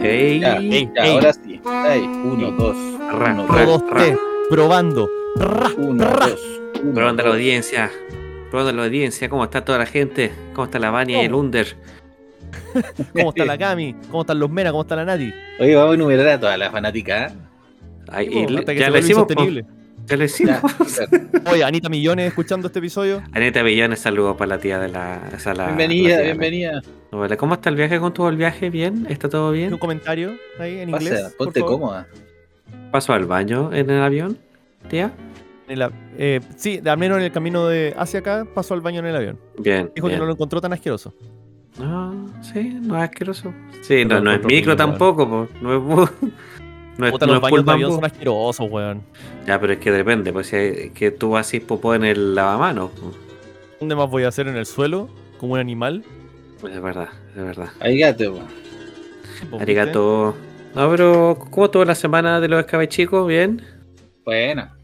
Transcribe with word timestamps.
ey, 0.00 0.08
ey, 0.08 0.32
ey. 0.34 0.40
Ya, 0.40 0.56
ey, 0.58 0.90
ya, 0.94 1.04
ey. 1.04 1.12
ahora 1.14 1.32
sí. 1.32 1.60
Uno, 1.64 2.50
dos, 2.52 2.76
Ra, 3.12 3.32
uno, 3.32 3.46
ra, 3.46 3.64
dos, 3.66 3.82
ra. 3.90 3.96
tres, 3.96 4.18
probando. 4.50 5.10
Ra, 5.36 5.70
uno, 5.76 6.04
ra. 6.04 6.26
dos. 6.28 6.40
uno, 6.82 6.94
Probando 6.94 7.22
la 7.22 7.28
dos. 7.28 7.36
audiencia. 7.36 7.90
Probando 8.50 8.72
la 8.72 8.84
audiencia. 8.84 9.28
¿Cómo 9.28 9.44
está 9.44 9.64
toda 9.64 9.78
la 9.78 9.86
gente? 9.86 10.32
¿Cómo 10.54 10.66
está 10.66 10.78
la 10.78 10.90
Vania 10.90 11.22
y 11.22 11.26
el. 11.26 11.34
Under? 11.34 11.76
¿Cómo 13.12 13.30
está 13.30 13.44
la 13.44 13.58
Cami? 13.58 13.94
¿Cómo 14.10 14.22
están 14.22 14.38
los 14.38 14.50
Mena? 14.50 14.70
¿Cómo 14.70 14.82
está 14.82 14.96
la 14.96 15.04
Nati? 15.04 15.32
Oye, 15.60 15.74
vamos 15.74 15.92
a 15.92 15.94
enumerar 15.94 16.28
a 16.28 16.40
toda 16.40 16.56
la 16.56 16.70
fanática. 16.70 17.26
¿eh? 17.26 17.32
Ay, 18.10 18.28
y 18.30 18.46
ya 18.76 18.90
vuelva 18.90 18.98
hicimos. 19.00 19.26
Insostenible. 20.10 20.16
Ya 20.16 20.16
lo 20.16 20.24
hicimos. 20.24 20.98
Ya, 21.44 21.50
Oye, 21.52 21.64
Anita 21.64 21.88
Millones 21.88 22.26
escuchando 22.28 22.66
este 22.68 22.78
episodio. 22.78 23.22
Aneta 23.32 23.62
Villones, 23.62 23.98
saludos 24.00 24.36
para 24.36 24.48
la 24.56 24.58
tía 24.58 24.78
de 24.78 24.88
la. 24.88 25.20
la- 25.44 25.54
la 25.54 25.66
bienvenida, 25.66 26.16
la- 26.16 26.22
bienvenida. 26.22 26.82
Hola, 27.10 27.36
¿Cómo 27.36 27.54
está 27.54 27.70
el 27.70 27.76
viaje? 27.76 27.96
¿Cómo 27.96 28.08
estuvo 28.08 28.28
el 28.28 28.36
viaje? 28.36 28.70
¿Bien? 28.70 29.06
¿Está 29.08 29.28
todo 29.28 29.48
Un 29.50 29.54
bien? 29.54 29.78
comentario 29.78 30.34
ahí 30.58 30.78
en 30.78 30.90
inglés. 30.90 31.22
Pasa, 31.22 31.34
ponte 31.38 31.60
cómoda. 31.60 32.06
¿Pasó 32.90 33.12
al 33.12 33.24
baño 33.26 33.72
en 33.72 33.90
el 33.90 34.02
avión, 34.02 34.38
tía? 34.88 35.12
En 35.68 35.78
la- 35.78 35.92
eh, 36.16 36.40
sí, 36.56 36.80
al 36.84 36.96
menos 36.98 37.18
en 37.18 37.24
el 37.24 37.32
camino 37.32 37.66
de 37.66 37.94
hacia 37.96 38.20
acá 38.20 38.46
pasó 38.54 38.74
al 38.74 38.80
baño 38.80 39.00
en 39.00 39.06
el 39.06 39.16
avión. 39.16 39.38
Bien. 39.58 39.90
Dijo 39.94 40.08
que 40.08 40.16
no 40.16 40.24
lo 40.26 40.32
encontró 40.32 40.60
tan 40.60 40.72
asqueroso. 40.72 41.14
No, 41.78 42.26
sí, 42.42 42.76
no 42.82 42.96
es 42.96 43.02
asqueroso. 43.08 43.52
Sí, 43.82 44.04
No 44.04 44.20
no, 44.20 44.32
es 44.32 44.42
micro 44.44 44.74
tampoco, 44.74 45.28
po. 45.28 45.48
no 45.62 45.74
es 46.04 46.10
no 46.98 47.06
es, 47.06 47.12
Puta, 47.12 47.26
no 47.26 47.32
los 47.34 47.38
es 47.38 47.42
baños 47.50 47.64
de 47.64 47.72
avión 47.72 47.92
son 47.92 48.04
asquerosos, 48.04 48.66
weón. 48.70 49.02
Ya, 49.46 49.58
pero 49.60 49.72
es 49.72 49.78
que 49.78 49.90
depende, 49.90 50.32
pues 50.32 50.48
si 50.48 50.56
hay- 50.56 50.90
que 50.90 51.10
tú 51.10 51.36
haces 51.36 51.60
popó 51.62 51.94
en 51.94 52.04
el 52.04 52.34
lavamanos. 52.34 52.90
¿Dónde 53.80 53.94
más 53.96 54.10
voy 54.10 54.24
a 54.24 54.28
hacer 54.28 54.48
en 54.48 54.56
el 54.56 54.66
suelo? 54.66 55.08
Como 55.38 55.54
un 55.54 55.60
animal. 55.60 56.04
Pues 56.60 56.74
es 56.74 56.82
verdad, 56.82 57.08
es 57.30 57.42
verdad. 57.42 57.68
Ahí 57.80 57.98
gato, 57.98 58.32
po. 58.34 58.40
Pues, 59.50 59.62
Arigato. 59.62 60.34
No, 60.74 60.90
pero 60.90 61.38
¿cómo 61.50 61.66
estuvo 61.66 61.84
la 61.84 61.94
semana 61.94 62.40
de 62.40 62.48
los 62.48 62.58
escabechicos? 62.60 63.26
¿Bien? 63.28 63.62
Buena. 64.24 64.76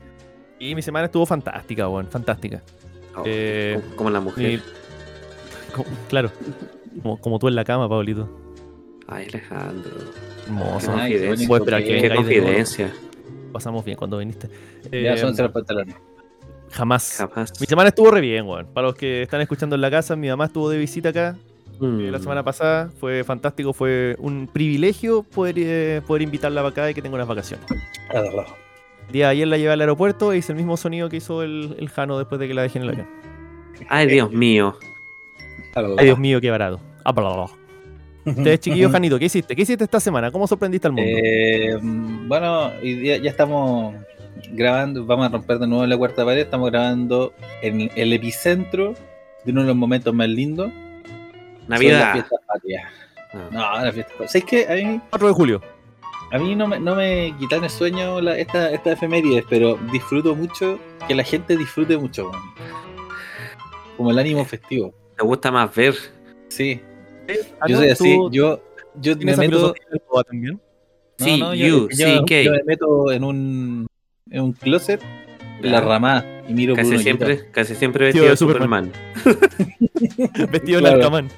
Y 0.61 0.75
mi 0.77 0.83
semana 0.83 1.07
estuvo 1.07 1.27
fantástica, 1.27 1.89
weón. 1.89 2.07
Fantástica. 2.07 2.63
Oh, 3.17 3.23
Eh, 3.27 3.81
como, 3.97 4.11
la 4.11 4.21
mujer. 4.21 4.61
Como- 5.75 5.87
claro. 6.09 6.31
Como, 7.03 7.21
como 7.21 7.39
tú 7.41 7.49
en 7.49 7.57
la 7.57 7.65
cama, 7.65 7.89
Pablito. 7.89 8.29
Ay, 9.09 9.27
Alejandro. 9.29 9.91
Hermoso. 10.47 10.95
Qué 10.95 11.01
Ay, 11.01 11.13
qué 12.01 12.15
confidencia. 12.15 12.93
Pasamos 13.53 13.85
bien 13.85 13.97
cuando 13.97 14.19
viniste. 14.19 14.49
Ya 14.91 15.15
Eh, 15.15 15.19
son 15.19 15.35
los 15.37 15.53
pantalones. 15.53 15.95
jamás. 16.73 17.17
Capaz. 17.19 17.53
Mi 17.61 17.67
semana 17.67 17.89
estuvo 17.89 18.11
re 18.11 18.21
bien, 18.21 18.47
weón. 18.47 18.67
Para 18.73 18.89
los 18.89 18.97
que 18.97 19.23
están 19.23 19.41
escuchando 19.41 19.75
en 19.77 19.81
la 19.81 19.91
casa, 19.91 20.17
mi 20.17 20.29
mamá 20.29 20.47
estuvo 20.47 20.69
de 20.69 20.79
visita 20.79 21.11
acá 21.11 21.37
Mm. 21.81 22.01
eh, 22.01 22.11
la 22.11 22.19
semana 22.19 22.43
pasada. 22.43 22.91
Fue 23.01 23.23
fantástico, 23.25 23.73
fue 23.73 24.17
un 24.19 24.49
privilegio 24.53 25.23
poder, 25.23 25.55
eh, 25.59 26.03
poder 26.07 26.23
invitarla 26.23 26.61
para 26.63 26.71
acá 26.71 26.91
y 26.91 26.95
que 26.95 27.03
tenga 27.03 27.15
unas 27.17 27.29
vacaciones. 27.29 27.65
El 28.13 29.13
día 29.13 29.27
de 29.27 29.33
ayer 29.33 29.49
la 29.49 29.57
llevé 29.59 29.73
al 29.73 29.81
aeropuerto 29.81 30.33
e 30.33 30.39
hice 30.39 30.53
el 30.53 30.57
mismo 30.57 30.77
sonido 30.77 31.09
que 31.09 31.17
hizo 31.19 31.43
el, 31.43 31.77
el 31.79 31.89
Jano 31.91 32.19
después 32.19 32.39
de 32.41 32.49
que 32.49 32.55
la 32.55 32.63
dejé 32.63 32.79
en 32.79 32.85
el 32.85 32.91
avión. 32.91 33.07
Ay, 33.89 34.07
Dios 34.07 34.31
mío. 34.33 34.77
Ay, 35.75 36.07
Dios 36.07 36.19
mío, 36.19 36.41
qué 36.41 36.51
barato. 36.51 36.81
Ah. 37.05 37.13
Ustedes, 38.25 38.61
chiquillos, 38.61 38.91
Janito, 38.91 39.19
¿qué 39.19 39.27
hiciste? 39.27 39.55
¿Qué 39.55 39.63
hiciste 39.63 39.85
esta 39.85 40.01
semana? 40.01 40.31
¿Cómo 40.31 40.47
sorprendiste 40.47 40.87
al 40.87 40.95
mundo? 40.95 41.11
Eh, 41.23 41.79
bueno, 41.83 42.73
ya 42.83 43.31
estamos 43.31 43.95
grabando, 44.53 45.05
vamos 45.05 45.27
a 45.27 45.29
romper 45.31 45.59
de 45.59 45.67
nuevo 45.67 45.87
la 45.87 45.97
cuarta 45.97 46.25
pared, 46.25 46.43
estamos 46.43 46.71
grabando 46.71 47.35
en 47.63 47.91
el 47.95 48.13
epicentro 48.13 48.95
de 49.45 49.53
uno 49.53 49.63
de 49.63 49.67
los 49.69 49.77
momentos 49.77 50.15
más 50.15 50.29
lindos. 50.29 50.73
Navidad. 51.69 52.13
fiestas 52.13 52.41
patrias. 52.47 52.93
Ah. 53.33 53.49
No, 53.51 53.85
las 53.85 53.95
fiestas 53.95 54.13
patrias. 54.13 54.33
¿Sabes 54.33 54.45
qué? 54.45 54.67
A 54.69 54.75
mí, 54.75 55.01
4 55.11 55.29
de 55.29 55.35
julio. 55.35 55.63
a 56.33 56.39
mí 56.39 56.55
no, 56.55 56.67
me, 56.67 56.81
no 56.81 56.95
me 56.95 57.35
quitan 57.39 57.65
el 57.65 57.71
sueño 57.71 58.21
la, 58.21 58.39
esta, 58.39 58.71
esta 58.71 58.93
efemérides, 58.93 59.45
pero 59.49 59.79
disfruto 59.93 60.35
mucho 60.35 60.79
que 61.07 61.15
la 61.15 61.25
gente 61.25 61.57
disfrute 61.57 61.97
mucho. 61.97 62.31
Como 63.97 64.11
el 64.11 64.19
ánimo 64.19 64.45
festivo. 64.45 64.93
¿Te 65.17 65.25
gusta 65.25 65.51
más 65.53 65.73
ver? 65.75 65.95
Sí, 66.49 66.81
yo 67.29 67.75
¿no? 67.75 67.77
soy 67.79 67.89
así. 67.91 68.17
¿Tú 68.17 68.31
Yo, 68.33 68.61
yo 69.01 69.13
me 69.13 69.19
¿Tienes 69.19 69.33
esa 69.35 69.41
meto. 69.43 69.75
también? 70.29 70.61
No, 71.19 71.25
Sí, 71.25 71.41
no, 71.41 71.55
yo, 71.55 71.67
you, 71.67 71.89
yo- 71.91 71.97
sí, 71.97 72.15
yo 72.17 72.25
K. 72.25 72.35
me 72.51 72.63
meto 72.67 73.13
en 73.13 73.25
un, 73.25 73.87
en 74.31 74.41
un 74.43 74.53
closet, 74.53 75.01
en 75.63 75.71
la 75.73 75.81
ramada, 75.81 76.43
y 76.49 76.53
miro 76.55 76.75
por 76.75 76.83
Casi 76.83 76.95
una 76.95 77.03
siempre, 77.03 77.51
casi 77.53 77.75
siempre 77.77 78.07
vestido 78.07 78.25
de 78.25 78.31
de 78.33 78.37
Superman. 78.37 78.93
Superman. 79.15 80.51
Vestido 80.51 80.79
en 80.81 80.87
Alcamán. 80.87 81.29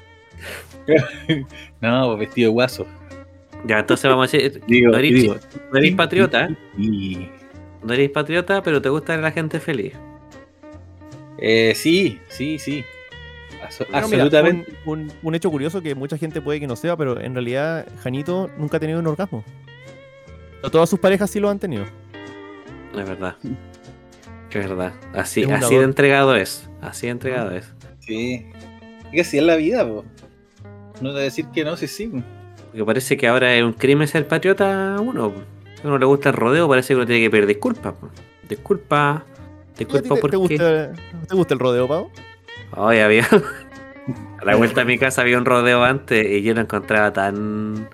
No, 1.81 2.15
vestido 2.17 2.49
de 2.49 2.53
guaso. 2.53 2.85
Ya, 3.65 3.79
entonces 3.79 4.09
vamos 4.09 4.33
a 4.33 4.37
decir, 4.37 4.61
Digo, 4.67 4.91
no 4.91 4.97
eres, 4.97 5.13
digo, 5.13 5.35
no 5.71 5.77
eres 5.79 5.95
patriota, 5.95 6.49
y- 6.77 7.27
no 7.83 7.93
eres 7.93 8.09
patriota, 8.09 8.61
pero 8.63 8.81
te 8.81 8.89
gusta 8.89 9.13
ver 9.13 9.19
a 9.19 9.23
la 9.27 9.31
gente 9.31 9.59
feliz. 9.59 9.93
eh, 11.39 11.73
sí, 11.75 12.19
sí, 12.29 12.57
sí. 12.57 12.83
Mira, 13.87 13.99
absolutamente. 13.99 14.73
un, 14.85 14.99
un- 14.99 15.11
un 15.23 15.35
hecho 15.35 15.49
curioso 15.51 15.81
que 15.81 15.95
mucha 15.95 16.17
gente 16.17 16.41
puede 16.41 16.59
que 16.59 16.67
no 16.67 16.75
sepa, 16.75 16.95
pero 16.97 17.19
en 17.19 17.33
realidad 17.33 17.85
Janito 18.03 18.49
nunca 18.57 18.77
ha 18.77 18.79
tenido 18.79 18.99
un 18.99 19.07
orgasmo. 19.07 19.43
Pero 20.61 20.71
todas 20.71 20.89
sus 20.89 20.99
parejas 20.99 21.29
sí 21.29 21.39
lo 21.39 21.49
han 21.49 21.59
tenido. 21.59 21.83
Es 22.95 23.07
verdad. 23.07 23.35
Es 24.49 24.67
verdad. 24.67 24.93
Así, 25.13 25.43
Es 25.43 25.51
así 25.51 25.75
de 25.75 25.83
entregado 25.83 26.35
es. 26.35 26.67
Así 26.81 27.05
de 27.07 27.11
entregado 27.11 27.51
es. 27.51 27.71
Sí. 27.99 28.45
Es 29.05 29.11
que 29.11 29.21
así 29.21 29.37
es 29.37 29.43
la 29.43 29.55
vida, 29.55 29.85
po. 29.85 30.03
No 30.99 31.13
te 31.13 31.19
decir 31.19 31.45
que 31.53 31.63
no, 31.63 31.77
sí, 31.77 31.87
sí. 31.87 32.07
po. 32.07 32.23
Porque 32.71 32.83
parece 32.85 33.17
que 33.17 33.27
ahora 33.27 33.53
es 33.53 33.61
un 33.63 33.73
crimen 33.73 34.07
ser 34.07 34.27
patriota 34.27 34.95
a 34.95 34.99
uno. 35.01 35.31
Si 35.75 35.83
a 35.83 35.87
uno 35.89 35.99
le 35.99 36.05
gusta 36.07 36.29
el 36.29 36.35
rodeo, 36.35 36.67
parece 36.67 36.87
que 36.93 36.95
uno 36.95 37.05
tiene 37.05 37.21
que 37.21 37.29
pedir 37.29 37.45
disculpas. 37.45 37.93
po. 37.93 38.09
Disculpa. 38.49 39.25
¿Y 39.27 39.29
a 39.29 39.75
ti 39.75 39.85
Disculpa 39.85 40.15
te, 40.15 40.21
por 40.21 40.31
te 40.31 40.37
qué. 40.37 40.37
gusta, 40.37 40.91
¿Te 41.27 41.35
gusta 41.35 41.53
el 41.53 41.59
rodeo, 41.59 41.87
Pau? 41.87 42.09
Hoy 42.75 42.99
había. 42.99 43.25
A 43.25 44.45
la 44.45 44.55
vuelta 44.55 44.81
a 44.81 44.85
mi 44.85 44.97
casa 44.97 45.21
había 45.21 45.37
un 45.37 45.45
rodeo 45.45 45.83
antes 45.83 46.25
y 46.25 46.41
yo 46.41 46.53
lo 46.53 46.61
encontraba 46.61 47.13
tan. 47.13 47.89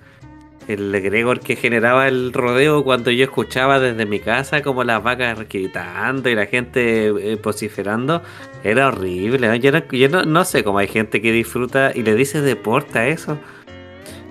El 0.68 0.96
egregor 0.96 1.42
que 1.42 1.58
generaba 1.58 2.08
el 2.08 2.32
rodeo 2.32 2.86
cuando 2.86 3.12
yo 3.12 3.26
escuchaba 3.26 3.82
desde 3.82 4.06
mi 4.06 4.22
casa 4.22 4.62
como 4.62 4.86
las 4.86 5.04
vacas 5.04 5.38
gritando 5.50 6.30
y 6.30 6.36
la 6.36 6.46
gente 6.46 7.08
eh, 7.08 7.38
vociferando, 7.44 8.22
era 8.64 8.88
horrible. 8.88 9.50
¿no? 9.50 9.56
Yo, 9.56 9.74
no, 9.74 9.80
yo 9.92 10.08
no, 10.08 10.24
no 10.24 10.46
sé 10.46 10.64
cómo 10.64 10.78
hay 10.78 10.88
gente 10.88 11.22
que 11.22 11.34
disfruta 11.34 11.92
y 11.94 12.04
le 12.04 12.16
dice 12.16 12.42
deporte 12.42 12.98
a 12.98 13.08
eso. 13.10 13.38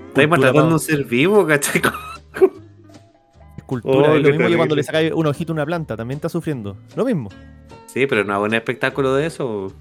Estáis 0.08 0.28
maltratando 0.28 0.74
un 0.74 0.80
ser 0.80 1.04
vivo, 1.04 1.46
¿cachai? 1.46 1.82
Cultura. 3.66 4.10
Oh, 4.10 4.16
es 4.16 4.22
lo 4.22 4.30
mismo 4.30 4.48
que 4.48 4.56
cuando 4.56 4.74
le 4.74 4.82
sacáis 4.82 5.12
un 5.12 5.26
ojito 5.26 5.52
a 5.52 5.54
una 5.54 5.66
planta, 5.66 5.96
también 5.96 6.16
está 6.16 6.28
sufriendo. 6.28 6.76
Lo 6.96 7.04
mismo. 7.04 7.30
Sí, 7.86 8.06
pero 8.06 8.24
no 8.24 8.34
hago 8.34 8.44
un 8.44 8.54
espectáculo 8.54 9.14
de 9.14 9.26
eso. 9.26 9.72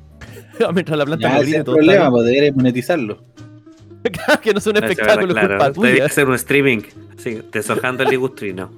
Mientras 0.73 0.97
la 0.97 1.05
planta 1.05 1.29
no 1.29 1.41
es 1.41 1.63
todo 1.63 1.75
problema, 1.75 2.05
está 2.05 2.11
pues 2.11 2.55
monetizarlo. 2.55 3.23
que 4.41 4.53
no 4.53 4.59
sea 4.59 4.71
un 4.71 4.77
Claro, 4.79 4.91
espectáculo, 4.91 5.27
es 5.27 5.33
claro, 5.33 5.57
culpa 5.57 5.73
tuya. 5.73 6.05
hacer 6.05 6.27
un 6.27 6.35
streaming, 6.35 6.79
así, 7.17 7.41
deshojando 7.51 8.03
el 8.03 8.09
ligustrino. 8.09 8.71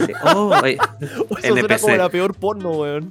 Así, 0.00 0.12
oh, 0.24 0.54
oye, 0.62 0.78
Eso 1.00 1.26
suena 1.40 1.60
NPC. 1.60 1.80
como 1.82 1.96
la 1.96 2.08
peor 2.08 2.34
porno, 2.34 2.70
weón. 2.72 3.10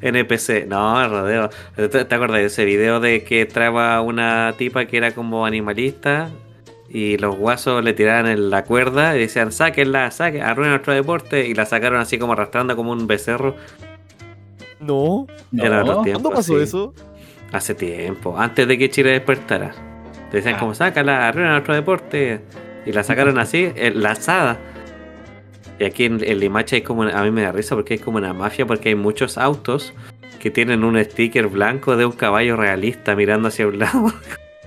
NPC, 0.00 0.66
no, 0.66 1.06
rodeo. 1.08 1.50
¿Te, 1.76 1.88
te 1.88 2.14
acuerdas 2.14 2.38
de 2.40 2.46
ese 2.46 2.64
video 2.64 3.00
de 3.00 3.22
que 3.22 3.44
traba 3.44 4.00
una 4.00 4.54
tipa 4.56 4.86
que 4.86 4.96
era 4.96 5.12
como 5.12 5.44
animalista 5.44 6.30
y 6.88 7.18
los 7.18 7.36
guasos 7.36 7.84
le 7.84 7.92
tiraban 7.92 8.26
en 8.26 8.48
la 8.48 8.64
cuerda 8.64 9.14
y 9.14 9.20
decían, 9.20 9.52
sáquenla, 9.52 10.10
saquen, 10.10 10.42
arruinen 10.42 10.72
nuestro 10.72 10.94
deporte 10.94 11.46
y 11.46 11.54
la 11.54 11.66
sacaron 11.66 12.00
así 12.00 12.18
como 12.18 12.32
arrastrando 12.32 12.74
como 12.76 12.92
un 12.92 13.06
becerro? 13.06 13.54
No. 14.80 15.26
Era 15.56 15.82
No, 15.84 16.02
tiempo, 16.02 16.22
¿Cuándo 16.22 16.30
pasó 16.30 16.56
sí. 16.56 16.62
eso? 16.62 16.94
Hace 17.52 17.74
tiempo, 17.74 18.38
antes 18.38 18.66
de 18.66 18.78
que 18.78 18.88
Chile 18.90 19.10
despertara. 19.10 19.72
Te 20.30 20.36
decían 20.38 20.54
Ah. 20.56 20.58
como, 20.58 20.74
sácala, 20.74 21.28
arruina 21.28 21.52
nuestro 21.52 21.74
deporte. 21.74 22.40
Y 22.86 22.92
la 22.92 23.02
sacaron 23.02 23.38
así, 23.38 23.70
enlazada. 23.76 24.58
Y 25.78 25.84
aquí 25.84 26.04
en, 26.04 26.22
en 26.22 26.38
Limache 26.38 26.76
hay 26.76 26.82
como, 26.82 27.02
a 27.02 27.22
mí 27.24 27.30
me 27.30 27.42
da 27.42 27.52
risa 27.52 27.74
porque 27.74 27.94
hay 27.94 28.00
como 28.00 28.18
una 28.18 28.32
mafia 28.32 28.66
porque 28.66 28.90
hay 28.90 28.94
muchos 28.94 29.36
autos 29.38 29.92
que 30.38 30.50
tienen 30.50 30.84
un 30.84 31.02
sticker 31.04 31.48
blanco 31.48 31.96
de 31.96 32.06
un 32.06 32.12
caballo 32.12 32.56
realista 32.56 33.14
mirando 33.16 33.48
hacia 33.48 33.66
un 33.66 33.78
lado. 33.78 34.12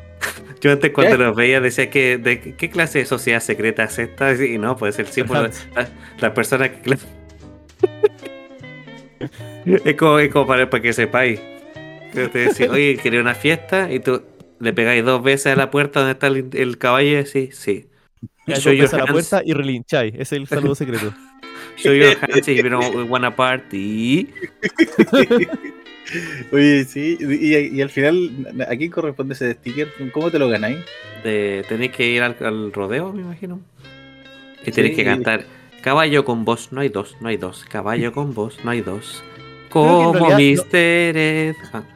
Yo 0.62 0.72
antes 0.72 0.92
cuando 0.92 1.18
¿Qué? 1.18 1.24
los 1.24 1.36
veía 1.36 1.60
decía 1.62 1.90
que 1.90 2.18
de 2.18 2.40
qué 2.56 2.70
clase 2.70 3.00
de 3.00 3.06
sociedad 3.06 3.40
secreta 3.42 3.84
es 3.84 4.00
esta 4.00 4.34
y 4.34 4.58
no, 4.58 4.78
pues 4.78 4.98
el 5.00 5.08
símbolo 5.08 5.42
Hans. 5.42 5.68
la- 5.76 5.90
las 6.20 6.32
personas 6.32 6.70
que 6.70 6.98
es 9.66 9.96
como, 9.96 10.20
es 10.20 10.32
como 10.32 10.48
para, 10.48 10.70
para 10.70 10.82
que 10.82 10.94
sepáis. 10.94 11.40
Que 12.14 12.28
te 12.28 12.40
decís, 12.40 12.68
oye, 12.70 12.98
quería 13.02 13.22
una 13.22 13.34
fiesta 13.34 13.92
y 13.92 14.00
tú 14.00 14.22
le 14.60 14.74
pegáis 14.74 15.04
dos 15.04 15.24
veces 15.24 15.48
a 15.48 15.56
la 15.56 15.72
puerta 15.72 16.00
donde 16.00 16.14
está 16.14 16.28
el, 16.28 16.50
el 16.54 16.78
caballo 16.78 17.10
y 17.10 17.16
decís, 17.16 17.58
sí. 17.58 17.88
Ya 18.46 18.56
Show 18.56 18.74
your 18.74 18.94
a 18.94 18.98
la 18.98 19.04
hands. 19.04 19.12
puerta 19.12 19.42
y 19.46 19.54
relincháis. 19.54 20.14
Ese 20.14 20.22
es 20.22 20.32
el 20.34 20.48
saludo 20.48 20.76
secreto. 20.84 21.14
Show 21.78 21.94
your 21.94 22.18
hands 22.22 22.48
if 22.48 22.64
you 22.64 22.70
don't 22.70 23.10
wanna 23.10 23.36
party. 23.36 24.30
Oye, 26.52 26.84
sí, 26.84 27.18
y, 27.20 27.82
al 27.82 27.90
final, 27.90 28.66
¿a 28.68 28.76
quién 28.76 28.92
corresponde 28.92 29.34
ese 29.34 29.54
sticker? 29.54 29.88
¿Cómo 30.12 30.30
te 30.30 30.38
lo 30.38 30.50
ganáis? 30.50 30.80
De, 31.24 31.66
tenéis 31.68 31.92
que 31.92 32.08
ir 32.08 32.22
al, 32.22 32.74
rodeo, 32.74 33.14
me 33.14 33.22
imagino. 33.22 33.62
Y 34.66 34.72
tenéis 34.72 34.96
que 34.96 35.06
cantar 35.06 35.46
Caballo 35.84 36.24
con 36.24 36.46
vos, 36.46 36.70
no 36.72 36.80
hay 36.80 36.88
dos, 36.88 37.18
no 37.20 37.28
hay 37.28 37.36
dos. 37.36 37.66
Caballo 37.70 38.14
con 38.14 38.34
vos, 38.34 38.58
no 38.64 38.72
hay 38.72 38.80
dos. 38.80 39.22
Como 39.70 40.14
Mister 40.38 41.18
Ed. 41.18 41.56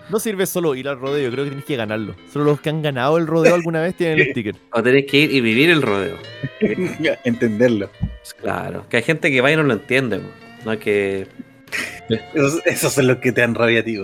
No 0.09 0.19
sirve 0.19 0.45
solo 0.45 0.75
ir 0.75 0.89
al 0.89 0.99
rodeo, 0.99 1.31
creo 1.31 1.45
que 1.45 1.51
tienes 1.51 1.65
que 1.65 1.77
ganarlo. 1.77 2.13
Solo 2.33 2.43
los 2.43 2.59
que 2.59 2.69
han 2.69 2.81
ganado 2.81 3.17
el 3.17 3.27
rodeo 3.27 3.55
alguna 3.55 3.79
vez 3.79 3.95
tienen 3.95 4.19
el 4.19 4.25
sticker. 4.31 4.55
O 4.73 4.83
tenés 4.83 5.05
que 5.05 5.19
ir 5.19 5.31
y 5.31 5.39
vivir 5.39 5.69
el 5.69 5.81
rodeo. 5.81 6.17
Entenderlo. 7.23 7.89
Claro, 8.41 8.85
que 8.89 8.97
hay 8.97 9.03
gente 9.03 9.31
que 9.31 9.39
va 9.39 9.53
y 9.53 9.55
no 9.55 9.63
lo 9.63 9.71
entiende. 9.71 10.19
No 10.65 10.77
que. 10.79 11.27
Esos, 12.33 12.65
esos 12.65 12.91
son 12.91 13.07
los 13.07 13.17
que 13.17 13.31
te 13.31 13.41
han 13.41 13.55
rabia 13.55 13.79
a 13.79 13.83
ti, 13.83 13.97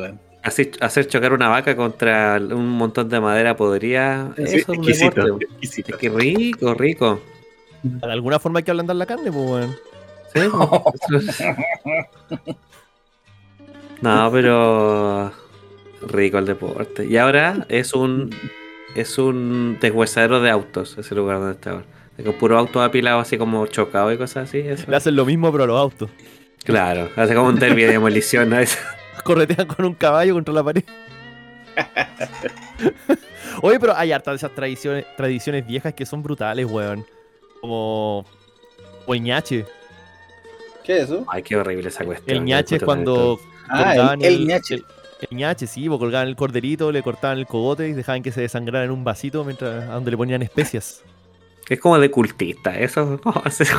hacer 0.44 1.08
chocar 1.08 1.34
una 1.34 1.50
vaca 1.50 1.76
contra 1.76 2.38
un 2.38 2.70
montón 2.70 3.10
de 3.10 3.20
madera 3.20 3.56
podría. 3.58 4.34
eso 4.38 4.56
es 4.56 4.70
exquisito, 4.70 5.40
exquisito. 5.42 5.96
Es 5.96 5.98
que 5.98 6.10
rico, 6.10 6.74
rico. 6.74 7.22
De 7.84 8.12
alguna 8.12 8.40
forma 8.40 8.60
hay 8.60 8.64
que 8.64 8.72
ablandar 8.72 8.96
la 8.96 9.06
carne, 9.06 9.32
pues, 9.32 9.50
weón. 9.50 9.76
Sí, 10.34 10.42
No, 14.02 14.30
pero 14.32 15.32
rico 16.08 16.38
el 16.38 16.46
deporte. 16.46 17.06
Y 17.06 17.18
ahora 17.18 17.66
es 17.70 17.94
un 17.94 18.32
es 18.96 19.18
un 19.18 19.78
deshuesadero 19.80 20.42
de 20.42 20.50
autos 20.50 20.98
ese 20.98 21.16
lugar 21.16 21.38
donde 21.40 21.54
está 21.54 21.72
ahora. 21.72 21.86
Con 22.24 22.34
puro 22.34 22.58
auto 22.58 22.82
apilado 22.82 23.20
así 23.20 23.38
como 23.38 23.66
chocado 23.68 24.12
y 24.12 24.18
cosas 24.18 24.50
así. 24.50 24.62
Le 24.62 24.96
hacen 24.96 25.16
lo 25.16 25.26
mismo 25.26 25.52
pero 25.52 25.64
a 25.64 25.68
los 25.68 25.80
autos. 25.80 26.10
Claro, 26.64 27.10
hace 27.16 27.34
como 27.34 27.50
un 27.50 27.60
derby 27.60 27.84
de 27.84 27.94
demolición, 27.94 28.50
¿no? 28.50 28.58
Corretean 29.24 29.68
con 29.68 29.86
un 29.86 29.94
caballo 29.94 30.34
contra 30.34 30.54
la 30.54 30.64
pared. 30.64 30.84
Oye, 33.62 33.80
pero 33.80 33.96
hay 33.96 34.12
hartas 34.12 34.34
de 34.34 34.36
esas 34.36 34.54
tradiciones, 34.54 35.06
tradiciones 35.16 35.66
viejas 35.66 35.94
que 35.94 36.06
son 36.06 36.22
brutales, 36.24 36.66
weón. 36.66 37.06
Como. 37.64 38.26
O 39.06 39.14
el 39.14 39.24
ñache. 39.24 39.66
¿Qué 40.84 40.98
es 40.98 41.04
eso? 41.06 41.24
Ay, 41.30 41.44
qué 41.44 41.56
horrible 41.56 41.88
esa 41.88 42.04
cuestión. 42.04 42.40
El 42.40 42.44
ñache 42.44 42.76
es 42.76 42.84
cuando 42.84 43.40
Ah, 43.70 44.16
el, 44.20 44.46
ñache. 44.46 44.84
El, 45.30 45.38
ñache, 45.38 45.66
sí, 45.66 45.88
pues 45.88 45.98
colgaban 45.98 46.28
el 46.28 46.36
corderito, 46.36 46.92
le 46.92 47.02
cortaban 47.02 47.40
el 47.40 47.48
cogote 47.48 47.88
y 47.88 47.94
dejaban 47.94 48.22
que 48.22 48.34
se 48.34 48.42
desangrara 48.42 48.84
en 48.84 48.92
un 48.92 49.06
vasito 49.06 49.46
mientras 49.46 49.90
a 49.90 49.94
donde 49.94 50.12
le 50.12 50.18
ponían 50.18 50.42
especias. 50.42 51.02
Es 51.70 51.80
como 51.80 51.98
de 51.98 52.12
cultista, 52.12 52.78
eso. 52.78 53.22
Es 53.46 53.74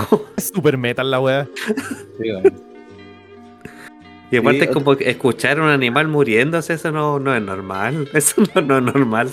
super 0.54 0.78
metal 0.78 1.10
la 1.10 1.20
weá. 1.20 1.46
y 4.30 4.36
aparte 4.38 4.64
es 4.64 4.70
como 4.70 4.94
escuchar 4.94 5.58
a 5.58 5.62
un 5.62 5.68
animal 5.68 6.08
muriéndose, 6.08 6.72
eso 6.72 6.90
no, 6.90 7.18
no 7.18 7.36
es 7.36 7.42
normal. 7.42 8.08
Eso 8.14 8.42
no, 8.54 8.78
es 8.78 8.82
normal 8.82 9.30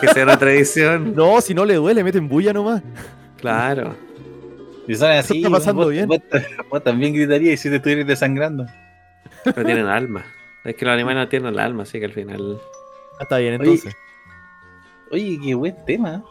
que 0.00 0.08
sea 0.08 0.24
una 0.24 0.36
tradición. 0.40 1.14
No, 1.14 1.40
si 1.40 1.54
no 1.54 1.64
le 1.64 1.76
duele, 1.76 2.02
meten 2.02 2.28
bulla 2.28 2.52
nomás. 2.52 2.82
Claro. 3.42 3.96
Y 4.88 4.94
son 4.94 5.10
así, 5.10 5.38
está 5.38 5.50
pasando 5.50 5.88
bien. 5.88 6.08
Vos, 6.08 6.82
también 6.82 7.12
gritarías 7.12 7.60
si 7.60 7.68
te 7.68 7.76
estuvieras 7.76 8.06
desangrando. 8.06 8.66
No 9.44 9.64
tienen 9.64 9.86
alma. 9.86 10.24
Es 10.64 10.76
que 10.76 10.84
los 10.84 10.94
animales 10.94 11.24
no 11.24 11.28
tienen 11.28 11.52
el 11.52 11.58
alma, 11.58 11.82
así 11.82 11.98
que 11.98 12.06
al 12.06 12.12
final. 12.12 12.60
Ah, 13.18 13.22
está 13.22 13.38
bien, 13.38 13.54
entonces. 13.54 13.94
Oye, 15.10 15.38
qué 15.42 15.54
buen 15.54 15.76
tema. 15.84 16.24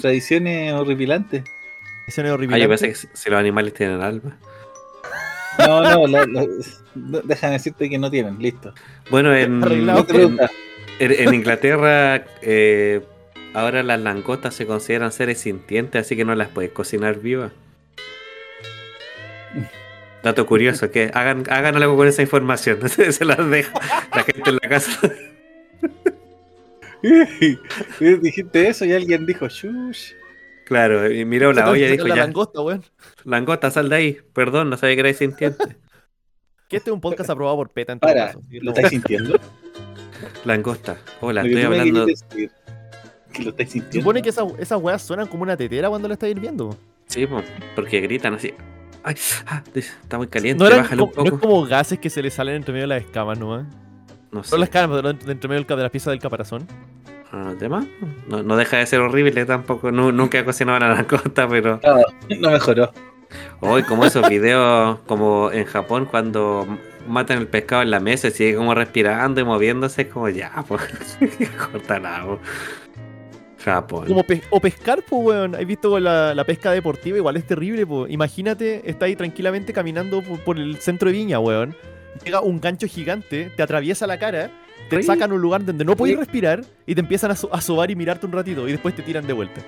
Tradiciones 0.00 0.72
horripilantes. 0.74 1.44
Tradiciones 1.44 2.32
horripilantes. 2.32 2.60
Ah, 2.60 2.64
yo 2.64 2.68
pensé 2.68 2.88
que 2.88 3.16
si 3.16 3.30
los 3.30 3.38
animales 3.38 3.74
tienen 3.74 4.02
alma. 4.02 4.36
No, 5.58 6.06
no, 6.06 6.26
déjame 7.24 7.54
decirte 7.54 7.88
que 7.88 7.98
no 7.98 8.10
tienen, 8.10 8.38
listo. 8.40 8.72
Bueno, 9.10 9.34
en, 9.34 9.62
en, 10.98 11.34
Inglaterra 11.34 12.24
eh, 12.42 13.02
ahora 13.54 13.82
las 13.82 14.00
langostas 14.00 14.54
se 14.54 14.66
consideran 14.66 15.12
seres 15.12 15.38
sintientes, 15.40 16.06
así 16.06 16.16
que 16.16 16.24
no 16.24 16.34
las 16.34 16.48
puedes 16.48 16.70
cocinar 16.72 17.20
vivas. 17.20 17.52
Dato 20.22 20.46
curioso, 20.46 20.90
que 20.90 21.10
hagan, 21.14 21.44
hagan 21.48 21.76
algo 21.76 21.96
con 21.96 22.06
esa 22.06 22.20
información. 22.22 22.78
Se 22.88 23.24
las 23.24 23.48
dejo 23.48 23.80
la 24.14 24.22
gente 24.22 24.50
en 24.50 24.58
la 24.62 24.68
casa. 24.68 25.10
Dijiste 28.20 28.68
eso 28.68 28.84
y 28.84 28.92
alguien 28.92 29.24
dijo, 29.24 29.48
shush. 29.48 30.12
Claro, 30.66 31.10
y 31.10 31.24
miró 31.24 31.52
la 31.52 31.70
olla 31.70 31.88
y 31.88 31.92
dijo, 31.92 32.06
la 32.06 32.16
ya. 32.16 32.22
Langosta, 32.24 32.60
weón. 32.60 32.84
Langosta, 33.24 33.70
sal 33.70 33.88
de 33.88 33.96
ahí. 33.96 34.18
Perdón, 34.34 34.68
no 34.70 34.76
sabía 34.76 34.96
que 34.96 35.00
erais 35.00 35.16
sintiente. 35.16 35.76
Que 36.68 36.76
este 36.76 36.90
es 36.90 36.94
un 36.94 37.00
podcast 37.00 37.30
aprobado 37.30 37.56
por 37.56 37.70
PETA 37.70 37.94
en 37.94 38.00
todo 38.00 38.12
Para, 38.12 38.26
caso. 38.26 38.42
¿lo 38.50 38.70
estáis 38.70 38.90
sintiendo? 38.90 39.40
Langosta. 40.44 40.98
Hola, 41.20 41.42
estoy 41.42 41.62
hablando. 41.62 42.06
Que 43.32 43.44
lo 43.44 43.50
estáis 43.50 43.70
sintiendo. 43.70 44.00
Supone 44.00 44.22
que 44.22 44.30
esas, 44.30 44.46
esas 44.58 44.80
weas 44.80 45.02
suenan 45.02 45.26
como 45.26 45.42
una 45.42 45.56
tetera 45.56 45.88
cuando 45.88 46.08
la 46.08 46.14
estáis 46.14 46.34
hirviendo. 46.34 46.76
Sí, 47.06 47.26
porque 47.74 48.00
gritan 48.00 48.34
así. 48.34 48.54
Ay, 49.02 49.14
ah, 49.46 49.62
está 49.74 50.18
muy 50.18 50.26
caliente, 50.26 50.62
no 50.62 50.70
bájale 50.70 51.02
un 51.02 51.10
poco. 51.10 51.24
No 51.24 51.34
es 51.34 51.40
como 51.40 51.64
gases 51.64 51.98
que 51.98 52.10
se 52.10 52.22
le 52.22 52.30
salen 52.30 52.56
entre 52.56 52.72
medio 52.72 52.84
de 52.84 52.94
las 52.94 53.02
escamas 53.02 53.38
nomás. 53.38 53.66
No 54.30 54.44
sé. 54.44 54.52
No 54.52 54.58
las 54.58 54.68
escamas, 54.68 55.00
pero 55.00 55.10
entre 55.10 55.48
medio 55.48 55.64
de 55.64 55.82
las 55.82 55.90
piezas 55.90 56.12
del 56.12 56.20
caparazón. 56.20 56.66
Ah, 57.32 57.52
¿tema? 57.58 57.86
No, 58.26 58.42
no, 58.42 58.56
deja 58.56 58.78
de 58.78 58.86
ser 58.86 59.00
horrible 59.00 59.46
tampoco. 59.46 59.90
nunca 59.92 60.38
he 60.38 60.44
cocinado 60.44 60.78
langosta, 60.80 61.48
pero. 61.48 61.80
No, 61.82 62.36
no 62.40 62.50
mejoró. 62.50 62.92
Hoy, 63.60 63.84
como 63.84 64.04
esos 64.04 64.28
videos, 64.28 64.98
como 65.06 65.52
en 65.52 65.64
Japón, 65.64 66.06
cuando 66.06 66.66
matan 67.06 67.38
el 67.38 67.46
pescado 67.46 67.82
en 67.82 67.90
la 67.90 68.00
mesa 68.00 68.28
y 68.28 68.30
sigue 68.32 68.56
como 68.56 68.74
respirando 68.74 69.40
y 69.40 69.44
moviéndose, 69.44 70.02
es 70.02 70.08
como 70.08 70.28
ya, 70.28 70.64
pues, 70.66 70.82
corta 71.72 72.00
la 72.00 72.26
Japón. 73.64 74.06
Como 74.06 74.24
o 74.50 74.60
pescar, 74.60 75.02
pues, 75.08 75.22
weón. 75.24 75.54
¿Has 75.54 75.66
visto 75.66 75.98
la, 75.98 76.34
la, 76.34 76.44
pesca 76.44 76.70
deportiva? 76.72 77.18
Igual 77.18 77.36
es 77.36 77.46
terrible, 77.46 77.86
pues. 77.86 78.10
Imagínate, 78.10 78.88
está 78.88 79.06
ahí 79.06 79.16
tranquilamente 79.16 79.72
caminando 79.72 80.22
por, 80.22 80.58
el 80.58 80.76
centro 80.78 81.10
de 81.10 81.16
Viña, 81.16 81.38
weón. 81.38 81.74
Llega 82.24 82.40
un 82.40 82.60
gancho 82.60 82.86
gigante, 82.86 83.50
te 83.56 83.62
atraviesa 83.62 84.06
la 84.06 84.18
cara, 84.18 84.50
te 84.88 85.02
sacan 85.02 85.30
a 85.30 85.34
un 85.34 85.40
lugar 85.40 85.64
donde 85.64 85.84
no 85.84 85.96
puedes 85.96 86.16
respirar 86.16 86.62
y 86.86 86.94
te 86.94 87.00
empiezan 87.00 87.30
a, 87.30 87.34
a 87.34 87.60
sobar 87.60 87.90
y 87.90 87.96
mirarte 87.96 88.26
un 88.26 88.32
ratito 88.32 88.68
y 88.68 88.72
después 88.72 88.94
te 88.94 89.02
tiran 89.02 89.26
de 89.26 89.32
vuelta. 89.32 89.60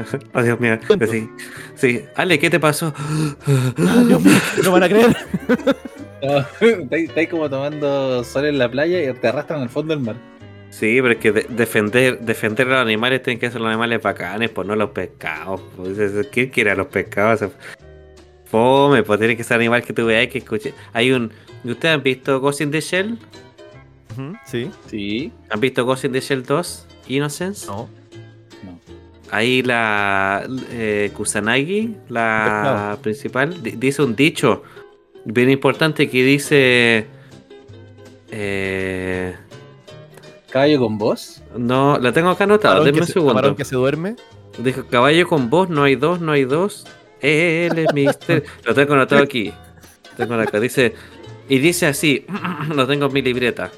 oh, 0.34 0.42
Dios 0.42 0.60
mío. 0.60 0.78
Sí, 1.10 1.28
sí. 1.74 2.04
Ale, 2.14 2.38
¿qué 2.38 2.48
te 2.48 2.60
pasó? 2.60 2.94
Dios 4.06 4.22
mío, 4.22 4.38
no 4.64 4.72
van 4.72 4.82
a 4.84 4.88
creer. 4.88 5.16
Estáis 6.90 7.28
como 7.28 7.48
tomando 7.48 8.22
sol 8.24 8.46
en 8.46 8.58
la 8.58 8.70
playa 8.70 9.02
y 9.02 9.14
te 9.14 9.28
arrastran 9.28 9.62
al 9.62 9.68
fondo 9.68 9.94
del 9.94 10.04
mar. 10.04 10.16
Sí, 10.70 10.98
pero 11.02 11.12
es 11.12 11.18
que 11.18 11.32
defender, 11.32 12.20
defender 12.20 12.68
a 12.68 12.70
los 12.70 12.82
animales 12.82 13.22
tienen 13.22 13.40
que 13.40 13.50
ser 13.50 13.60
los 13.60 13.68
animales 13.68 14.00
bacanes, 14.00 14.50
pues 14.50 14.66
no 14.66 14.76
los 14.76 14.90
pescados. 14.90 15.60
Pues. 15.76 16.28
¿Quién 16.30 16.48
quiere 16.50 16.70
a 16.70 16.74
los 16.76 16.86
pescados? 16.86 17.50
Fome, 18.44 19.02
pues 19.02 19.18
tiene 19.18 19.36
que 19.36 19.44
ser 19.44 19.56
animal 19.56 19.82
que 19.82 19.92
tú 19.92 20.06
veas 20.06 20.28
que 20.28 20.38
escuche. 20.38 20.72
Hay 20.92 21.12
un. 21.12 21.32
¿Ustedes 21.64 21.94
han 21.94 22.02
visto 22.02 22.40
Ghost 22.40 22.60
in 22.60 22.70
the 22.70 22.80
Shell? 22.80 23.18
sí. 24.46 24.70
Sí. 24.86 25.32
¿Han 25.50 25.60
visto 25.60 25.84
Ghost 25.84 26.04
in 26.04 26.12
the 26.12 26.20
Shell 26.20 26.44
2? 26.44 26.86
Innocence? 27.08 27.66
No. 27.66 27.88
no. 28.64 28.80
Ahí 29.30 29.62
la 29.62 30.46
eh, 30.70 31.10
Kusanagi, 31.14 31.96
la 32.08 32.98
principal, 33.02 33.62
dice 33.62 34.02
un 34.02 34.14
dicho 34.16 34.62
bien 35.24 35.50
importante 35.50 36.08
que 36.08 36.24
dice. 36.24 37.06
Eh, 38.30 39.34
¿Caballo 40.50 40.80
con 40.80 40.98
voz? 40.98 41.42
No, 41.56 41.98
la 41.98 42.12
tengo 42.12 42.28
acá 42.30 42.44
anotada, 42.44 42.82
denme 42.82 43.00
un 43.00 43.06
segundo. 43.06 43.56
que 43.56 43.64
se 43.64 43.76
duerme? 43.76 44.16
Dijo, 44.58 44.84
caballo 44.86 45.28
con 45.28 45.48
voz, 45.48 45.68
no 45.70 45.84
hay 45.84 45.94
dos, 45.94 46.20
no 46.20 46.32
hay 46.32 46.44
dos. 46.44 46.86
Él 47.20 47.78
es 47.78 47.94
mister. 47.94 48.44
lo 48.64 48.74
tengo 48.74 48.94
anotado 48.94 49.22
aquí. 49.22 49.52
Tengo 50.16 50.34
acá. 50.34 50.58
Dice, 50.58 50.94
y 51.48 51.58
dice 51.58 51.86
así, 51.86 52.26
lo 52.74 52.86
tengo 52.86 53.06
en 53.06 53.12
mi 53.12 53.22
libreta. 53.22 53.70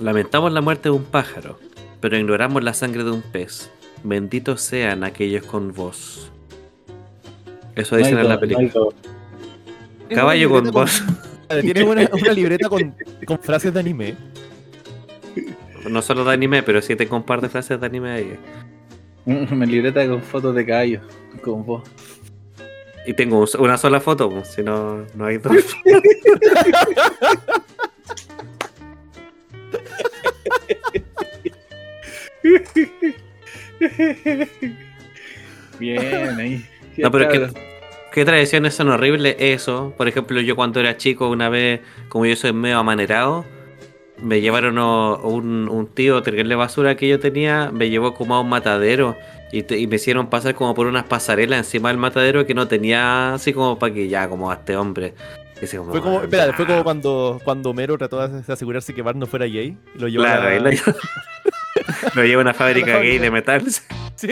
Lamentamos 0.00 0.52
la 0.52 0.60
muerte 0.60 0.88
de 0.88 0.90
un 0.90 1.04
pájaro, 1.04 1.58
pero 2.00 2.16
ignoramos 2.16 2.62
la 2.64 2.74
sangre 2.74 3.04
de 3.04 3.12
un 3.12 3.22
pez. 3.22 3.70
Benditos 4.02 4.60
sean 4.60 5.04
aquellos 5.04 5.44
con 5.46 5.72
voz. 5.72 6.30
Eso 7.76 7.96
dicen 7.96 8.18
en 8.18 8.28
la 8.28 8.40
película. 8.40 8.88
Caballo 10.10 10.50
con 10.50 10.70
voz. 10.72 11.02
Tiene 11.60 11.84
una, 11.84 12.08
una 12.12 12.32
libreta 12.32 12.68
con, 12.68 12.94
con 13.26 13.38
frases 13.38 13.72
de 13.72 13.80
anime. 13.80 14.16
No 15.88 16.02
solo 16.02 16.24
de 16.24 16.32
anime, 16.32 16.62
pero 16.62 16.80
sí 16.82 16.96
te 16.96 17.06
comparte 17.06 17.48
frases 17.48 17.80
de 17.80 17.86
anime 17.86 18.10
ahí. 18.10 18.38
Una 19.26 19.66
libreta 19.66 20.06
con 20.06 20.22
fotos 20.22 20.54
de 20.54 20.66
caballo, 20.66 21.00
con 21.42 21.64
vos. 21.64 21.82
Y 23.06 23.12
tengo 23.12 23.44
una 23.58 23.76
sola 23.76 24.00
foto, 24.00 24.30
pues, 24.30 24.48
si 24.48 24.62
no, 24.62 25.04
no 25.14 25.26
hay 25.26 25.36
dos. 25.36 25.52
Bien, 35.78 36.40
ahí. 36.40 36.66
No, 36.96 37.10
pero 37.10 37.30
es 37.30 37.52
que, 37.52 37.60
¿qué 38.12 38.24
tradiciones 38.24 38.74
son 38.74 38.88
horribles? 38.88 39.36
Eso. 39.38 39.92
Por 39.98 40.08
ejemplo, 40.08 40.40
yo 40.40 40.56
cuando 40.56 40.80
era 40.80 40.96
chico, 40.96 41.28
una 41.28 41.50
vez, 41.50 41.82
como 42.08 42.24
yo 42.24 42.36
soy 42.36 42.54
medio 42.54 42.78
amanerado, 42.78 43.44
me 44.18 44.40
llevaron 44.40 44.78
un, 44.78 45.68
un 45.68 45.86
tío 45.88 46.20
de 46.20 46.54
basura 46.54 46.96
que 46.96 47.08
yo 47.08 47.18
tenía, 47.18 47.70
me 47.72 47.90
llevó 47.90 48.14
como 48.14 48.34
a 48.34 48.40
un 48.40 48.48
matadero 48.48 49.16
y, 49.54 49.86
me 49.86 49.96
hicieron 49.96 50.28
pasar 50.28 50.54
como 50.54 50.74
por 50.74 50.86
unas 50.86 51.04
pasarelas 51.04 51.58
encima 51.58 51.88
del 51.88 51.98
matadero 51.98 52.44
que 52.46 52.54
no 52.54 52.66
tenía 52.66 53.34
así 53.34 53.52
como 53.52 53.78
para 53.78 53.94
que 53.94 54.08
ya, 54.08 54.28
como 54.28 54.50
a 54.50 54.54
este 54.54 54.76
hombre. 54.76 55.14
fue 55.60 56.00
como, 56.00 56.22
espera, 56.22 56.52
fue 56.54 56.66
como 56.66 56.82
cuando, 56.82 57.40
cuando 57.44 57.70
Homero 57.70 57.96
trató 57.96 58.26
de 58.26 58.52
asegurarse 58.52 58.92
que 58.94 59.02
Bart 59.02 59.16
no 59.16 59.26
fuera 59.26 59.46
gay. 59.46 59.76
Y 59.94 59.98
lo 59.98 60.08
llevó 60.08 60.24
claro, 60.24 60.48
a... 60.48 60.60
lo, 62.14 62.24
llevó, 62.24 62.40
a 62.40 62.42
una 62.42 62.54
fábrica 62.54 62.98
gay 62.98 63.18
de 63.18 63.30
metal. 63.30 63.64
Sí. 64.16 64.28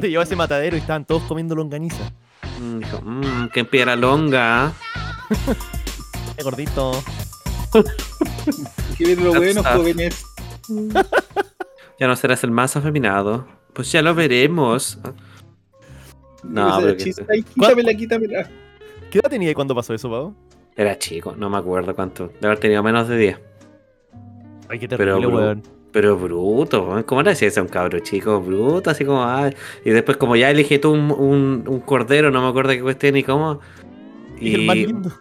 te 0.00 0.08
llevó 0.08 0.20
a 0.20 0.24
ese 0.24 0.36
matadero 0.36 0.76
y 0.76 0.78
estaban 0.78 1.04
todos 1.04 1.22
comiendo 1.24 1.56
longaniza. 1.56 2.12
Mm, 2.60 2.78
dijo, 2.78 3.00
mmm, 3.02 3.48
que 3.48 3.60
empieza 3.60 3.96
longa. 3.96 4.72
Qué 6.36 6.44
gordito. 6.44 7.02
Qué 8.98 9.04
bien 9.04 9.24
lo 9.24 9.34
bueno, 9.34 9.62
jóvenes. 9.62 10.24
Ya 11.98 12.06
no 12.06 12.16
serás 12.16 12.42
el 12.44 12.50
más 12.50 12.74
afeminado. 12.76 13.46
Pues 13.74 13.92
ya 13.92 14.00
lo 14.00 14.14
veremos. 14.14 14.98
No, 16.42 16.78
pero 16.80 16.96
quítamela, 16.96 17.92
quítamela. 17.92 18.48
¿Qué 19.10 19.18
edad 19.18 19.28
tenía 19.28 19.52
cuando 19.52 19.74
pasó 19.74 19.92
eso, 19.92 20.08
Pau? 20.08 20.34
Era 20.76 20.98
chico, 20.98 21.34
no 21.36 21.50
me 21.50 21.58
acuerdo 21.58 21.94
cuánto. 21.94 22.32
De 22.40 22.46
haber 22.46 22.58
tenido 22.58 22.82
menos 22.82 23.06
de 23.06 23.18
10. 23.18 23.38
Ay, 24.70 24.78
qué 24.78 24.88
terrible, 24.88 25.28
pero, 25.28 25.62
Pero 25.92 26.16
bruto, 26.16 27.04
¿cómo 27.04 27.22
le 27.22 27.30
decías 27.30 27.58
a 27.58 27.62
un 27.62 27.68
cabro 27.68 27.98
chico? 27.98 28.40
Bruto, 28.40 28.88
así 28.88 29.04
como, 29.04 29.22
ah, 29.22 29.50
y 29.84 29.90
después 29.90 30.16
como 30.16 30.36
ya 30.36 30.50
elegí 30.50 30.78
tú 30.78 30.92
un, 30.92 31.64
un, 31.66 31.80
cordero, 31.80 32.30
no 32.30 32.40
me 32.40 32.48
acuerdo 32.48 32.70
qué 32.70 32.80
cuestión 32.80 33.12
ni 33.12 33.22
cómo. 33.24 33.60
Y, 34.40 34.54
el 34.54 34.66
más 34.66 34.76
lindo. 34.76 35.12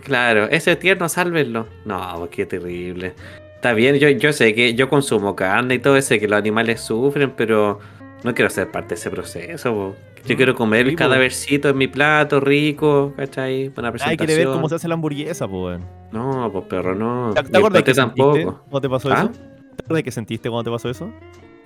Claro, 0.00 0.48
ese 0.50 0.76
tierno, 0.76 1.08
sálvenlo. 1.08 1.66
No, 1.84 2.28
qué 2.30 2.46
terrible. 2.46 3.14
Está 3.54 3.74
bien, 3.74 3.96
yo, 3.96 4.08
yo 4.08 4.32
sé 4.32 4.54
que 4.54 4.74
yo 4.74 4.88
consumo 4.88 5.36
carne 5.36 5.74
y 5.74 5.78
todo 5.78 5.96
eso, 5.96 6.18
que 6.18 6.26
los 6.26 6.38
animales 6.38 6.80
sufren, 6.80 7.32
pero 7.36 7.78
no 8.24 8.34
quiero 8.34 8.50
ser 8.50 8.70
parte 8.70 8.90
de 8.90 8.94
ese 8.96 9.10
proceso. 9.10 9.94
Yo 10.26 10.36
quiero 10.36 10.54
comer 10.54 10.86
el 10.86 10.96
cadavercito 10.96 11.68
en 11.68 11.76
mi 11.76 11.88
plato, 11.88 12.38
rico, 12.40 13.12
¿cachai? 13.16 13.68
Buena 13.70 13.90
presentación. 13.90 14.10
Ay, 14.10 14.16
quiere 14.16 14.36
ver 14.36 14.46
cómo 14.46 14.68
se 14.68 14.76
hace 14.76 14.86
la 14.86 14.94
hamburguesa, 14.94 15.48
pues. 15.48 15.80
No, 16.12 16.48
pues 16.52 16.64
perro, 16.66 16.94
no. 16.94 17.34
¿Te, 17.34 17.56
acuerdas 17.56 17.82
que 17.82 17.94
tampoco. 17.94 18.62
cuando 18.68 18.80
te 18.80 18.88
pasó 18.88 19.12
¿Ah? 19.12 19.18
eso? 19.18 19.30
¿Te 19.30 19.84
acuerdas 19.84 20.02
que 20.04 20.10
sentiste 20.12 20.48
cuando 20.48 20.70
te 20.70 20.74
pasó 20.74 20.90
eso? 20.90 21.12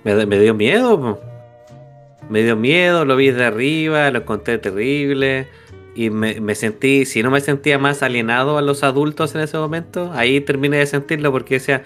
Me, 0.05 0.25
me 0.25 0.39
dio 0.39 0.55
miedo, 0.55 0.99
po. 0.99 1.21
Me 2.31 2.43
dio 2.43 2.57
miedo, 2.57 3.05
lo 3.05 3.15
vi 3.15 3.31
de 3.31 3.45
arriba, 3.45 4.11
lo 4.11 4.21
encontré 4.21 4.59
terrible 4.59 5.49
y 5.97 6.11
me, 6.11 6.55
sentí, 6.55 7.07
si 7.07 7.23
no 7.23 7.31
me 7.31 7.41
sentía 7.41 7.79
más 7.79 8.03
alienado 8.03 8.59
a 8.59 8.63
los 8.63 8.83
adultos 8.83 9.35
en 9.35 9.41
ese 9.41 9.57
momento, 9.57 10.13
ahí 10.13 10.43
terminé 10.43 10.77
de 10.77 10.87
sentirlo 10.87 11.33
porque 11.33 11.55
decía, 11.55 11.83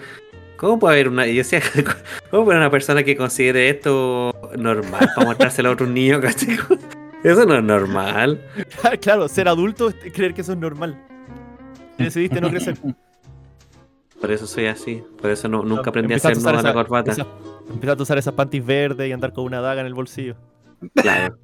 ¿cómo 0.57 0.77
puede 0.79 0.95
haber 0.95 1.07
una, 1.07 1.25
yo 1.25 1.35
decía, 1.35 1.61
¿cómo 2.29 2.43
puede 2.43 2.57
una 2.57 2.69
persona 2.69 3.03
que 3.03 3.15
considere 3.15 3.69
esto 3.69 4.35
normal 4.57 5.09
para 5.15 5.27
mostrárselo 5.27 5.69
a 5.69 5.71
otro 5.71 5.87
niño, 5.87 6.19
Eso 7.23 7.45
no 7.45 7.55
es 7.55 7.63
normal. 7.63 8.41
claro, 9.01 9.27
ser 9.29 9.47
adulto 9.47 9.89
es 9.89 9.95
creer 10.11 10.33
que 10.33 10.41
eso 10.41 10.53
es 10.53 10.57
normal. 10.57 10.99
Decidiste 11.97 12.41
no 12.41 12.49
crecer. 12.49 12.75
Por 14.19 14.31
eso 14.31 14.47
soy 14.47 14.65
así, 14.65 15.03
por 15.21 15.29
eso 15.29 15.47
no, 15.47 15.63
nunca 15.63 15.91
aprendí 15.91 16.15
a 16.15 16.17
hacer 16.17 16.37
nada 16.41 16.61
la 16.61 16.73
corbata. 16.73 17.11
Empezaste 17.69 18.01
a 18.01 18.03
usar 18.03 18.17
esas 18.17 18.33
panties 18.33 18.65
verdes 18.65 19.07
y 19.07 19.11
andar 19.11 19.33
con 19.33 19.45
una 19.45 19.61
daga 19.61 19.81
en 19.81 19.87
el 19.87 19.93
bolsillo. 19.93 20.35
Claro. 20.95 21.37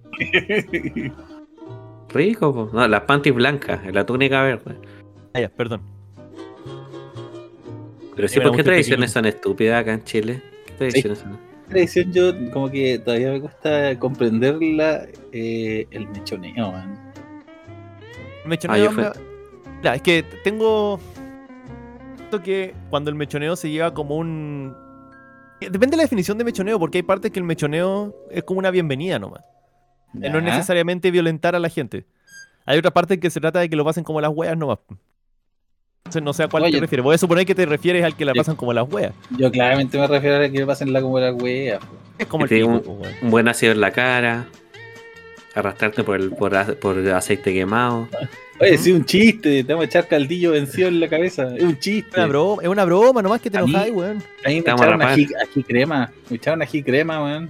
Rico, 2.09 2.69
no, 2.73 2.87
las 2.87 3.01
panties 3.01 3.35
blancas, 3.35 3.81
la 3.93 4.05
túnica 4.05 4.41
verde. 4.41 4.75
Ah, 5.33 5.41
ya, 5.41 5.49
perdón. 5.49 5.81
Pero 8.15 8.27
sí, 8.27 8.39
¿por 8.39 8.55
qué 8.55 8.63
tradiciones 8.63 9.11
son 9.11 9.25
estúpidas 9.25 9.81
acá 9.81 9.93
en 9.93 10.03
Chile? 10.03 10.41
¿Qué 10.65 10.73
tradiciones 10.73 11.19
son? 11.19 11.37
Tradición 11.69 12.13
yo 12.13 12.51
como 12.51 12.71
que 12.71 12.97
todavía 12.99 13.31
me 13.31 13.41
cuesta 13.41 13.99
comprenderla 13.99 15.05
eh, 15.33 15.85
el 15.91 16.07
mechoneo, 16.07 16.71
man. 16.71 17.13
El 18.43 18.49
mechoneo, 18.49 18.91
ah, 19.83 19.95
es 19.95 20.01
que 20.01 20.23
tengo 20.43 20.99
que 22.43 22.73
cuando 22.89 23.09
el 23.09 23.15
mechoneo 23.15 23.55
se 23.55 23.69
lleva 23.69 23.93
como 23.93 24.17
un 24.17 24.75
Depende 25.59 25.91
de 25.91 25.97
la 25.97 26.03
definición 26.03 26.37
de 26.37 26.43
mechoneo, 26.43 26.77
porque 26.77 26.99
hay 26.99 27.03
partes 27.03 27.31
que 27.31 27.39
el 27.39 27.45
mechoneo 27.45 28.15
es 28.29 28.43
como 28.43 28.59
una 28.59 28.69
bienvenida 28.69 29.17
nomás. 29.17 29.43
No 30.13 30.37
es 30.37 30.43
necesariamente 30.43 31.11
violentar 31.11 31.55
a 31.55 31.59
la 31.59 31.69
gente. 31.69 32.05
Hay 32.65 32.77
otra 32.77 32.91
parte 32.91 33.19
que 33.19 33.29
se 33.29 33.39
trata 33.39 33.59
de 33.59 33.69
que 33.69 33.75
lo 33.75 33.85
pasen 33.85 34.03
como 34.03 34.19
las 34.19 34.31
weas 34.33 34.57
nomás. 34.57 34.79
Entonces 35.99 36.23
no 36.23 36.33
sé 36.33 36.43
a 36.43 36.47
cuál 36.47 36.71
te 36.71 36.79
refieres. 36.79 37.03
Voy 37.03 37.15
a 37.15 37.17
suponer 37.17 37.45
que 37.45 37.55
te 37.55 37.65
refieres 37.65 38.03
al 38.03 38.15
que 38.15 38.23
la 38.25 38.33
pasan 38.33 38.55
como 38.55 38.73
las 38.73 38.91
weas. 38.91 39.13
Yo 39.37 39.51
claramente 39.51 39.97
me 39.97 40.07
refiero 40.07 40.43
a 40.43 40.49
que 40.49 40.65
pasen 40.65 40.93
la 40.93 41.01
como 41.01 41.19
las 41.19 41.33
weas. 41.41 41.81
Es 42.17 42.27
como 42.27 42.45
el 42.45 42.63
un, 42.63 43.03
un, 43.21 43.29
buen 43.29 43.47
ácido 43.47 43.73
en 43.73 43.81
la 43.81 43.91
cara. 43.91 44.47
Arrastrarte 45.53 46.03
por 46.03 46.19
el 46.19 46.31
por, 46.31 46.55
aceite 46.55 47.53
quemado. 47.53 48.07
Oye, 48.59 48.77
sí, 48.77 48.91
un 48.91 49.05
chiste. 49.05 49.63
Te 49.63 49.73
vamos 49.73 49.83
a 49.83 49.87
echar 49.87 50.07
caldillo 50.07 50.51
vencido 50.51 50.87
en 50.87 50.99
la 50.99 51.09
cabeza. 51.09 51.55
Es 51.55 51.63
un 51.63 51.77
chiste. 51.79 52.19
Una 52.19 52.27
broma, 52.27 52.63
es 52.63 52.69
una 52.69 52.85
broma, 52.85 53.21
nomás 53.21 53.41
que 53.41 53.49
te 53.49 53.57
enojáis, 53.57 53.93
weón. 53.93 54.23
A 54.45 54.49
mí 54.49 54.55
me 54.55 54.59
echaron 54.59 55.01
ají, 55.01 55.27
crema. 55.65 56.11
Me 56.29 56.37
echaron 56.37 56.61
ají 56.61 56.83
crema, 56.83 57.23
weón. 57.23 57.49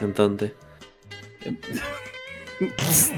Entonces. 0.00 0.52
Es 2.60 3.12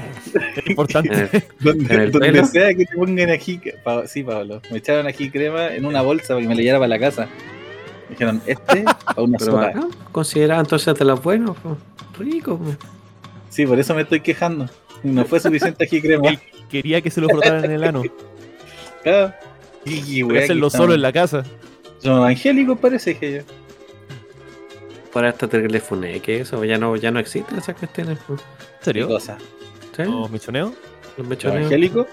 importante. 0.67 1.43
donde, 1.59 2.45
sea 2.45 2.73
que 2.73 2.85
te 2.85 2.95
pongan 2.95 3.31
ají, 3.31 3.59
sí, 4.05 4.23
Pablo, 4.23 4.61
me 4.69 4.77
echaron 4.77 5.07
ají 5.07 5.29
crema 5.29 5.73
en 5.73 5.85
una 5.85 6.01
bolsa 6.01 6.29
para 6.29 6.41
que 6.41 6.47
me 6.47 6.55
le 6.55 6.63
llevara 6.63 6.79
para 6.79 6.89
la 6.89 6.99
casa. 6.99 7.27
Me 8.07 8.09
dijeron, 8.11 8.41
este 8.45 8.85
a 9.05 9.21
una 9.21 9.39
sopa. 9.39 9.73
Consideraban 10.11 10.65
entonces 10.65 10.93
de 10.95 11.05
los 11.05 11.23
buenos, 11.23 11.57
rico. 12.17 12.59
Sí, 13.49 13.65
por 13.65 13.79
eso 13.79 13.95
me 13.95 14.03
estoy 14.03 14.21
quejando. 14.21 14.69
No 15.03 15.25
fue 15.25 15.39
suficiente 15.39 15.83
ají 15.83 16.01
crema. 16.01 16.31
quería 16.69 17.01
que 17.01 17.09
se 17.09 17.19
lo 17.19 17.27
frotaran 17.27 17.65
en 17.65 17.71
el 17.71 17.83
ano. 17.83 18.03
Claro. 19.03 19.33
Y, 19.85 20.21
Voy 20.21 20.37
a 20.37 20.43
hacerlo 20.43 20.69
solo 20.69 20.93
en 20.93 21.01
la 21.01 21.11
casa. 21.11 21.43
Son 21.97 22.23
angélicos, 22.23 22.77
parece 22.79 23.17
que 23.17 23.33
yo. 23.33 23.41
Para 25.13 25.29
esta 25.29 25.47
teléfono, 25.47 26.07
que 26.23 26.41
eso 26.41 26.63
ya 26.63 26.77
no, 26.77 26.95
ya 26.95 27.11
no 27.11 27.19
existen 27.19 27.57
esas 27.57 27.75
cuestiones. 27.75 28.17
¿En 28.29 28.37
serio? 28.81 29.07
cosa? 29.07 29.37
¿Los 29.97 30.31
mechoneos? 30.31 30.71
Los 31.17 31.27
mechoneos. 31.27 32.07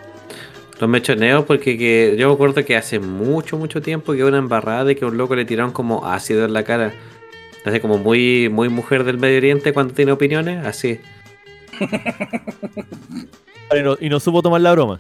Los 0.81 0.89
mechoneos, 0.89 1.45
porque 1.45 1.77
que, 1.77 2.17
yo 2.19 2.29
me 2.29 2.35
acuerdo 2.35 2.65
que 2.65 2.77
hace 2.77 2.99
mucho, 2.99 3.57
mucho 3.57 3.83
tiempo 3.83 4.13
que 4.13 4.25
una 4.25 4.39
embarrada 4.39 4.85
de 4.85 4.97
que 4.97 5.05
un 5.05 5.17
loco 5.17 5.37
le 5.37 5.45
tiraron 5.45 5.73
como 5.73 6.07
ácido 6.07 6.45
en 6.45 6.53
la 6.53 6.65
cara. 6.65 6.93
Así 7.65 7.81
como 7.81 7.99
muy, 7.99 8.49
muy 8.49 8.69
mujer 8.69 9.05
del 9.05 9.19
Medio 9.19 9.39
Oriente 9.39 9.73
cuando 9.73 9.95
tiene 9.95 10.13
opiniones, 10.13 10.65
así. 10.65 11.01
y 14.01 14.09
no 14.09 14.21
supo 14.21 14.43
tomar 14.43 14.61
la 14.61 14.73
broma. 14.73 14.99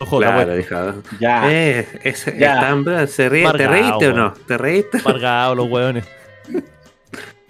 Ojo, 0.00 0.18
claro. 0.18 1.02
Ya. 1.18 1.50
Eh, 1.50 2.14
ya. 2.38 3.06
¿Se 3.08 3.28
ríe, 3.28 3.50
¿Te 3.52 3.66
reíste 3.66 4.08
o 4.08 4.12
no? 4.12 4.32
¿Te 4.46 4.56
reíste? 4.56 5.02
Margado 5.04 5.56
los 5.56 5.68
hueones. 5.68 6.04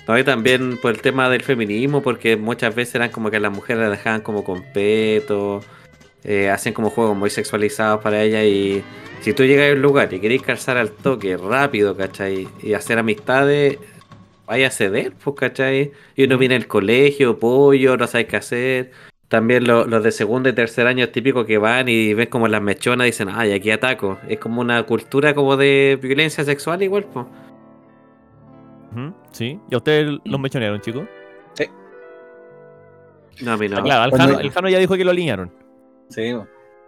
No, 0.08 0.24
también 0.24 0.78
por 0.78 0.94
el 0.94 1.02
tema 1.02 1.28
del 1.28 1.42
feminismo, 1.42 2.02
porque 2.02 2.38
muchas 2.38 2.74
veces 2.74 2.94
eran 2.94 3.10
como 3.10 3.30
que 3.30 3.38
las 3.38 3.52
mujeres 3.52 3.82
la 3.82 3.90
dejaban 3.90 4.22
como 4.22 4.42
con 4.42 4.64
peto, 4.72 5.60
eh, 6.24 6.48
hacen 6.48 6.72
como 6.72 6.88
juegos 6.88 7.14
muy 7.14 7.28
sexualizados 7.28 8.02
para 8.02 8.22
ella 8.22 8.42
y 8.42 8.82
si 9.20 9.34
tú 9.34 9.44
llegas 9.44 9.70
a 9.70 9.74
un 9.74 9.82
lugar 9.82 10.12
y 10.14 10.18
querés 10.18 10.40
calzar 10.40 10.78
al 10.78 10.92
toque 10.92 11.36
rápido, 11.36 11.94
¿cachai? 11.94 12.48
Y 12.62 12.72
hacer 12.72 12.98
amistades, 12.98 13.78
vaya 14.46 14.68
a 14.68 14.70
ceder, 14.70 15.12
pues, 15.22 15.36
¿cachai? 15.36 15.92
Y 16.16 16.24
uno 16.24 16.38
viene 16.38 16.56
al 16.56 16.66
colegio, 16.66 17.38
pollo, 17.38 17.98
no 17.98 18.06
sabe 18.06 18.26
qué 18.26 18.36
hacer. 18.36 18.92
También 19.28 19.66
los 19.66 20.02
de 20.02 20.10
segundo 20.10 20.48
y 20.48 20.54
tercer 20.54 20.86
año 20.86 21.04
es 21.04 21.12
típico 21.12 21.44
que 21.44 21.58
van 21.58 21.86
y 21.90 22.14
ven 22.14 22.30
como 22.30 22.48
las 22.48 22.62
mechonas 22.62 23.06
y 23.06 23.10
dicen, 23.10 23.28
ay, 23.30 23.52
aquí 23.52 23.70
ataco. 23.70 24.18
Es 24.26 24.38
como 24.38 24.62
una 24.62 24.82
cultura 24.84 25.34
como 25.34 25.58
de 25.58 25.98
violencia 26.00 26.44
sexual 26.44 26.82
igual, 26.82 27.04
pues. 27.12 27.26
Sí. 29.32 29.60
¿Y 29.70 29.74
a 29.74 29.78
ustedes 29.78 30.18
los 30.24 30.40
mechonearon, 30.40 30.80
chicos? 30.80 31.04
Sí. 31.54 31.64
No, 33.42 33.52
a 33.52 33.56
mí 33.56 33.68
no. 33.68 33.78
Ah, 33.78 33.82
claro, 33.82 34.40
el 34.40 34.50
Jano, 34.50 34.68
ya 34.68 34.78
dijo 34.78 34.96
que 34.96 35.04
lo 35.04 35.10
alinearon. 35.10 35.52
Sí. 36.08 36.34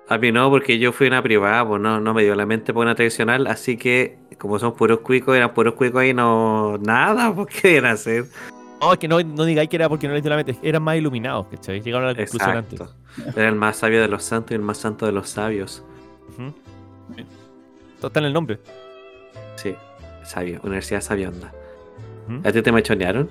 A 0.09 0.19
mí 0.19 0.33
no, 0.33 0.50
porque 0.50 0.78
yo 0.78 0.92
fui 0.92 1.07
una 1.07 1.23
privada, 1.23 1.66
pues 1.66 1.80
no, 1.80 2.00
no 2.00 2.14
me 2.14 2.25
dio 2.25 2.35
la 2.35 2.45
mente 2.45 2.73
por 2.75 2.85
una 2.85 2.97
tradicional, 2.97 3.47
así 3.47 3.76
que 3.76 4.19
como 4.38 4.59
son 4.59 4.75
puros 4.75 5.00
cuicos, 5.00 5.37
eran 5.37 5.54
puros 5.54 5.75
cuicos 5.75 6.00
ahí, 6.00 6.12
no. 6.12 6.78
Nada, 6.78 7.33
¿por 7.33 7.47
qué 7.47 7.76
iban 7.76 7.87
a 7.87 7.92
hacer? 7.92 8.25
No, 8.80 8.92
es 8.92 8.99
que 8.99 9.07
no, 9.07 9.21
no 9.23 9.45
digáis 9.45 9.69
que 9.69 9.76
era 9.76 9.88
porque 9.88 10.09
no 10.09 10.14
les 10.14 10.23
dio 10.23 10.30
la 10.30 10.37
mente, 10.37 10.59
eran 10.62 10.83
más 10.83 10.97
iluminados, 10.97 11.47
¿cachai? 11.49 11.80
Llegaron 11.80 12.09
a 12.09 12.12
la 12.12 12.16
conclusión 12.16 12.57
antes. 12.57 12.80
Era 13.37 13.49
el 13.49 13.54
más 13.54 13.76
sabio 13.76 14.00
de 14.00 14.09
los 14.09 14.25
santos 14.25 14.52
y 14.52 14.54
el 14.54 14.62
más 14.62 14.78
santo 14.78 15.07
de 15.07 15.12
los 15.12 15.28
sabios. 15.28 15.85
Todo 18.00 18.09
está 18.09 18.19
en 18.21 18.26
el 18.26 18.33
nombre. 18.33 18.59
Sí, 19.57 19.76
sabio, 20.25 20.59
Universidad 20.64 21.02
Sabionda. 21.02 21.52
¿A 22.45 22.53
ti 22.53 22.62
te 22.62 22.71
mechonearon? 22.73 23.29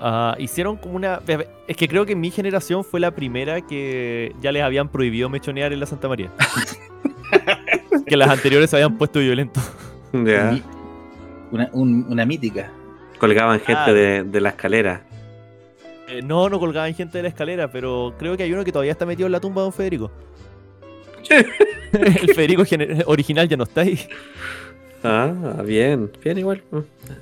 Uh, 0.00 0.40
hicieron 0.40 0.76
como 0.76 0.94
una. 0.96 1.20
Es 1.66 1.76
que 1.76 1.88
creo 1.88 2.06
que 2.06 2.14
mi 2.14 2.30
generación 2.30 2.84
fue 2.84 3.00
la 3.00 3.10
primera 3.10 3.60
que 3.60 4.32
ya 4.40 4.52
les 4.52 4.62
habían 4.62 4.88
prohibido 4.88 5.28
mechonear 5.28 5.72
en 5.72 5.80
la 5.80 5.86
Santa 5.86 6.08
María. 6.08 6.30
que 8.06 8.16
las 8.16 8.28
anteriores 8.30 8.70
se 8.70 8.76
habían 8.76 8.96
puesto 8.96 9.18
violentos. 9.20 9.62
Ya. 10.12 10.58
Una, 11.50 11.68
un- 11.72 12.06
una 12.08 12.24
mítica. 12.24 12.70
Colgaban 13.18 13.58
gente 13.60 13.82
Ah. 13.86 13.92
de, 13.92 14.22
de 14.24 14.40
la 14.40 14.50
escalera. 14.50 15.02
Eh, 16.08 16.22
no, 16.22 16.48
no 16.48 16.58
colgaban 16.58 16.94
gente 16.94 17.18
de 17.18 17.22
la 17.22 17.28
escalera, 17.28 17.70
pero 17.70 18.14
creo 18.18 18.36
que 18.36 18.42
hay 18.44 18.52
uno 18.52 18.64
que 18.64 18.72
todavía 18.72 18.92
está 18.92 19.04
metido 19.04 19.26
en 19.26 19.32
la 19.32 19.40
tumba 19.40 19.62
de 19.62 19.64
Don 19.64 19.72
Federico. 19.72 20.10
El 21.92 22.34
Federico 22.34 22.62
original 23.06 23.48
ya 23.48 23.56
no 23.56 23.64
está 23.64 23.80
ahí. 23.82 23.98
Ah, 25.04 25.62
bien. 25.64 26.10
Bien 26.24 26.38
igual. 26.38 26.62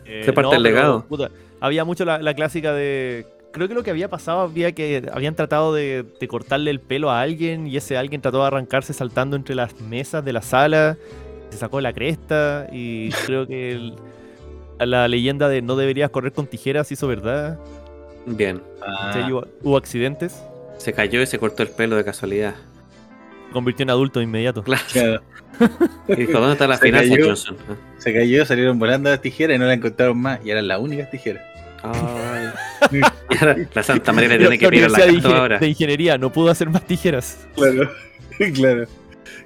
Eh, 0.04 0.22
Se 0.24 0.32
parte 0.32 0.56
el 0.56 0.62
pero, 0.62 0.74
legado. 0.74 1.04
puta, 1.06 1.30
había 1.60 1.84
mucho 1.84 2.04
la, 2.04 2.18
la 2.20 2.34
clásica 2.34 2.72
de. 2.72 3.26
Creo 3.52 3.68
que 3.68 3.74
lo 3.74 3.82
que 3.82 3.90
había 3.90 4.08
pasado 4.10 4.40
había 4.40 4.72
que 4.72 5.08
habían 5.12 5.34
tratado 5.34 5.72
de, 5.72 6.04
de 6.20 6.28
cortarle 6.28 6.70
el 6.70 6.80
pelo 6.80 7.10
a 7.10 7.20
alguien 7.22 7.66
y 7.66 7.76
ese 7.76 7.96
alguien 7.96 8.20
trató 8.20 8.40
de 8.40 8.46
arrancarse 8.46 8.92
saltando 8.92 9.34
entre 9.36 9.54
las 9.54 9.80
mesas 9.80 10.24
de 10.24 10.32
la 10.32 10.42
sala. 10.42 10.96
Se 11.50 11.58
sacó 11.58 11.80
la 11.80 11.92
cresta 11.92 12.66
y 12.72 13.10
creo 13.24 13.46
que 13.46 13.72
el- 13.72 13.94
la 14.78 15.08
leyenda 15.08 15.48
de 15.48 15.62
no 15.62 15.74
deberías 15.76 16.10
correr 16.10 16.32
con 16.32 16.46
tijeras 16.46 16.92
hizo 16.92 17.08
verdad. 17.08 17.58
Bien. 18.26 18.60
Ah, 18.86 19.26
hubo, 19.30 19.46
hubo 19.62 19.76
accidentes. 19.78 20.42
Se 20.76 20.92
cayó 20.92 21.22
y 21.22 21.26
se 21.26 21.38
cortó 21.38 21.62
el 21.62 21.70
pelo 21.70 21.96
de 21.96 22.04
casualidad. 22.04 22.54
Convirtió 23.52 23.84
en 23.84 23.90
adulto 23.90 24.18
de 24.18 24.24
inmediato. 24.24 24.62
Claro. 24.64 25.22
Y 26.08 26.14
dijo, 26.14 26.32
¿dónde 26.32 26.52
está 26.52 26.66
la 26.66 26.76
Se 26.76 26.86
finanza, 26.86 27.10
cayó. 27.10 27.26
Johnson? 27.26 27.56
Se 27.98 28.12
cayó, 28.12 28.46
salieron 28.46 28.78
volando 28.78 29.10
las 29.10 29.20
tijeras 29.20 29.56
y 29.56 29.58
no 29.58 29.66
la 29.66 29.74
encontraron 29.74 30.18
más. 30.18 30.40
Y 30.44 30.50
eran 30.50 30.68
las 30.68 30.78
únicas 30.78 31.10
tijeras. 31.10 31.42
Ay. 31.82 33.00
Y 33.30 33.36
ahora 33.38 33.56
la 33.74 33.82
Santa 33.82 34.12
María 34.12 34.30
le 34.30 34.38
tiene 34.38 34.58
que 34.58 34.68
pedir 34.68 34.90
la 34.90 34.98
de, 35.06 35.34
ahora. 35.34 35.58
de 35.58 35.68
Ingeniería 35.68 36.18
no 36.18 36.30
pudo 36.30 36.50
hacer 36.50 36.70
más 36.70 36.84
tijeras. 36.86 37.46
Claro, 37.54 37.90
claro. 38.54 38.86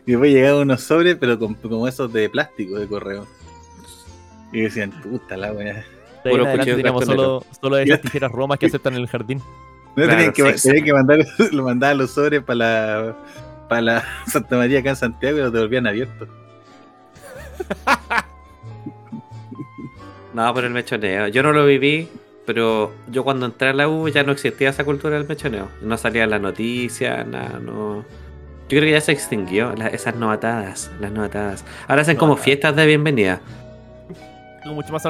Y 0.07 0.13
después 0.13 0.33
llegaban 0.33 0.63
unos 0.63 0.83
sobres, 0.83 1.17
pero 1.21 1.39
con, 1.39 1.55
como 1.55 1.87
esos 1.87 2.13
de 2.13 2.29
plástico 2.29 2.79
de 2.79 2.87
correo. 2.87 3.27
Y 4.53 4.63
decían, 4.63 4.91
puta 5.03 5.37
la 5.37 5.53
wea. 5.53 5.85
De 6.25 6.31
Puro 6.31 6.45
adelante 6.45 6.75
teníamos 6.75 7.05
solo, 7.05 7.45
solo 7.61 7.79
esas 7.79 8.01
tijeras 8.01 8.31
romas 8.31 8.59
que 8.59 8.67
aceptan 8.67 8.95
en 8.95 9.01
el 9.01 9.09
jardín. 9.09 9.39
No 9.97 10.05
Claro, 10.05 10.11
tenían, 10.11 10.33
que, 10.33 10.59
sí, 10.59 10.69
tenían 10.69 10.85
que 10.85 10.93
mandar, 10.93 11.27
lo 11.53 11.65
mandaban 11.65 11.99
los 11.99 12.11
sobres 12.13 12.43
para 12.43 12.57
la, 12.57 13.17
para 13.71 13.81
la 13.81 14.05
Santa 14.27 14.57
María 14.59 14.81
acá 14.81 14.91
en 14.91 14.97
Santiago 14.97 15.39
y 15.39 15.41
los 15.41 15.53
devolvían 15.53 15.87
abiertos. 15.87 16.29
No, 20.35 20.55
pero 20.55 20.67
el 20.67 20.73
mechoneo. 20.73 21.29
Yo 21.29 21.43
no 21.43 21.53
lo 21.53 21.67
viví, 21.67 22.09
pero 22.47 22.93
yo 23.09 23.25
cuando 23.25 23.47
entré 23.47 23.69
a 23.71 23.73
la 23.73 23.89
U 23.89 24.09
ya 24.09 24.23
no 24.23 24.33
existía 24.33 24.71
esa 24.71 24.85
cultura 24.85 25.17
del 25.17 25.27
mechoneo. 25.27 25.69
No 25.83 25.97
salía 25.97 26.25
en 26.25 26.31
las 26.31 26.41
noticias, 26.41 27.27
nada, 27.27 27.59
no. 27.59 27.99
Yo 28.69 28.79
creo 28.79 28.83
que 28.83 28.93
ya 28.93 29.01
se 29.01 29.13
extinguió 29.13 29.75
la- 29.77 29.89
esas 29.89 30.15
novatadas, 30.15 30.91
las 31.01 31.11
novatadas. 31.11 31.65
Ahora 31.89 32.03
hacen 32.03 32.17
como 32.17 32.37
fiestas 32.37 32.77
de 32.77 32.87
bienvenida. 32.87 33.41
Algo 34.63 34.77
mucho 34.77 34.93
más. 34.93 35.03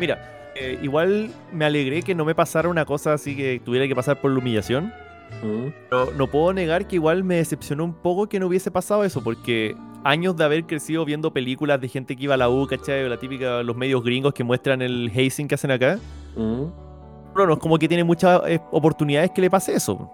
Mira, 0.00 0.52
eh, 0.54 0.78
igual 0.82 1.30
me 1.52 1.64
alegré 1.66 2.02
que 2.02 2.14
no 2.14 2.24
me 2.24 2.34
pasara 2.34 2.68
una 2.68 2.86
cosa 2.86 3.12
así 3.12 3.36
que 3.36 3.60
tuviera 3.62 3.86
que 3.86 3.94
pasar 3.94 4.20
por 4.20 4.30
la 4.30 4.38
humillación. 4.38 4.94
Mm. 5.42 5.72
Pero 5.90 6.12
no 6.12 6.26
puedo 6.26 6.52
negar 6.52 6.86
que 6.86 6.96
igual 6.96 7.24
me 7.24 7.36
decepcionó 7.36 7.84
un 7.84 7.94
poco 7.94 8.28
que 8.28 8.38
no 8.38 8.46
hubiese 8.46 8.70
pasado 8.70 9.04
eso, 9.04 9.22
porque 9.22 9.76
años 10.04 10.36
de 10.36 10.44
haber 10.44 10.64
crecido 10.64 11.04
viendo 11.04 11.32
películas 11.32 11.80
de 11.80 11.88
gente 11.88 12.16
que 12.16 12.24
iba 12.24 12.34
a 12.34 12.36
la 12.36 12.48
U, 12.48 12.66
¿cachai? 12.66 13.04
O 13.04 13.08
la 13.08 13.18
típica, 13.18 13.62
los 13.62 13.76
medios 13.76 14.02
gringos 14.02 14.34
que 14.34 14.44
muestran 14.44 14.82
el 14.82 15.10
hazing 15.14 15.48
que 15.48 15.54
hacen 15.54 15.70
acá. 15.70 15.98
Mm. 16.36 16.64
Pero 17.34 17.46
no 17.46 17.52
es 17.54 17.58
como 17.58 17.78
que 17.78 17.88
tiene 17.88 18.04
muchas 18.04 18.42
eh, 18.46 18.60
oportunidades 18.70 19.30
que 19.30 19.40
le 19.40 19.50
pase 19.50 19.74
eso. 19.74 20.10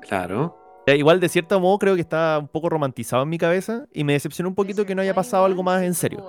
Claro. 0.00 0.56
Igual, 0.86 1.18
de 1.18 1.28
cierto 1.28 1.58
modo, 1.58 1.78
creo 1.78 1.94
que 1.96 2.00
está 2.00 2.38
un 2.38 2.46
poco 2.46 2.68
romantizado 2.68 3.24
en 3.24 3.28
mi 3.28 3.38
cabeza 3.38 3.86
y 3.92 4.04
me 4.04 4.12
decepcionó 4.12 4.48
un 4.48 4.54
poquito 4.54 4.86
que 4.86 4.94
no 4.94 5.02
haya 5.02 5.14
pasado 5.14 5.44
algo 5.44 5.64
más 5.64 5.82
en 5.82 5.94
serio. 5.94 6.24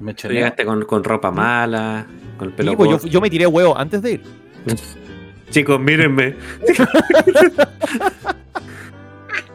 Me 0.00 0.12
llegaste 0.12 0.64
con, 0.64 0.84
con 0.84 1.04
ropa 1.04 1.30
mala, 1.30 2.06
con 2.36 2.48
el 2.48 2.54
pelo 2.54 2.72
Sí, 2.72 2.76
pues, 2.76 3.02
yo, 3.02 3.08
yo 3.08 3.20
me 3.20 3.30
tiré 3.30 3.46
huevo 3.46 3.76
antes 3.78 4.02
de 4.02 4.12
ir. 4.12 4.22
Chicos, 5.50 5.80
mírenme. 5.80 6.36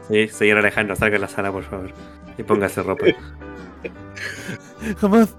sí, 0.09 0.27
señor 0.27 0.57
Alejandro, 0.57 0.95
salga 0.95 1.13
de 1.13 1.19
la 1.19 1.27
sala, 1.27 1.51
por 1.51 1.63
favor. 1.63 1.91
Y 2.37 2.43
póngase 2.43 2.81
ropa. 2.81 3.05
Jamás. 4.99 5.35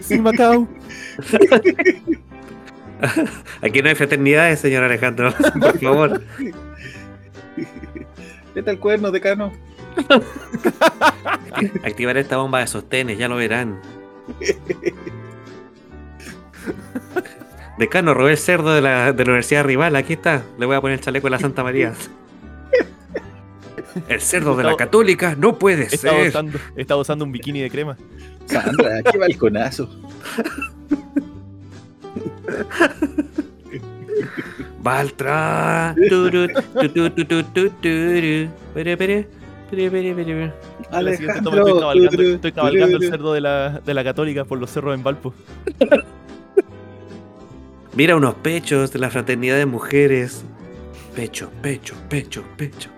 Sin 0.00 0.22
Macao. 0.22 0.68
Aquí 3.62 3.82
no 3.82 3.88
hay 3.88 3.94
fraternidades, 3.94 4.60
señor 4.60 4.84
Alejandro. 4.84 5.32
Por 5.60 5.78
favor. 5.78 6.22
Vete 8.54 8.70
al 8.70 8.78
cuerno, 8.78 9.10
decano. 9.10 9.52
Activar 11.84 12.16
esta 12.16 12.36
bomba 12.36 12.60
de 12.60 12.66
sostenes, 12.66 13.18
ya 13.18 13.28
lo 13.28 13.36
verán. 13.36 13.80
Decano, 17.78 18.12
robé 18.12 18.32
el 18.32 18.38
cerdo 18.38 18.74
de 18.74 18.80
la, 18.82 19.12
de 19.12 19.24
la 19.24 19.30
universidad 19.30 19.64
rival. 19.64 19.94
Aquí 19.96 20.14
está. 20.14 20.42
Le 20.58 20.66
voy 20.66 20.76
a 20.76 20.80
poner 20.80 20.98
el 20.98 21.04
chaleco 21.04 21.26
de 21.28 21.30
la 21.30 21.38
Santa 21.38 21.62
María. 21.62 21.92
El 24.08 24.20
cerdo 24.20 24.54
de 24.54 24.62
la 24.62 24.76
católica 24.76 25.34
no 25.36 25.58
puede 25.58 25.84
Estaba 25.84 26.18
ser. 26.18 26.28
usando, 26.28 26.58
estaba 26.76 27.00
usando 27.00 27.24
un 27.24 27.32
bikini 27.32 27.62
de 27.62 27.70
crema. 27.70 27.96
Sandra, 28.46 29.02
qué 29.02 29.18
balconazo. 29.18 29.88
Baltra. 34.80 35.96
Toma 36.08 36.28
estoy 41.52 41.72
cabalgando, 41.74 42.22
estoy 42.22 42.52
cabalgando 42.52 42.96
el 42.98 43.08
cerdo 43.08 43.32
de 43.32 43.40
la, 43.40 43.80
de 43.84 43.94
la 43.94 44.04
católica 44.04 44.44
por 44.44 44.58
los 44.58 44.70
cerros 44.70 44.94
en 44.94 45.02
Valpo. 45.02 45.34
Mira 47.94 48.16
unos 48.16 48.34
pechos 48.36 48.92
de 48.92 48.98
la 48.98 49.10
fraternidad 49.10 49.56
de 49.56 49.66
mujeres. 49.66 50.44
Pecho, 51.14 51.50
pecho, 51.62 51.94
pecho, 52.08 52.44
pecho. 52.56 52.90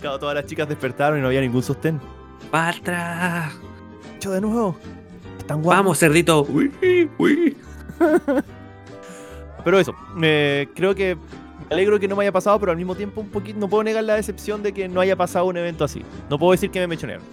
Claro, 0.00 0.18
todas 0.18 0.34
las 0.34 0.46
chicas 0.46 0.68
despertaron 0.68 1.18
y 1.18 1.22
no 1.22 1.28
había 1.28 1.40
ningún 1.40 1.62
sostén. 1.62 2.00
Baltra. 2.52 3.50
Hecho 4.16 4.32
de 4.32 4.40
nuevo. 4.40 4.76
Están 5.38 5.62
guapos. 5.62 5.78
Vamos, 5.78 5.98
cerdito. 5.98 6.42
Uy, 6.48 6.70
uy. 7.18 7.56
Pero 9.64 9.78
eso, 9.78 9.94
me 10.14 10.68
creo 10.74 10.94
que 10.94 11.16
me 11.16 11.74
alegro 11.74 11.98
que 11.98 12.06
no 12.06 12.16
me 12.16 12.22
haya 12.24 12.32
pasado, 12.32 12.60
pero 12.60 12.72
al 12.72 12.76
mismo 12.76 12.94
tiempo 12.94 13.22
un 13.22 13.30
poquito 13.30 13.58
no 13.58 13.68
puedo 13.68 13.82
negar 13.82 14.04
la 14.04 14.16
decepción 14.16 14.62
de 14.62 14.72
que 14.74 14.86
no 14.88 15.00
haya 15.00 15.16
pasado 15.16 15.46
un 15.46 15.56
evento 15.56 15.84
así. 15.84 16.02
No 16.28 16.38
puedo 16.38 16.52
decir 16.52 16.70
que 16.70 16.80
me 16.80 16.86
mechonearon. 16.86 17.24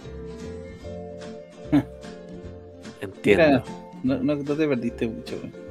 Entiendo. 3.00 3.44
Mira, 3.44 3.64
no, 4.02 4.18
no, 4.18 4.36
no 4.36 4.56
te 4.56 4.66
perdiste 4.66 5.06
mucho. 5.08 5.36
güey. 5.38 5.61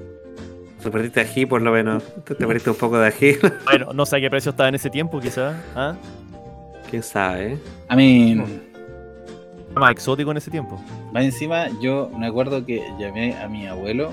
Te 0.83 0.89
perdiste 0.89 1.19
ají, 1.21 1.45
por 1.45 1.61
lo 1.61 1.71
menos. 1.71 2.03
Te, 2.23 2.33
te 2.35 2.47
perdiste 2.47 2.69
un 2.71 2.75
poco 2.75 2.97
de 2.97 3.07
ají. 3.07 3.35
Bueno, 3.65 3.93
no 3.93 4.05
sé 4.05 4.17
a 4.17 4.19
qué 4.19 4.29
precio 4.29 4.49
estaba 4.51 4.69
en 4.69 4.75
ese 4.75 4.89
tiempo, 4.89 5.19
quizás. 5.19 5.55
¿Ah? 5.75 5.95
Quién 6.89 7.03
sabe, 7.03 7.53
¿eh? 7.53 7.57
A 7.87 7.95
mí, 7.95 8.31
Era 8.33 8.45
Más 9.75 9.91
exótico 9.91 10.31
en 10.31 10.37
ese 10.37 10.51
tiempo. 10.51 10.81
más 11.13 11.23
encima, 11.23 11.67
yo 11.81 12.09
me 12.17 12.27
acuerdo 12.27 12.65
que 12.65 12.83
llamé 12.99 13.35
a 13.35 13.47
mi 13.47 13.67
abuelo. 13.67 14.11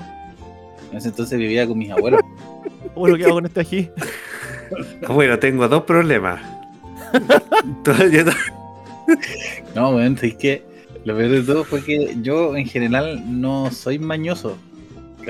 En 0.91 0.97
ese 0.97 1.09
entonces 1.09 1.37
vivía 1.39 1.67
con 1.67 1.77
mis 1.77 1.91
abuelos. 1.91 2.21
Bueno, 2.95 3.17
¿qué 3.17 3.25
hago 3.25 3.35
con 3.35 3.45
este 3.45 3.59
ají? 3.61 3.89
Bueno, 5.07 5.37
tengo 5.39 5.67
dos 5.67 5.83
problemas. 5.83 6.39
Todavía 7.83 8.23
no- 8.23 8.31
No, 9.75 9.89
weón, 9.95 10.17
es 10.21 10.35
que 10.35 10.63
lo 11.03 11.15
peor 11.17 11.31
de 11.31 11.41
todo 11.43 11.63
fue 11.63 11.83
que 11.83 12.15
yo 12.21 12.55
en 12.55 12.65
general 12.67 13.23
no 13.41 13.71
soy 13.71 13.97
mañoso. 13.99 14.57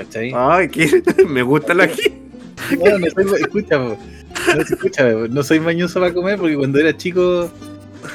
¿Cachai? 0.04 0.32
Ay, 0.34 0.68
¿qué? 0.68 1.02
me 1.28 1.42
gusta 1.42 1.72
el 1.72 1.80
ají. 1.80 2.14
No, 2.78 2.98
no 2.98 3.06
soy, 3.10 3.24
no, 3.24 3.36
escúchame, 3.36 3.96
no 5.28 5.42
mañoso 5.64 6.00
para 6.00 6.12
comer 6.12 6.38
porque 6.38 6.56
cuando 6.56 6.78
era 6.78 6.96
chico 6.96 7.50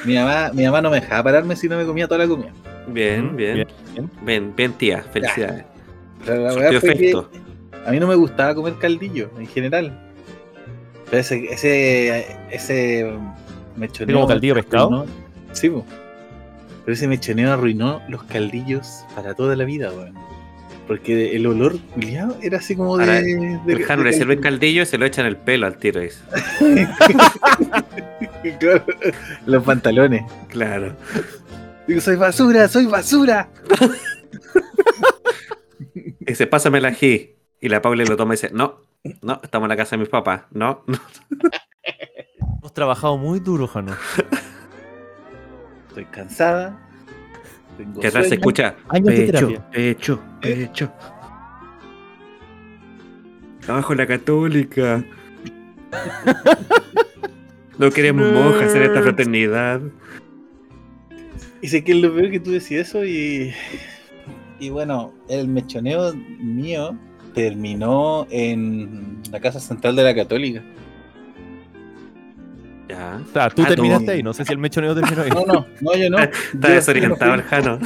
mi 0.04 0.14
mamá, 0.14 0.50
mi 0.52 0.64
mamá 0.64 0.80
no 0.80 0.90
me 0.90 1.00
dejaba 1.00 1.24
pararme 1.24 1.56
si 1.56 1.68
no 1.68 1.76
me 1.76 1.84
comía 1.84 2.06
toda 2.08 2.18
la 2.18 2.28
comida. 2.28 2.52
Bien, 2.88 3.32
Mm, 3.32 3.36
bien. 3.36 3.54
bien, 3.54 3.68
bien. 3.94 4.10
Bien, 4.22 4.56
bien, 4.56 4.72
tía. 4.74 5.02
Felicidades. 5.12 5.64
Pero 6.24 6.42
la 6.42 6.50
Surtió 6.52 6.64
verdad 6.70 6.80
fue 6.80 6.96
que 6.96 7.10
efecto. 7.10 7.30
a 7.86 7.90
mí 7.90 8.00
no 8.00 8.06
me 8.06 8.14
gustaba 8.14 8.54
comer 8.54 8.74
caldillo 8.80 9.30
en 9.38 9.46
general. 9.46 9.98
Pero 11.10 11.18
ese, 11.20 11.44
ese, 11.52 12.26
ese 12.50 13.12
mechoneo. 13.76 14.16
¿Como 14.16 14.28
caldillo 14.28 14.54
pescado? 14.54 14.88
arruinó- 14.88 15.06
Sí, 15.52 15.68
po. 15.70 15.84
Pero 16.84 16.94
ese 16.94 17.08
mechoneo 17.08 17.52
arruinó 17.52 18.00
los 18.08 18.22
caldillos 18.24 19.04
para 19.14 19.34
toda 19.34 19.56
la 19.56 19.64
vida, 19.64 19.90
weón. 19.92 20.14
Porque 20.86 21.34
el 21.34 21.46
olor 21.46 21.78
culiado 21.94 22.36
era 22.42 22.58
así 22.58 22.76
como 22.76 22.96
de. 22.96 23.04
Ahora, 23.04 23.20
de- 23.20 23.60
El 23.72 23.84
Jano 23.84 24.04
le 24.04 24.10
de 24.12 24.16
sirve 24.18 24.34
el 24.34 24.40
caldillo 24.40 24.82
y 24.82 24.86
se 24.86 24.98
lo 24.98 25.04
echa 25.04 25.20
en 25.22 25.26
el 25.26 25.36
pelo 25.36 25.66
al 25.66 25.76
tiro. 25.78 26.00
Claro, 28.60 28.84
los 29.46 29.64
pantalones. 29.64 30.22
Claro. 30.48 30.94
Digo, 31.86 32.00
soy 32.00 32.16
basura, 32.16 32.68
soy 32.68 32.86
basura. 32.86 33.48
Dice, 36.20 36.46
pásame 36.46 36.78
el 36.78 36.84
ají. 36.86 37.34
Y 37.60 37.68
la 37.68 37.82
Paula 37.82 38.04
lo 38.04 38.16
toma 38.16 38.34
y 38.34 38.36
dice, 38.36 38.50
no, 38.52 38.82
no, 39.22 39.40
estamos 39.42 39.66
en 39.66 39.70
la 39.70 39.76
casa 39.76 39.96
de 39.96 40.00
mis 40.00 40.08
papás. 40.08 40.42
No, 40.52 40.84
no. 40.86 40.98
Hemos 42.58 42.72
trabajado 42.72 43.16
muy 43.16 43.40
duro, 43.40 43.66
Jano. 43.66 43.96
estoy 45.88 46.04
cansada. 46.06 46.85
Tengo 47.76 48.00
Que 48.00 48.06
atrás 48.08 48.28
se 48.28 48.34
escucha. 48.36 48.76
Años 48.88 49.08
de 49.08 49.26
Pecho, 49.26 49.48
terapia. 49.48 49.70
pecho, 49.70 50.22
pecho. 50.40 50.92
Abajo 53.68 53.94
la 53.94 54.06
católica. 54.06 55.04
No 57.78 57.90
queremos 57.90 58.32
monjas 58.32 58.74
en 58.74 58.82
esta 58.82 59.02
fraternidad. 59.02 59.80
Y 61.60 61.68
sé 61.68 61.84
que 61.84 61.92
es 61.92 61.98
lo 61.98 62.14
peor 62.14 62.30
que 62.30 62.40
tú 62.40 62.50
decías 62.50 62.88
eso 62.88 63.04
y. 63.04 63.52
Y 64.58 64.70
bueno, 64.70 65.12
el 65.28 65.48
mechoneo 65.48 66.14
mío 66.14 66.96
terminó 67.34 68.26
en 68.30 69.18
la 69.30 69.40
casa 69.40 69.60
central 69.60 69.94
de 69.96 70.04
la 70.04 70.14
Católica. 70.14 70.62
Ya. 72.88 73.20
O 73.28 73.32
sea, 73.32 73.50
tú 73.50 73.62
Ah, 73.64 73.68
terminaste 73.68 74.06
no. 74.06 74.12
ahí, 74.12 74.22
no 74.22 74.32
sé 74.32 74.44
si 74.44 74.52
el 74.52 74.58
mechoneo 74.58 74.94
terminó 74.94 75.22
ahí. 75.22 75.30
No, 75.34 75.44
no, 75.44 75.66
no, 75.80 75.96
yo 75.96 76.08
no. 76.10 76.18
Está 76.18 76.68
desorientado 76.70 77.34
el 77.34 77.42
Jano. 77.42 77.78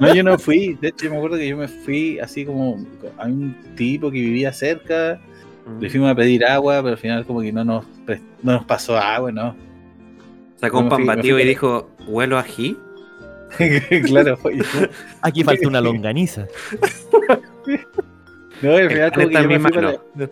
no, 0.00 0.06
no, 0.08 0.14
yo 0.14 0.22
no 0.22 0.38
fui. 0.38 0.74
De 0.80 0.88
hecho, 0.88 1.04
yo 1.06 1.10
me 1.12 1.16
acuerdo 1.16 1.36
que 1.36 1.48
yo 1.48 1.56
me 1.56 1.66
fui 1.68 2.18
así 2.18 2.44
como 2.44 2.84
a 3.18 3.24
un 3.26 3.56
tipo 3.76 4.10
que 4.10 4.18
vivía 4.18 4.52
cerca. 4.52 5.18
Le 5.80 5.88
fuimos 5.88 6.10
a 6.10 6.14
pedir 6.14 6.44
agua, 6.44 6.76
pero 6.82 6.90
al 6.90 6.98
final, 6.98 7.24
como 7.24 7.40
que 7.40 7.50
no 7.52 7.64
nos, 7.64 7.86
no 8.42 8.52
nos 8.52 8.64
pasó 8.66 8.98
agua, 8.98 9.32
¿no? 9.32 9.56
Sacó 10.56 10.78
un 10.78 10.84
me 10.84 10.90
pan 10.90 11.06
batido 11.06 11.38
y 11.40 11.44
dijo, 11.46 11.90
¿huelo 12.06 12.36
ají? 12.38 12.76
claro, 14.06 14.36
fue. 14.36 14.58
Aquí 15.22 15.42
falta 15.42 15.66
una 15.68 15.80
longaniza. 15.80 16.46
No, 18.62 18.72
al 18.72 18.80
El 18.80 18.90
final, 18.90 19.10
pan 19.12 19.20
como 19.22 19.28
que 19.28 19.42
yo 19.42 19.48
me, 19.48 19.58
fui 19.58 19.72
para, 19.72 19.86
mano. 19.86 19.98
yo 20.14 20.28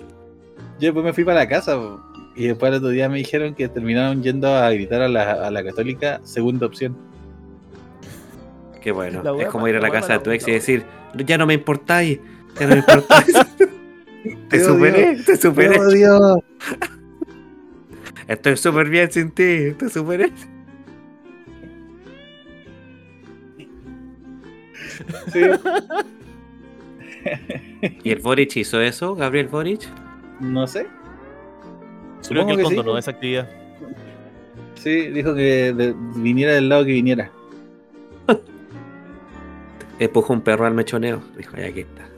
después 0.79 1.05
me 1.05 1.13
fui 1.13 1.25
para 1.25 1.39
la 1.41 1.49
casa. 1.49 1.77
po. 1.77 2.03
Y 2.35 2.47
después 2.47 2.71
el 2.71 2.79
otro 2.79 2.89
día 2.89 3.09
me 3.09 3.19
dijeron 3.19 3.55
que 3.55 3.69
terminaron 3.69 4.23
yendo 4.23 4.49
a 4.49 4.71
gritar 4.71 5.03
a 5.03 5.09
la, 5.09 5.33
a 5.33 5.51
la 5.51 5.63
católica, 5.63 6.21
segunda 6.25 6.67
opción. 6.67 6.97
Qué 8.81 8.91
bueno. 8.91 9.23
Es 9.39 9.49
como 9.49 9.69
ir 9.69 9.77
a 9.77 9.81
la 9.81 9.91
casa 9.91 10.15
de 10.15 10.19
tu 10.19 10.31
ex 10.31 10.49
y 10.49 10.53
decir, 10.53 10.85
ya 11.25 11.39
no 11.39 11.47
me 11.47 11.55
importáis. 11.55 12.19
Ya 12.59 12.67
no 12.67 12.75
me 12.75 12.79
importáis. 12.81 13.33
te 13.57 13.67
Te 14.49 14.65
superé, 14.65 15.17
te 15.25 15.37
superé. 15.37 15.79
¡Oh, 15.79 15.89
Dios! 15.89 16.39
Estoy 18.27 18.57
súper 18.57 18.89
bien 18.89 19.11
sin 19.11 19.31
ti. 19.31 19.73
Te 19.79 19.89
superé. 19.89 20.33
Sí. 25.33 25.41
¿Y 28.03 28.11
el 28.11 28.19
Boric 28.21 28.57
hizo 28.57 28.81
eso, 28.81 29.15
Gabriel 29.15 29.49
Boric? 29.49 29.89
No 30.41 30.67
sé. 30.67 30.87
Creo 32.29 32.47
que 32.47 32.51
Supongo 32.51 32.51
el 32.53 32.57
que 32.59 32.65
sí. 32.67 32.77
condonó 32.77 32.99
esa 32.99 33.11
actividad. 33.11 33.49
Sí, 34.75 35.09
dijo 35.09 35.35
que 35.35 35.73
de- 35.73 35.95
viniera 36.17 36.53
del 36.55 36.69
lado 36.69 36.85
que 36.85 36.93
viniera. 36.93 37.31
Empujó 39.99 40.33
un 40.33 40.41
perro 40.41 40.67
al 40.67 40.75
mechoneo. 40.75 41.23
Dijo, 41.37 41.57
ya 41.57 41.67
aquí 41.67 41.81
está. 41.81 42.09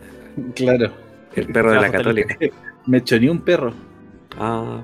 Claro. 0.54 0.90
El 1.34 1.46
perro 1.48 1.72
de 1.72 1.80
la 1.80 1.90
católica. 1.90 2.36
Me 2.86 3.02
choneó 3.02 3.32
un 3.32 3.40
perro. 3.40 3.72
Ah, 4.38 4.80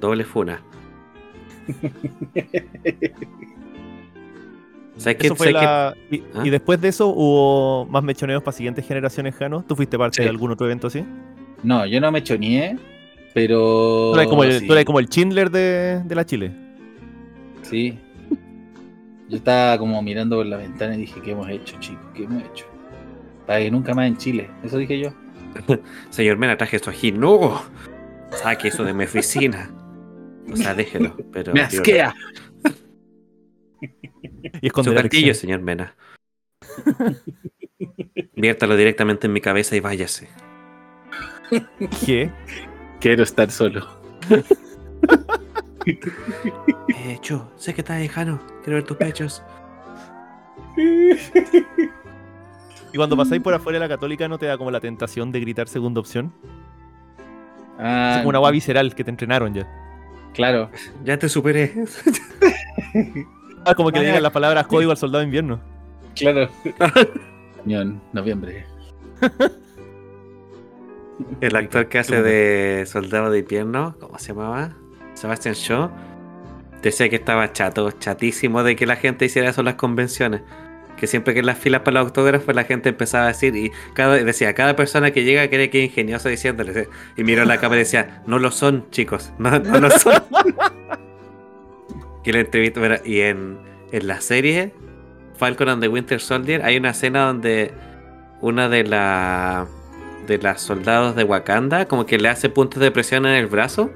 doble 0.00 0.24
funa. 0.24 0.60
Eso 4.96 5.36
fue 5.36 5.52
la... 5.52 5.94
y, 6.10 6.22
¿Ah? 6.34 6.42
y 6.44 6.50
después 6.50 6.80
de 6.80 6.88
eso 6.88 7.08
hubo 7.08 7.84
más 7.86 8.02
mechoneos 8.02 8.42
para 8.42 8.56
siguientes 8.56 8.86
generaciones, 8.86 9.34
Jano. 9.34 9.62
¿Tú 9.66 9.76
fuiste 9.76 9.98
parte 9.98 10.16
Sí. 10.16 10.22
de 10.22 10.30
algún 10.30 10.50
otro 10.52 10.66
evento 10.66 10.86
así? 10.86 11.04
No, 11.62 11.84
yo 11.86 12.00
no 12.00 12.10
me 12.10 12.22
choneé, 12.22 12.78
pero. 13.36 14.12
Tú 14.14 14.18
eres 14.18 14.28
como 14.28 14.44
el, 14.44 14.60
sí, 14.60 14.66
tú 14.66 14.72
eres 14.72 14.84
como 14.86 14.98
el 14.98 15.08
Schindler 15.08 15.50
de, 15.50 16.02
de 16.02 16.14
la 16.14 16.24
Chile. 16.24 16.52
Sí. 17.60 17.98
Yo 19.28 19.36
estaba 19.36 19.76
como 19.76 20.00
mirando 20.00 20.36
por 20.36 20.46
la 20.46 20.56
ventana 20.56 20.94
y 20.94 21.00
dije, 21.00 21.20
¿qué 21.20 21.32
hemos 21.32 21.46
hecho, 21.50 21.76
chicos? 21.78 22.06
¿Qué 22.14 22.24
hemos 22.24 22.42
hecho? 22.42 22.64
Para 23.46 23.58
que 23.58 23.70
nunca 23.70 23.92
más 23.92 24.06
en 24.06 24.16
Chile. 24.16 24.48
Eso 24.64 24.78
dije 24.78 24.98
yo. 24.98 25.10
Señor 26.08 26.38
Mena, 26.38 26.56
traje 26.56 26.76
esto 26.76 26.88
aquí. 26.88 27.12
¡No! 27.12 27.62
Saque 28.30 28.68
eso 28.68 28.84
de 28.84 28.94
mi 28.94 29.04
oficina. 29.04 29.70
O 30.50 30.56
sea, 30.56 30.74
déjelo. 30.74 31.14
Pero, 31.30 31.52
¡Me 31.52 31.60
asquea! 31.60 32.14
Y 34.62 34.70
Su 34.70 34.92
elección. 34.92 35.34
señor 35.34 35.60
Mena. 35.60 35.94
Viértalo 38.34 38.76
directamente 38.76 39.26
en 39.26 39.34
mi 39.34 39.42
cabeza 39.42 39.76
y 39.76 39.80
váyase. 39.80 40.28
¿Qué? 42.06 42.30
Quiero 43.00 43.22
estar 43.22 43.50
solo. 43.50 43.86
Eh, 45.86 47.18
Cho, 47.20 47.48
sé 47.56 47.72
que 47.72 47.82
estás 47.82 48.00
lejano. 48.00 48.40
Quiero 48.64 48.78
ver 48.78 48.84
tus 48.84 48.96
pechos. 48.96 49.42
Y 52.92 52.96
cuando 52.96 53.16
pasáis 53.16 53.42
por 53.42 53.52
afuera 53.52 53.78
de 53.78 53.84
la 53.84 53.88
católica, 53.94 54.26
¿no 54.26 54.38
te 54.38 54.46
da 54.46 54.56
como 54.56 54.70
la 54.70 54.80
tentación 54.80 55.30
de 55.30 55.40
gritar 55.40 55.68
segunda 55.68 56.00
opción? 56.00 56.32
Ah, 57.78 58.12
Es 58.12 58.16
como 58.18 58.30
una 58.30 58.38
agua 58.38 58.50
visceral 58.52 58.94
que 58.94 59.04
te 59.04 59.10
entrenaron 59.10 59.52
ya. 59.52 59.68
Claro. 60.32 60.70
Ya 61.04 61.18
te 61.18 61.28
superé. 61.28 61.74
Ah, 63.66 63.74
como 63.74 63.90
que 63.92 63.98
le 64.00 64.06
digan 64.06 64.22
las 64.22 64.32
palabras 64.32 64.66
código 64.66 64.90
al 64.92 64.96
soldado 64.96 65.18
de 65.18 65.24
invierno. 65.26 65.60
Claro. 66.14 66.48
Unión, 67.66 68.00
noviembre. 68.14 68.64
El 71.40 71.56
actor 71.56 71.88
que 71.88 71.98
hace 71.98 72.22
de 72.22 72.84
soldado 72.86 73.30
de 73.30 73.38
invierno, 73.40 73.96
¿cómo 74.00 74.18
se 74.18 74.28
llamaba? 74.28 74.76
Sebastian 75.14 75.54
Shaw. 75.54 75.90
Decía 76.82 77.08
que 77.08 77.16
estaba 77.16 77.52
chato, 77.52 77.90
chatísimo 77.90 78.62
de 78.62 78.76
que 78.76 78.86
la 78.86 78.96
gente 78.96 79.24
hiciera 79.24 79.48
eso 79.50 79.62
en 79.62 79.66
las 79.66 79.74
convenciones. 79.76 80.42
Que 80.96 81.06
siempre 81.06 81.34
que 81.34 81.40
en 81.40 81.46
las 81.46 81.58
filas 81.58 81.82
para 81.82 82.00
los 82.00 82.08
autógrafos 82.08 82.54
la 82.54 82.64
gente 82.64 82.90
empezaba 82.90 83.24
a 83.24 83.28
decir 83.28 83.54
y 83.56 83.70
cada 83.94 84.16
decía, 84.16 84.54
cada 84.54 84.76
persona 84.76 85.10
que 85.10 85.24
llega 85.24 85.48
cree 85.48 85.68
que 85.68 85.84
es 85.84 85.90
ingenioso 85.90 86.28
diciéndole. 86.28 86.88
Y 87.16 87.24
miró 87.24 87.44
la 87.44 87.58
cámara 87.58 87.80
y 87.80 87.84
decía, 87.84 88.22
no 88.26 88.38
lo 88.38 88.50
son, 88.50 88.90
chicos, 88.90 89.32
no, 89.38 89.58
no 89.58 89.80
lo 89.80 89.90
son. 89.90 90.22
que 92.22 92.32
la 92.32 92.40
entrevista, 92.40 93.00
y 93.04 93.20
en, 93.20 93.58
en 93.92 94.06
la 94.06 94.20
serie 94.20 94.72
Falcon 95.36 95.68
and 95.68 95.82
the 95.82 95.88
Winter 95.88 96.20
Soldier 96.20 96.62
hay 96.62 96.76
una 96.76 96.90
escena 96.90 97.26
donde 97.26 97.72
una 98.40 98.68
de 98.68 98.84
las 98.84 99.68
de 100.26 100.38
las 100.38 100.60
soldados 100.60 101.16
de 101.16 101.24
Wakanda 101.24 101.86
como 101.86 102.06
que 102.06 102.18
le 102.18 102.28
hace 102.28 102.48
puntos 102.48 102.80
de 102.80 102.90
presión 102.90 103.26
en 103.26 103.34
el 103.34 103.46
brazo 103.46 103.90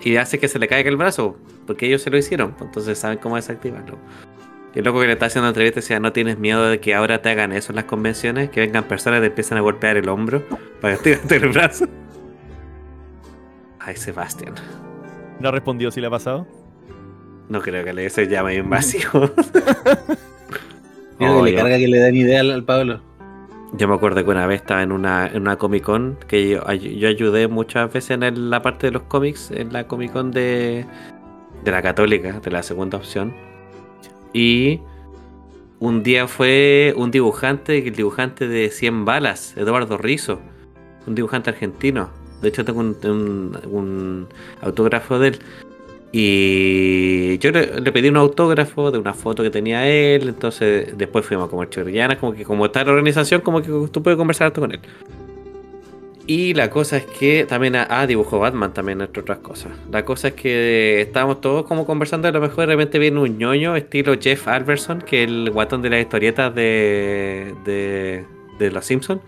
y 0.00 0.16
hace 0.16 0.38
que 0.38 0.48
se 0.48 0.58
le 0.58 0.68
caiga 0.68 0.88
el 0.88 0.96
brazo 0.96 1.36
porque 1.66 1.86
ellos 1.86 2.02
se 2.02 2.10
lo 2.10 2.18
hicieron 2.18 2.54
entonces 2.60 2.98
saben 2.98 3.18
cómo 3.18 3.36
desactivarlo. 3.36 3.98
Y 4.74 4.78
el 4.78 4.84
loco 4.86 5.00
que 5.00 5.06
le 5.06 5.12
está 5.12 5.26
haciendo 5.26 5.48
entrevista 5.48 5.80
decía 5.80 6.00
no 6.00 6.12
tienes 6.12 6.38
miedo 6.38 6.68
de 6.68 6.80
que 6.80 6.94
ahora 6.94 7.20
te 7.20 7.28
hagan 7.28 7.52
eso 7.52 7.72
en 7.72 7.76
las 7.76 7.84
convenciones 7.84 8.50
que 8.50 8.60
vengan 8.60 8.84
personas 8.84 9.18
y 9.18 9.22
te 9.22 9.26
empiezan 9.26 9.58
a 9.58 9.60
golpear 9.60 9.96
el 9.96 10.08
hombro 10.08 10.42
para 10.80 10.96
tirarte 11.02 11.36
el 11.36 11.48
brazo 11.48 11.86
ay 13.80 13.96
Sebastián. 13.96 14.54
¿No 15.40 15.48
ha 15.48 15.52
respondido 15.52 15.90
si 15.90 16.00
le 16.00 16.06
ha 16.06 16.10
pasado? 16.10 16.46
no 17.48 17.60
creo 17.60 17.84
que 17.84 17.92
le 17.92 18.08
se 18.08 18.28
llame 18.28 18.54
invasivo 18.54 19.30
Digo 21.18 21.44
que 21.44 21.50
le 21.50 21.56
carga 21.56 21.76
que 21.76 21.86
le 21.86 21.98
dan 21.98 22.16
idea 22.16 22.40
al, 22.40 22.50
al 22.50 22.64
Pablo. 22.64 23.00
Yo 23.74 23.88
me 23.88 23.94
acuerdo 23.94 24.22
que 24.22 24.30
una 24.30 24.46
vez 24.46 24.60
estaba 24.60 24.82
en 24.82 24.92
una, 24.92 25.26
en 25.26 25.42
una 25.42 25.56
Comic 25.56 25.82
Con 25.84 26.18
que 26.28 26.50
yo, 26.50 26.62
ay- 26.66 26.98
yo 26.98 27.08
ayudé 27.08 27.48
muchas 27.48 27.90
veces 27.92 28.10
en 28.20 28.50
la 28.50 28.60
parte 28.60 28.88
de 28.88 28.92
los 28.92 29.02
cómics, 29.04 29.50
en 29.50 29.72
la 29.72 29.86
Comic 29.86 30.12
Con 30.12 30.30
de, 30.30 30.84
de 31.64 31.70
la 31.70 31.80
Católica, 31.80 32.38
de 32.40 32.50
la 32.50 32.62
segunda 32.62 32.98
opción. 32.98 33.32
Y 34.34 34.80
un 35.78 36.02
día 36.02 36.28
fue 36.28 36.92
un 36.96 37.10
dibujante, 37.10 37.78
el 37.86 37.94
dibujante 37.94 38.46
de 38.46 38.70
100 38.70 39.04
balas, 39.06 39.56
Eduardo 39.56 39.96
Rizo, 39.96 40.40
un 41.06 41.14
dibujante 41.14 41.48
argentino. 41.50 42.10
De 42.42 42.48
hecho, 42.48 42.64
tengo 42.64 42.80
un- 42.80 43.58
un 43.70 44.28
autógrafo 44.60 45.18
de 45.18 45.28
él. 45.28 45.38
Y 46.14 47.38
yo 47.38 47.50
le, 47.52 47.90
pedí 47.90 48.08
un 48.08 48.18
autógrafo 48.18 48.90
de 48.90 48.98
una 48.98 49.14
foto 49.14 49.42
que 49.42 49.50
tenía 49.50 49.88
él. 49.88 50.28
Entonces, 50.28 50.96
después 50.96 51.24
fuimos 51.24 51.48
a 51.48 51.50
comer 51.50 51.70
chorrillanas. 51.70 52.18
Como 52.18 52.34
que, 52.34 52.44
como 52.44 52.66
está 52.66 52.84
la 52.84 52.92
organización, 52.92 53.40
como 53.40 53.62
que 53.62 53.68
tú 53.90 54.02
puedes 54.02 54.18
conversar 54.18 54.52
con 54.52 54.72
él. 54.72 54.80
Y 56.26 56.54
la 56.54 56.70
cosa 56.70 56.98
es 56.98 57.06
que 57.06 57.46
también, 57.46 57.74
ah, 57.76 58.06
dibujó 58.06 58.38
Batman 58.38 58.72
también, 58.72 59.00
entre 59.00 59.22
otras 59.22 59.38
cosas. 59.38 59.72
La 59.90 60.04
cosa 60.04 60.28
es 60.28 60.34
que 60.34 61.00
estábamos 61.00 61.40
todos 61.40 61.64
como 61.66 61.86
conversando. 61.86 62.28
A 62.28 62.30
lo 62.30 62.40
mejor 62.40 62.66
de 62.66 62.66
repente 62.66 62.98
viene 62.98 63.18
un 63.18 63.38
ñoño 63.38 63.74
estilo 63.74 64.14
Jeff 64.20 64.46
Alberson, 64.48 65.00
que 65.00 65.24
es 65.24 65.28
el 65.28 65.50
guatón 65.50 65.82
de 65.82 65.90
las 65.90 66.00
historietas 66.02 66.54
de, 66.54 67.54
de, 67.64 68.24
de 68.58 68.70
Los 68.70 68.84
Simpsons. 68.84 69.20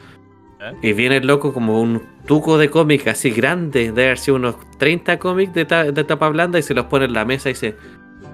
¿Eh? 0.64 0.72
Y 0.83 0.92
viene 0.94 1.18
el 1.18 1.27
loco 1.27 1.53
como 1.53 1.81
un 1.81 2.03
tuco 2.27 2.57
de 2.59 2.70
cómic 2.70 3.07
así 3.09 3.31
grande, 3.31 3.92
de 3.92 4.05
haber 4.05 4.18
sido 4.18 4.37
unos 4.37 4.57
30 4.79 5.18
cómics 5.18 5.53
de, 5.55 5.64
ta- 5.64 5.90
de 5.92 6.05
tapa 6.05 6.29
blanda 6.31 6.59
y 6.59 6.62
se 6.62 6.74
los 6.74 6.87
pone 6.87 7.05
en 7.07 7.12
la 7.12 7.24
mesa 7.24 7.50
y 7.50 7.53
dice... 7.53 7.77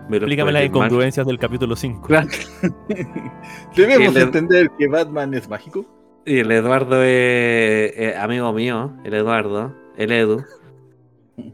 "¿Me 0.09 0.17
los 0.19 0.23
Explícame 0.29 0.53
las 0.53 0.61
puedes 0.63 0.71
firmar?". 0.71 0.87
incongruencias 0.87 1.27
del 1.27 1.39
capítulo 1.39 1.77
5. 1.77 2.09
Debemos 3.77 4.15
Y 4.15 4.19
entender 4.19 4.71
que 4.79 4.89
Batman 4.89 5.35
es 5.35 5.49
mágico. 5.49 5.87
Y 6.27 6.39
el 6.41 6.51
Eduardo 6.53 7.03
es, 7.03 7.93
es 7.97 8.17
amigo 8.17 8.53
mío, 8.53 8.93
el 9.05 9.15
Eduardo, 9.15 9.75
el 9.97 10.13
Edu. 10.13 10.45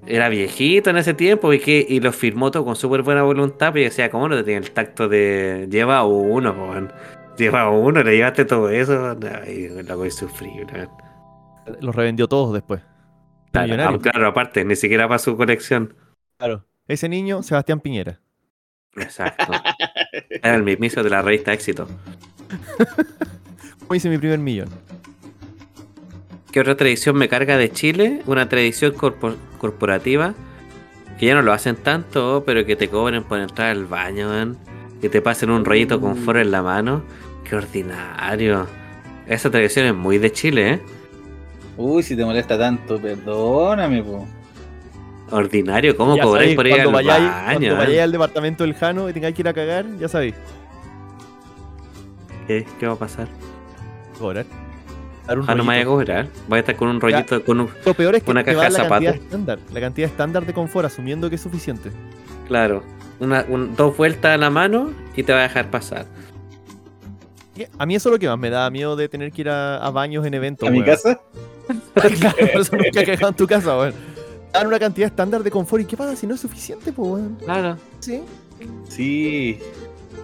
era 0.07 0.29
viejito 0.29 0.91
en 0.91 0.97
ese 0.97 1.15
tiempo 1.15 1.53
y, 1.53 1.61
que, 1.61 1.87
y 1.89 2.01
lo 2.01 2.12
firmó 2.12 2.51
todo 2.51 2.65
con 2.65 2.75
súper 2.75 3.03
buena 3.03 3.23
voluntad, 3.23 3.71
pero 3.73 3.85
decía, 3.85 4.11
¿cómo 4.11 4.29
no 4.29 4.43
tenía 4.43 4.59
el 4.59 4.73
tacto 4.73 5.09
de 5.09 5.69
lleva 5.71 6.05
uno? 6.05 6.89
Lleva 7.37 7.70
uno, 7.70 8.03
le 8.03 8.16
llevaste 8.16 8.44
todo 8.44 8.70
eso. 8.70 9.16
Ay, 9.42 9.68
la 9.83 9.94
voy 9.94 10.09
a 10.09 10.11
sufrir, 10.11 10.66
Los 11.81 11.94
revendió 11.94 12.29
todos 12.29 12.53
después. 12.53 12.81
Claro, 13.53 14.01
claro, 14.01 14.29
aparte, 14.29 14.64
ni 14.64 14.77
siquiera 14.77 15.09
para 15.09 15.18
su 15.18 15.37
colección. 15.37 15.94
Claro. 16.38 16.64
Ese 16.88 17.09
niño, 17.09 17.42
Sebastián 17.42 17.81
Piñera. 17.81 18.20
Exacto. 18.96 19.53
Era 20.31 20.55
el 20.55 20.62
mismo 20.62 21.03
de 21.03 21.11
la 21.11 21.22
revista 21.22 21.53
Éxito. 21.53 21.87
¿Cómo 23.81 23.94
hice 23.94 24.09
mi 24.09 24.18
primer 24.18 24.38
millón? 24.38 24.68
¿Qué 26.53 26.61
otra 26.61 26.77
tradición 26.77 27.16
me 27.16 27.29
carga 27.29 27.57
de 27.57 27.70
Chile? 27.70 28.22
Una 28.27 28.49
tradición 28.49 28.94
corporativa 28.94 30.35
que 31.18 31.27
ya 31.27 31.35
no 31.35 31.42
lo 31.42 31.53
hacen 31.53 31.77
tanto, 31.77 32.44
pero 32.46 32.64
que 32.66 32.77
te 32.77 32.88
cobren 32.88 33.25
por 33.25 33.40
entrar 33.40 33.70
al 33.70 33.87
baño. 33.87 34.57
Que 35.01 35.09
te 35.09 35.20
pasen 35.20 35.51
un 35.51 35.64
rollito 35.64 36.01
con 36.01 36.16
foro 36.16 36.40
en 36.40 36.51
la 36.51 36.62
mano. 36.62 37.03
Qué 37.49 37.57
ordinario. 37.57 38.67
Esa 39.27 39.51
tradición 39.51 39.87
es 39.87 39.95
muy 39.95 40.19
de 40.19 40.33
Chile, 40.33 40.71
¿eh? 40.71 40.81
Uy, 41.77 42.03
si 42.03 42.17
te 42.17 42.25
molesta 42.25 42.59
tanto, 42.59 43.01
perdóname, 43.01 44.03
po. 44.03 44.27
Ordinario, 45.31 45.97
¿cómo 45.97 46.17
cobráis 46.19 46.55
por 46.55 46.67
ir 46.67 46.81
al 46.81 46.93
vayáis, 46.93 47.25
baño? 47.25 47.59
Cuando 47.59 47.77
vayáis 47.77 48.01
al 48.01 48.13
departamento 48.13 48.65
del 48.65 48.75
Jano 48.75 49.09
y 49.09 49.13
tengáis 49.13 49.35
que 49.35 49.43
ir 49.43 49.49
a 49.49 49.53
cagar, 49.53 49.85
ya 49.99 50.09
sabéis. 50.09 50.35
¿Qué? 52.47 52.65
¿Qué 52.79 52.87
va 52.87 52.95
a 52.95 52.99
pasar? 52.99 53.29
Cobrar. 54.19 54.47
Jano 55.27 55.65
me 55.65 55.69
vaya 55.69 55.83
a 55.83 55.85
cobrar. 55.85 56.29
Voy 56.49 56.57
a 56.57 56.61
estar 56.61 56.77
con 56.77 56.89
un 56.89 57.01
rollito, 57.01 57.45
con 57.45 57.61
un, 57.61 57.71
Lo 57.85 57.95
peor 57.95 58.15
es 58.15 58.23
que 58.23 58.31
una 58.31 58.45
caja 58.45 58.65
de 58.65 58.71
zapatos. 58.71 59.15
Estándar, 59.17 59.59
la 59.73 59.81
cantidad 59.81 60.09
estándar 60.09 60.47
de 60.47 60.53
confort, 60.53 60.87
asumiendo 60.87 61.29
que 61.29 61.35
es 61.35 61.41
suficiente. 61.41 61.91
Claro. 62.47 62.85
Una, 63.19 63.43
dos 63.43 63.97
vueltas 63.97 64.35
a 64.35 64.37
la 64.37 64.51
mano 64.51 64.93
y 65.17 65.25
te 65.25 65.33
va 65.33 65.41
a 65.41 65.43
dejar 65.43 65.71
pasar. 65.71 66.07
A 67.79 67.87
mí 67.87 67.95
eso 67.95 68.09
es 68.09 68.12
lo 68.12 68.19
que 68.19 68.29
más 68.29 68.38
me 68.38 68.51
da 68.51 68.69
miedo 68.71 68.97
de 68.97 69.09
tener 69.09 69.33
que 69.33 69.42
ir 69.42 69.49
a, 69.49 69.90
baños 69.90 70.27
en 70.27 70.35
eventos. 70.35 70.69
¿A 70.69 70.73
mi 70.73 70.85
casa? 70.85 71.21
claro, 71.92 72.37
por 72.53 72.61
eso 72.61 72.77
nunca 72.77 73.01
he 73.01 73.05
quejado 73.05 73.29
en 73.29 73.37
tu 73.37 73.47
casa, 73.47 73.79
weón 73.79 73.95
dan 74.57 74.66
una 74.66 74.79
cantidad 74.79 75.09
estándar 75.09 75.42
de 75.42 75.51
confort. 75.51 75.83
¿Y 75.83 75.87
qué 75.87 75.97
pasa 75.97 76.16
si 76.16 76.27
no 76.27 76.35
es 76.35 76.40
suficiente, 76.40 76.92
pues, 76.92 77.09
weón? 77.09 77.37
Claro. 77.45 77.77
Sí. 78.01 78.23
Sí. 78.88 79.59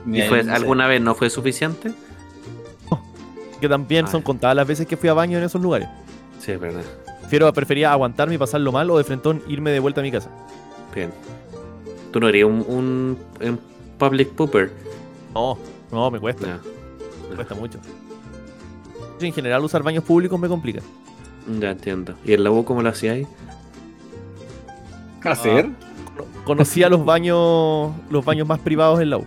¿Y 0.06 0.22
fue, 0.22 0.40
alguna 0.40 0.86
vez 0.86 1.00
no 1.00 1.14
fue 1.14 1.30
suficiente? 1.30 1.92
que 3.60 3.68
también 3.68 4.08
son 4.08 4.22
contadas 4.22 4.56
las 4.56 4.66
veces 4.66 4.86
que 4.86 4.96
fui 4.96 5.08
a 5.08 5.14
baño 5.14 5.38
en 5.38 5.44
esos 5.44 5.60
lugares. 5.60 5.88
Sí, 6.40 6.52
es 6.52 6.60
verdad. 6.60 6.82
Prefiero, 7.20 7.52
prefería 7.52 7.92
aguantarme 7.92 8.34
y 8.34 8.38
pasarlo 8.38 8.72
mal 8.72 8.90
o 8.90 8.98
de 8.98 9.04
frentón 9.04 9.42
irme 9.48 9.70
de 9.70 9.80
vuelta 9.80 10.00
a 10.00 10.04
mi 10.04 10.10
casa. 10.10 10.30
Bien. 10.94 11.10
¿Tú 12.10 12.20
no 12.20 12.26
harías 12.26 12.46
un, 12.46 13.16
un, 13.40 13.60
public 13.98 14.30
pooper? 14.30 14.70
No, 15.34 15.56
no, 15.90 16.10
me 16.10 16.20
cuesta. 16.20 16.60
Me 17.32 17.36
cuesta 17.36 17.54
mucho. 17.54 17.78
En 19.20 19.32
general 19.32 19.64
usar 19.64 19.82
baños 19.82 20.04
públicos 20.04 20.38
me 20.38 20.48
complica. 20.48 20.80
Ya 21.60 21.70
entiendo. 21.70 22.14
¿Y 22.24 22.32
el 22.32 22.44
labo 22.44 22.64
cómo 22.64 22.82
lo 22.82 22.88
hacíais? 22.88 23.26
¿Hacer? 25.22 25.66
Ah, 25.68 26.22
conocía 26.44 26.88
los 26.88 27.04
baños 27.04 27.92
los 28.10 28.24
baños 28.24 28.46
más 28.46 28.60
privados 28.60 29.00
en 29.00 29.10
la 29.10 29.18
U. 29.18 29.26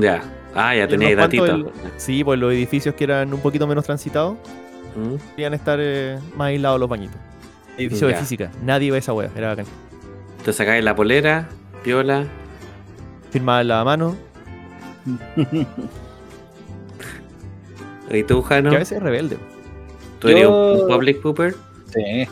Ya. 0.00 0.22
Ah, 0.54 0.74
ya 0.74 0.88
tenía 0.88 1.14
datito. 1.14 1.72
sí, 1.96 2.24
pues 2.24 2.38
los 2.38 2.52
edificios 2.52 2.94
que 2.94 3.04
eran 3.04 3.32
un 3.32 3.40
poquito 3.40 3.66
menos 3.66 3.84
transitados 3.84 4.36
mm. 4.96 5.40
estar 5.54 5.78
eh, 5.80 6.18
más 6.36 6.48
aislados 6.48 6.80
los 6.80 6.88
bañitos. 6.88 7.16
Edificio 7.76 8.08
de 8.08 8.16
física. 8.16 8.50
Nadie 8.62 8.90
ve 8.90 8.98
esa 8.98 9.12
wea. 9.12 9.30
Era 9.36 9.48
bacán. 9.48 9.66
Te 10.44 10.52
sacáis 10.52 10.82
la 10.82 10.96
polera, 10.96 11.48
piola. 11.84 12.26
Firmaba 13.30 13.60
en 13.60 13.68
la 13.68 13.84
mano. 13.84 14.16
¿Y 18.10 18.22
tú, 18.22 18.42
Jano? 18.42 18.70
Que 18.70 18.76
a 18.76 18.80
veces 18.80 18.98
es 18.98 19.02
rebelde. 19.02 19.38
¿Tú 20.18 20.28
eres 20.28 20.46
un 20.46 20.86
public 20.88 21.20
pooper? 21.20 21.54
Sí. 21.92 22.26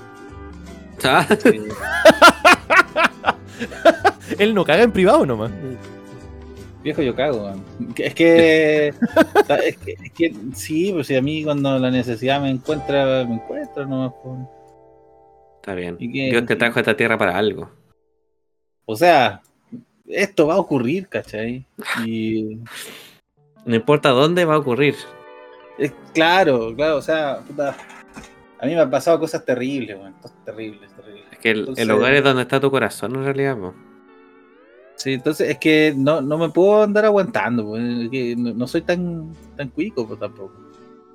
¿Ah? 1.04 1.26
sí. 1.42 1.60
Él 4.38 4.54
no 4.54 4.64
caga 4.64 4.82
en 4.82 4.92
privado 4.92 5.24
nomás. 5.24 5.50
Viejo, 6.82 7.02
yo 7.02 7.14
cago. 7.14 7.52
Es 7.96 8.14
que, 8.14 8.88
es 8.88 10.12
que, 10.12 10.34
sí, 10.54 10.92
pues 10.92 11.06
si 11.06 11.16
a 11.16 11.22
mí 11.22 11.44
cuando 11.44 11.78
la 11.78 11.90
necesidad 11.90 12.40
me 12.40 12.50
encuentra, 12.50 13.24
me 13.24 13.34
encuentra 13.34 13.84
nomás. 13.84 14.12
Pues. 14.22 14.38
Está 15.56 15.74
bien. 15.74 15.96
Dios 15.98 16.46
te 16.46 16.56
trajo 16.56 16.78
a 16.78 16.82
esta 16.82 16.96
tierra 16.96 17.18
para 17.18 17.36
algo. 17.36 17.70
O 18.84 18.94
sea, 18.94 19.42
esto 20.06 20.46
va 20.46 20.54
a 20.54 20.58
ocurrir, 20.58 21.08
¿cachai? 21.08 21.66
Y... 22.04 22.60
No 23.64 23.74
importa 23.74 24.10
dónde 24.10 24.44
va 24.44 24.54
a 24.54 24.58
ocurrir. 24.58 24.94
Es, 25.78 25.92
claro, 26.14 26.74
claro, 26.74 26.96
o 26.96 27.02
sea, 27.02 27.42
a 28.58 28.66
mí 28.66 28.74
me 28.74 28.80
han 28.80 28.90
pasado 28.90 29.18
cosas 29.20 29.44
terribles, 29.44 29.98
cosas 30.22 30.36
terribles, 30.44 30.90
terribles. 30.94 31.24
Es 31.32 31.38
que 31.38 31.50
el, 31.50 31.90
hogar 31.90 32.14
es 32.14 32.24
donde 32.24 32.42
está 32.42 32.58
tu 32.58 32.70
corazón 32.70 33.14
en 33.16 33.24
realidad, 33.24 33.56
pues. 33.58 33.72
Sí, 34.96 35.12
entonces 35.12 35.50
es 35.50 35.58
que 35.58 35.92
no, 35.94 36.22
no 36.22 36.38
me 36.38 36.48
puedo 36.48 36.82
andar 36.82 37.04
aguantando, 37.04 37.74
que 38.10 38.34
no, 38.36 38.66
soy 38.66 38.80
tan, 38.80 39.30
tan 39.54 39.68
cuico 39.68 40.08
pues, 40.08 40.18
tampoco. 40.18 40.54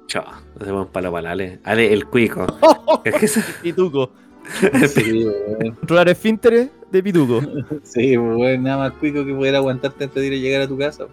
Chao, 0.05 0.25
no 0.59 0.65
se 0.65 0.71
un 0.71 0.87
palo 0.87 1.11
para 1.11 1.31
Ale. 1.31 1.59
Ale, 1.63 1.91
el 1.91 2.05
cuico. 2.05 2.45
Pituco. 3.63 4.11
sí, 4.87 5.25
Controlar 5.79 6.09
esfínteres 6.09 6.69
de 6.91 7.01
pituco. 7.01 7.41
sí, 7.81 8.15
pues, 8.17 8.59
nada 8.59 8.77
más 8.77 8.91
cuico 8.99 9.25
que 9.25 9.33
poder 9.33 9.55
aguantarte 9.55 10.03
antes 10.03 10.21
de 10.21 10.27
ir 10.27 10.33
a 10.33 10.37
llegar 10.43 10.61
a 10.61 10.67
tu 10.67 10.77
casa. 10.77 11.07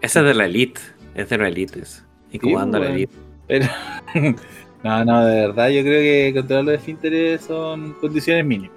Esa 0.00 0.20
es 0.20 0.26
de 0.26 0.34
la 0.34 0.46
elite, 0.46 0.80
es 1.16 1.28
de 1.30 1.38
la 1.38 1.48
elite. 1.48 1.82
Incubando 2.30 2.78
sí, 2.78 2.84
la 2.84 2.90
elite. 2.90 3.14
Pero, 3.48 3.66
no, 4.84 5.04
no, 5.04 5.24
de 5.24 5.46
verdad, 5.46 5.68
yo 5.70 5.82
creo 5.82 6.02
que 6.02 6.32
controlar 6.34 6.64
los 6.64 6.74
esfínteres 6.74 7.40
son 7.42 7.94
condiciones 7.94 8.44
mínimas. 8.44 8.76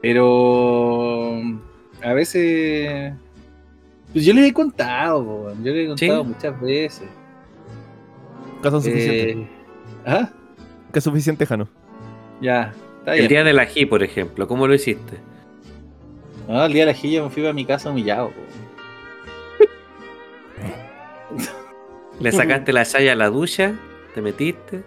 Pero 0.00 1.40
a 2.02 2.12
veces. 2.12 3.12
Pues 4.12 4.24
yo 4.24 4.34
les 4.34 4.50
he 4.50 4.52
contado, 4.52 5.54
yo 5.62 5.72
les 5.72 5.84
he 5.84 5.88
contado 5.88 6.24
muchas 6.24 6.60
veces. 6.60 7.08
Caso 8.62 8.80
suficiente. 8.80 9.30
Eh, 9.30 9.48
¿Ah? 10.06 10.30
Que 10.92 10.98
es 10.98 11.04
suficiente, 11.04 11.46
Jano. 11.46 11.68
Ya, 12.40 12.72
está 12.98 13.16
El 13.16 13.28
día 13.28 13.44
del 13.44 13.58
ají, 13.58 13.86
por 13.86 14.02
ejemplo, 14.02 14.46
¿cómo 14.48 14.66
lo 14.66 14.74
hiciste? 14.74 15.18
No, 16.48 16.64
el 16.64 16.72
día 16.72 16.84
del 16.84 16.94
ají 16.94 17.12
yo 17.12 17.24
me 17.24 17.30
fui 17.30 17.46
a 17.46 17.52
mi 17.52 17.64
casa 17.64 17.90
humillado. 17.90 18.32
Le 22.22 22.30
sacaste 22.30 22.72
la 22.72 22.84
saya 22.84 23.12
a 23.12 23.16
la 23.16 23.28
ducha, 23.28 23.74
te 24.14 24.22
metiste. 24.22 24.84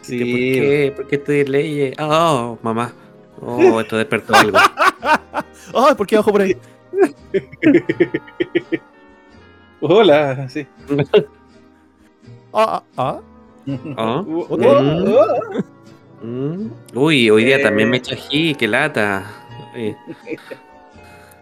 Sí. 0.00 0.18
¿Por 0.18 0.26
qué? 0.28 0.92
¿Por 0.96 1.06
qué 1.06 1.16
estudias 1.16 1.48
leyes? 1.48 1.94
Oh, 2.00 2.58
mamá. 2.62 2.92
Oh, 3.40 3.80
esto 3.80 3.96
despertó 3.96 4.34
algo. 4.34 4.58
Ay, 5.74 5.94
¿por 5.96 6.06
qué 6.06 6.16
bajo 6.16 6.32
por 6.32 6.42
ahí? 6.42 6.56
Hola, 9.80 10.48
sí. 10.48 10.66
Ah, 12.54 12.82
ah. 12.98 13.18
¿Ah? 13.96 14.22
Mm. 16.22 16.70
Uy, 16.94 17.30
hoy 17.30 17.44
día 17.46 17.62
también 17.62 17.88
me 17.88 17.96
echa 17.96 18.14
ají, 18.14 18.54
qué 18.54 18.68
lata. 18.68 19.24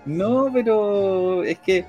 No, 0.06 0.48
pero 0.52 1.42
es 1.42 1.58
que. 1.58 1.84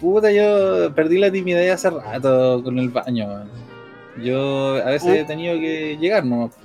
Puta, 0.00 0.32
yo 0.32 0.94
perdí 0.94 1.18
la 1.18 1.30
timidez 1.30 1.72
hace 1.72 1.90
rato 1.90 2.62
con 2.62 2.78
el 2.78 2.88
baño. 2.88 3.44
Yo 4.22 4.76
a 4.76 4.90
veces 4.90 5.20
he 5.20 5.24
tenido 5.24 5.58
que 5.58 5.96
llegar 5.98 6.24
nomás. 6.24 6.56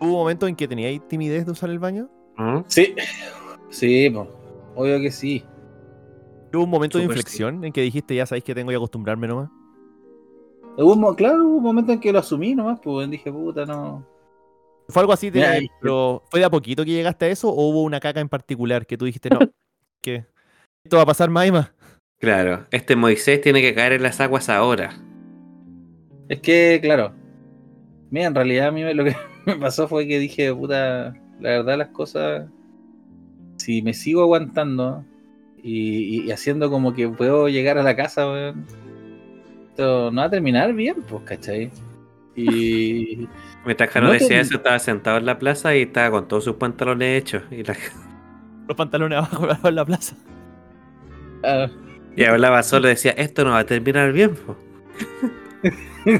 ¿Hubo 0.00 0.18
momentos 0.18 0.48
en 0.48 0.56
que 0.56 0.68
teníais 0.68 1.00
timidez 1.08 1.46
de 1.46 1.52
usar 1.52 1.70
el 1.70 1.78
baño? 1.78 2.08
¿Ah? 2.36 2.62
Sí, 2.66 2.94
sí, 3.70 4.14
obvio 4.74 5.00
que 5.00 5.10
sí. 5.10 5.44
¿Hubo 6.52 6.64
un 6.64 6.70
momento 6.70 6.98
de 6.98 7.04
inflexión 7.04 7.64
en 7.64 7.72
que 7.72 7.82
dijiste, 7.82 8.14
ya 8.14 8.26
sabéis 8.26 8.44
que 8.44 8.54
tengo 8.54 8.70
que 8.70 8.76
acostumbrarme 8.76 9.26
nomás? 9.26 9.50
claro, 11.16 11.46
hubo 11.46 11.56
un 11.56 11.62
momento 11.62 11.92
en 11.92 12.00
que 12.00 12.12
lo 12.12 12.18
asumí 12.18 12.54
nomás, 12.54 12.80
pues 12.82 13.10
dije, 13.10 13.30
puta, 13.32 13.66
no. 13.66 14.06
¿Fue 14.88 15.00
algo 15.00 15.12
así, 15.12 15.30
de, 15.30 15.68
pero 15.80 16.22
fue 16.30 16.40
de 16.40 16.46
a 16.46 16.50
poquito 16.50 16.84
que 16.84 16.92
llegaste 16.92 17.24
a 17.24 17.28
eso 17.28 17.48
o 17.48 17.70
hubo 17.70 17.82
una 17.82 17.98
caca 17.98 18.20
en 18.20 18.28
particular 18.28 18.86
que 18.86 18.96
tú 18.96 19.04
dijiste, 19.04 19.28
no, 19.30 19.40
que 20.00 20.26
esto 20.84 20.96
va 20.96 21.02
a 21.02 21.06
pasar 21.06 21.28
más 21.28 21.48
y 21.48 21.52
más? 21.52 21.72
Claro, 22.18 22.66
este 22.70 22.96
Moisés 22.96 23.40
tiene 23.40 23.60
que 23.60 23.74
caer 23.74 23.92
en 23.94 24.02
las 24.02 24.20
aguas 24.20 24.48
ahora. 24.48 24.90
Es 26.28 26.40
que, 26.40 26.78
claro, 26.82 27.12
mira, 28.10 28.26
en 28.26 28.34
realidad 28.34 28.68
a 28.68 28.72
mí 28.72 28.82
lo 28.94 29.04
que 29.04 29.14
me 29.46 29.56
pasó 29.56 29.86
fue 29.86 30.06
que 30.08 30.18
dije, 30.18 30.52
puta, 30.54 31.14
la 31.40 31.50
verdad 31.50 31.78
las 31.78 31.88
cosas, 31.88 32.48
si 33.58 33.82
me 33.82 33.92
sigo 33.94 34.22
aguantando 34.22 35.04
y, 35.62 36.30
haciendo 36.30 36.70
como 36.70 36.94
que 36.94 37.08
puedo 37.08 37.48
llegar 37.48 37.76
a 37.78 37.82
la 37.82 37.96
casa, 37.96 38.54
esto 39.68 40.10
no 40.10 40.20
va 40.20 40.26
a 40.26 40.30
terminar 40.30 40.72
bien, 40.72 40.96
pues, 41.08 41.22
¿cachai? 41.24 41.70
Y. 42.34 43.28
Mientras 43.66 43.90
Jano 43.90 44.06
No 44.06 44.12
decía 44.12 44.28
te- 44.28 44.40
eso, 44.40 44.56
estaba 44.56 44.78
sentado 44.78 45.18
en 45.18 45.26
la 45.26 45.38
plaza 45.38 45.74
y 45.76 45.82
estaba 45.82 46.10
con 46.12 46.28
todos 46.28 46.44
sus 46.44 46.54
pantalones 46.56 47.20
hechos. 47.20 47.42
Y, 47.50 47.62
la- 47.64 47.76
Los 48.68 48.76
pantalones 48.76 49.18
abajo 49.18 49.44
abajo 49.44 49.68
en 49.68 49.74
la 49.74 49.84
plaza. 49.84 50.16
ah, 51.44 51.66
y 52.16 52.24
hablaba 52.24 52.62
solo 52.62 52.86
y 52.88 52.90
decía, 52.90 53.12
esto 53.12 53.44
no 53.44 53.50
va 53.50 53.60
a 53.60 53.66
terminar 53.66 54.12
bien. 54.12 54.34
po". 54.34 54.56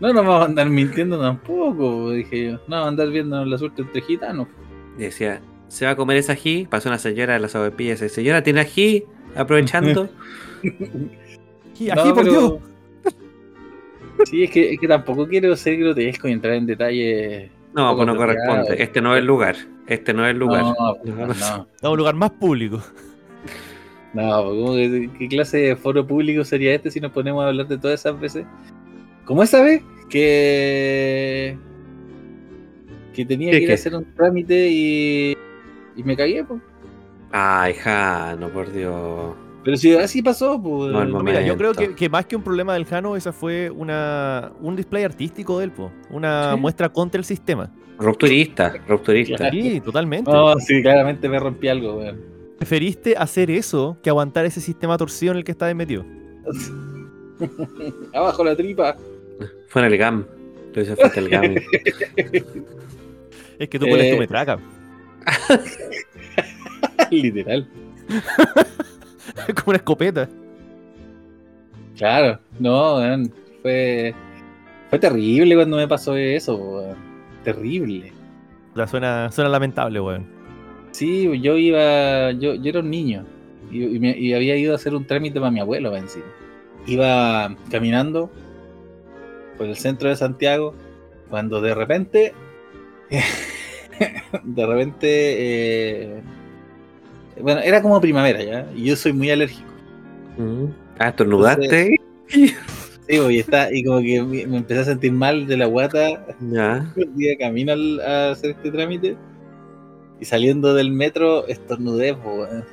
no 0.00 0.12
nos 0.12 0.14
vamos 0.14 0.42
a 0.42 0.44
andar 0.46 0.68
mintiendo 0.68 1.20
tampoco, 1.20 2.10
dije 2.10 2.44
yo. 2.46 2.52
No, 2.52 2.60
vamos 2.68 2.86
a 2.86 2.88
andar 2.88 3.10
viendo 3.10 3.44
la 3.44 3.58
suerte 3.58 3.82
entre 3.82 4.00
gitanos. 4.02 4.48
Y 4.98 5.02
decía, 5.02 5.40
¿se 5.68 5.84
va 5.84 5.92
a 5.92 5.96
comer 5.96 6.16
ese 6.18 6.32
ají? 6.32 6.66
Pasó 6.68 6.88
una 6.88 6.98
señora 6.98 7.34
de 7.34 7.40
las 7.40 7.52
sobrepillas 7.52 8.00
y 8.00 8.04
dice, 8.04 8.14
señora, 8.16 8.42
¿tiene 8.42 8.60
ají? 8.60 9.04
Aprovechando. 9.34 10.08
Y 11.76 11.90
aquí, 11.90 12.12
por 12.12 12.24
Dios. 12.24 12.54
Sí, 14.26 14.44
es 14.44 14.50
que, 14.52 14.72
es 14.74 14.78
que 14.78 14.86
tampoco 14.86 15.26
quiero 15.26 15.56
ser 15.56 15.76
grotesco 15.76 16.28
y 16.28 16.32
entrar 16.32 16.54
en 16.54 16.66
detalles. 16.66 17.50
No, 17.74 17.96
pues 17.96 18.06
no 18.06 18.16
corresponde. 18.16 18.80
Este 18.80 19.00
no 19.02 19.12
es 19.14 19.18
el 19.18 19.26
lugar. 19.26 19.56
Este 19.88 20.14
no 20.14 20.24
es 20.24 20.30
el 20.30 20.38
lugar. 20.38 20.62
No, 20.62 20.74
No, 21.04 21.26
no, 21.26 21.34
no. 21.34 21.66
no. 21.82 21.90
Un 21.90 21.98
lugar 21.98 22.14
más 22.14 22.30
público. 22.30 22.80
No, 24.14 24.44
pues, 24.44 24.54
¿cómo 24.56 24.74
que- 24.74 25.10
¿qué 25.18 25.28
clase 25.28 25.56
de 25.58 25.76
foro 25.76 26.06
público 26.06 26.44
sería 26.44 26.74
este 26.74 26.90
si 26.90 27.00
nos 27.00 27.12
ponemos 27.12 27.44
a 27.44 27.48
hablar 27.48 27.66
de 27.66 27.76
todas 27.78 28.00
esas 28.00 28.18
veces? 28.18 28.46
Como 29.24 29.42
esa 29.42 29.62
vez 29.62 29.82
que 30.08 31.56
que 33.12 33.24
tenía 33.24 33.50
¿Qué, 33.52 33.58
que 33.58 33.62
ir 33.62 33.66
qué? 33.68 33.72
a 33.72 33.74
hacer 33.76 33.94
un 33.94 34.04
trámite 34.14 34.68
y, 34.70 35.36
y 35.96 36.02
me 36.02 36.16
cagué, 36.16 36.42
pues. 36.44 36.60
Ay, 37.30 37.74
Jano, 37.74 38.48
por 38.48 38.72
Dios. 38.72 39.34
Pero 39.64 39.76
si 39.76 39.94
así 39.96 40.20
pasó, 40.22 40.60
pues. 40.60 40.92
No, 40.92 41.22
mira, 41.22 41.40
yo 41.42 41.56
creo 41.56 41.72
que, 41.74 41.94
que 41.94 42.08
más 42.08 42.26
que 42.26 42.36
un 42.36 42.42
problema 42.42 42.74
del 42.74 42.84
Jano, 42.84 43.16
esa 43.16 43.32
fue 43.32 43.70
una, 43.70 44.52
un 44.60 44.74
display 44.76 45.04
artístico 45.04 45.58
de 45.58 45.66
él, 45.66 45.70
po. 45.72 45.90
una 46.10 46.54
Sí. 46.54 46.60
muestra 46.60 46.88
contra 46.88 47.18
el 47.18 47.24
sistema. 47.24 47.70
Rupturista, 47.98 48.74
rupturista. 48.88 49.48
Sí, 49.50 49.80
totalmente. 49.80 50.30
No, 50.30 50.56
sí, 50.58 50.82
claramente 50.82 51.28
me 51.28 51.38
rompí 51.38 51.68
algo, 51.68 51.96
weón. 51.98 52.33
Preferiste 52.58 53.16
hacer 53.16 53.50
eso 53.50 53.96
que 54.02 54.10
aguantar 54.10 54.44
ese 54.46 54.60
sistema 54.60 54.96
torcido 54.96 55.32
en 55.32 55.38
el 55.38 55.44
que 55.44 55.52
estabas 55.52 55.74
metido. 55.74 56.04
Abajo 58.14 58.44
la 58.44 58.54
tripa. 58.56 58.96
Fue 59.68 59.82
en 59.84 59.92
el 59.92 59.98
GAM. 59.98 60.24
Lo 60.72 60.82
hice 60.82 60.96
frente 60.96 61.18
al 61.20 61.28
GAM. 61.28 61.54
Es 63.56 63.68
que 63.68 63.78
tú 63.78 63.86
pones 63.86 64.06
Eh. 64.06 64.12
tu 64.14 64.18
metraca. 64.18 64.58
Literal. 67.10 67.66
Es 69.48 69.54
como 69.54 69.68
una 69.68 69.76
escopeta. 69.76 70.28
Claro, 71.96 72.40
no, 72.58 72.96
weón, 72.96 73.32
fue, 73.62 74.12
fue 74.90 74.98
terrible 74.98 75.54
cuando 75.54 75.76
me 75.76 75.86
pasó 75.86 76.16
eso, 76.16 76.56
weón. 76.56 76.96
Terrible. 77.44 78.12
La 78.74 78.88
suena, 78.88 79.30
suena 79.30 79.48
lamentable, 79.50 80.00
weón. 80.00 80.26
Sí, 80.94 81.28
yo 81.40 81.56
iba, 81.58 82.30
yo, 82.32 82.54
yo 82.54 82.70
era 82.70 82.78
un 82.78 82.88
niño 82.90 83.24
y, 83.72 83.82
y 83.82 83.98
me- 83.98 84.16
y 84.16 84.32
había 84.32 84.54
ido 84.56 84.72
a 84.72 84.76
hacer 84.76 84.94
un 84.94 85.04
trámite 85.04 85.40
para 85.40 85.50
mi 85.50 85.58
abuelo 85.58 85.90
va 85.90 85.98
encima. 85.98 86.24
Iba 86.86 87.56
caminando 87.68 88.30
por 89.58 89.66
el 89.66 89.76
centro 89.76 90.08
de 90.08 90.14
Santiago 90.14 90.72
cuando 91.30 91.60
de 91.60 91.74
repente, 91.74 92.32
de 94.44 94.66
repente, 94.66 95.06
eh, 95.08 96.22
bueno, 97.40 97.60
era 97.60 97.82
como 97.82 98.00
primavera 98.00 98.42
ya, 98.44 98.66
y 98.76 98.84
yo 98.84 98.94
soy 98.96 99.12
muy 99.12 99.30
alérgico. 99.30 99.68
Mm. 100.38 100.66
Ah, 101.00 101.08
estornudaste. 101.08 101.96
Sí, 102.28 102.50
y, 103.08 103.38
está, 103.38 103.72
y 103.74 103.82
como 103.82 104.00
que 104.00 104.22
me 104.22 104.42
empecé 104.58 104.80
a 104.80 104.84
sentir 104.84 105.10
mal 105.12 105.46
de 105.48 105.56
la 105.56 105.66
guata 105.66 106.24
Ya. 106.52 106.88
un 106.96 107.16
día 107.16 107.36
camino 107.36 107.72
al- 107.72 108.00
a 108.00 108.30
hacer 108.30 108.50
este 108.52 108.70
trámite 108.70 109.16
y 110.20 110.24
saliendo 110.24 110.74
del 110.74 110.90
metro 110.90 111.46
estornudé, 111.46 112.14
po, 112.14 112.34
weón. 112.34 112.64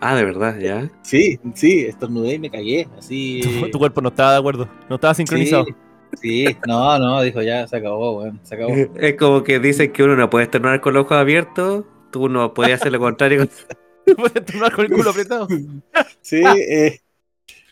Ah, 0.00 0.14
de 0.14 0.24
verdad, 0.24 0.58
ya. 0.58 0.90
Sí, 1.02 1.38
sí, 1.54 1.80
estornudé 1.86 2.34
y 2.34 2.38
me 2.38 2.50
cagué, 2.50 2.86
así. 2.98 3.40
Tu, 3.42 3.70
tu 3.70 3.78
cuerpo 3.78 4.00
no 4.02 4.10
estaba 4.10 4.32
de 4.32 4.38
acuerdo. 4.38 4.68
No 4.88 4.96
estaba 4.96 5.14
sincronizado. 5.14 5.64
Sí, 6.20 6.46
sí, 6.46 6.56
no, 6.66 6.98
no, 6.98 7.22
dijo 7.22 7.40
ya, 7.42 7.66
se 7.66 7.76
acabó, 7.76 8.18
weón, 8.18 8.40
se 8.42 8.54
acabó. 8.54 8.74
Es 8.96 9.16
como 9.16 9.42
que 9.42 9.58
dicen 9.58 9.92
que 9.92 10.02
uno 10.02 10.14
no 10.16 10.28
puede 10.30 10.44
estornudar 10.44 10.80
con 10.80 10.94
los 10.94 11.04
ojos 11.04 11.16
abiertos. 11.16 11.84
Tú 12.12 12.28
no 12.28 12.52
podías 12.54 12.80
hacer 12.80 12.92
lo 12.92 13.00
contrario. 13.00 13.38
con- 13.40 13.50
Puedes 14.16 14.36
estornudar 14.36 14.72
con 14.72 14.84
el 14.84 14.92
culo 14.92 15.10
apretado. 15.10 15.48
Sí, 16.20 16.40
eh, 16.44 17.00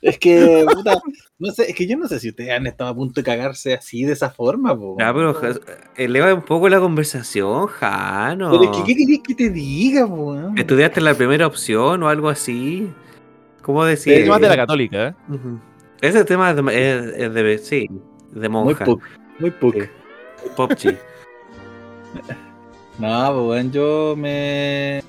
es 0.03 0.19
que, 0.19 0.67
puta, 0.75 0.99
no 1.38 1.51
sé, 1.53 1.70
es 1.70 1.75
que 1.77 1.87
yo 1.87 1.97
no 1.97 2.07
sé 2.09 2.20
si 2.20 2.29
ustedes 2.31 2.51
han 2.51 2.66
estado 2.66 2.90
a 2.90 2.94
punto 2.94 3.20
de 3.20 3.25
cagarse 3.25 3.75
así 3.75 4.05
de 4.05 4.12
esa 4.12 4.31
forma, 4.31 4.77
po. 4.77 4.97
Ya, 4.99 5.12
pero 5.12 5.35
eleva 5.97 6.33
un 6.35 6.42
poco 6.42 6.68
la 6.68 6.79
conversación, 6.81 7.66
Jano. 7.66 8.51
Pero 8.53 8.64
es 8.64 8.77
que, 8.79 8.85
¿qué 8.85 8.97
querés 8.97 9.20
que 9.27 9.35
te 9.35 9.51
diga, 9.51 10.07
po? 10.07 10.37
¿Estudiaste 10.57 11.01
la 11.01 11.14
primera 11.14 11.47
opción 11.47 12.03
o 12.03 12.09
algo 12.09 12.29
así? 12.29 12.88
¿Cómo 13.62 13.85
decir? 13.85 14.27
más 14.29 14.40
de 14.40 14.49
la 14.49 14.57
católica, 14.57 15.09
¿eh? 15.09 15.14
Ese 16.01 16.25
tema 16.25 16.51
es 16.51 16.57
de, 16.57 16.62
es- 16.90 17.14
es 17.18 17.35
de- 17.35 17.59
sí, 17.59 17.88
de 18.33 18.49
Muy 18.49 18.64
monja. 18.66 18.85
puc, 18.85 19.03
muy 19.38 19.51
puc. 19.51 19.75
Sí. 19.83 20.49
Popchi. 20.57 20.88
No, 22.99 23.47
pues, 23.47 23.73
yo 23.73 24.14
me. 24.16 25.03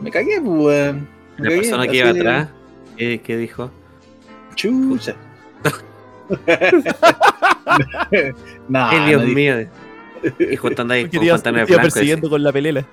Me 0.00 0.10
cagué, 0.10 0.40
pues, 0.40 0.94
La 1.38 1.48
persona 1.48 1.86
que 1.86 1.96
iba 1.98 2.08
atrás, 2.10 2.48
¿qué, 2.96 3.20
qué 3.20 3.36
dijo? 3.36 3.70
Chucha. 4.54 5.14
no, 8.68 8.84
Ay, 8.86 9.08
Dios 9.08 9.22
no 9.22 9.28
mío. 9.28 9.54
Y 10.38 10.56
justo 10.56 10.86
Porque 11.10 11.18
con 11.18 11.42
pantalones 11.42 11.68
blancos. 11.76 11.92
persiguiendo 11.92 12.30
con 12.30 12.42
la 12.42 12.50
pelela. 12.52 12.84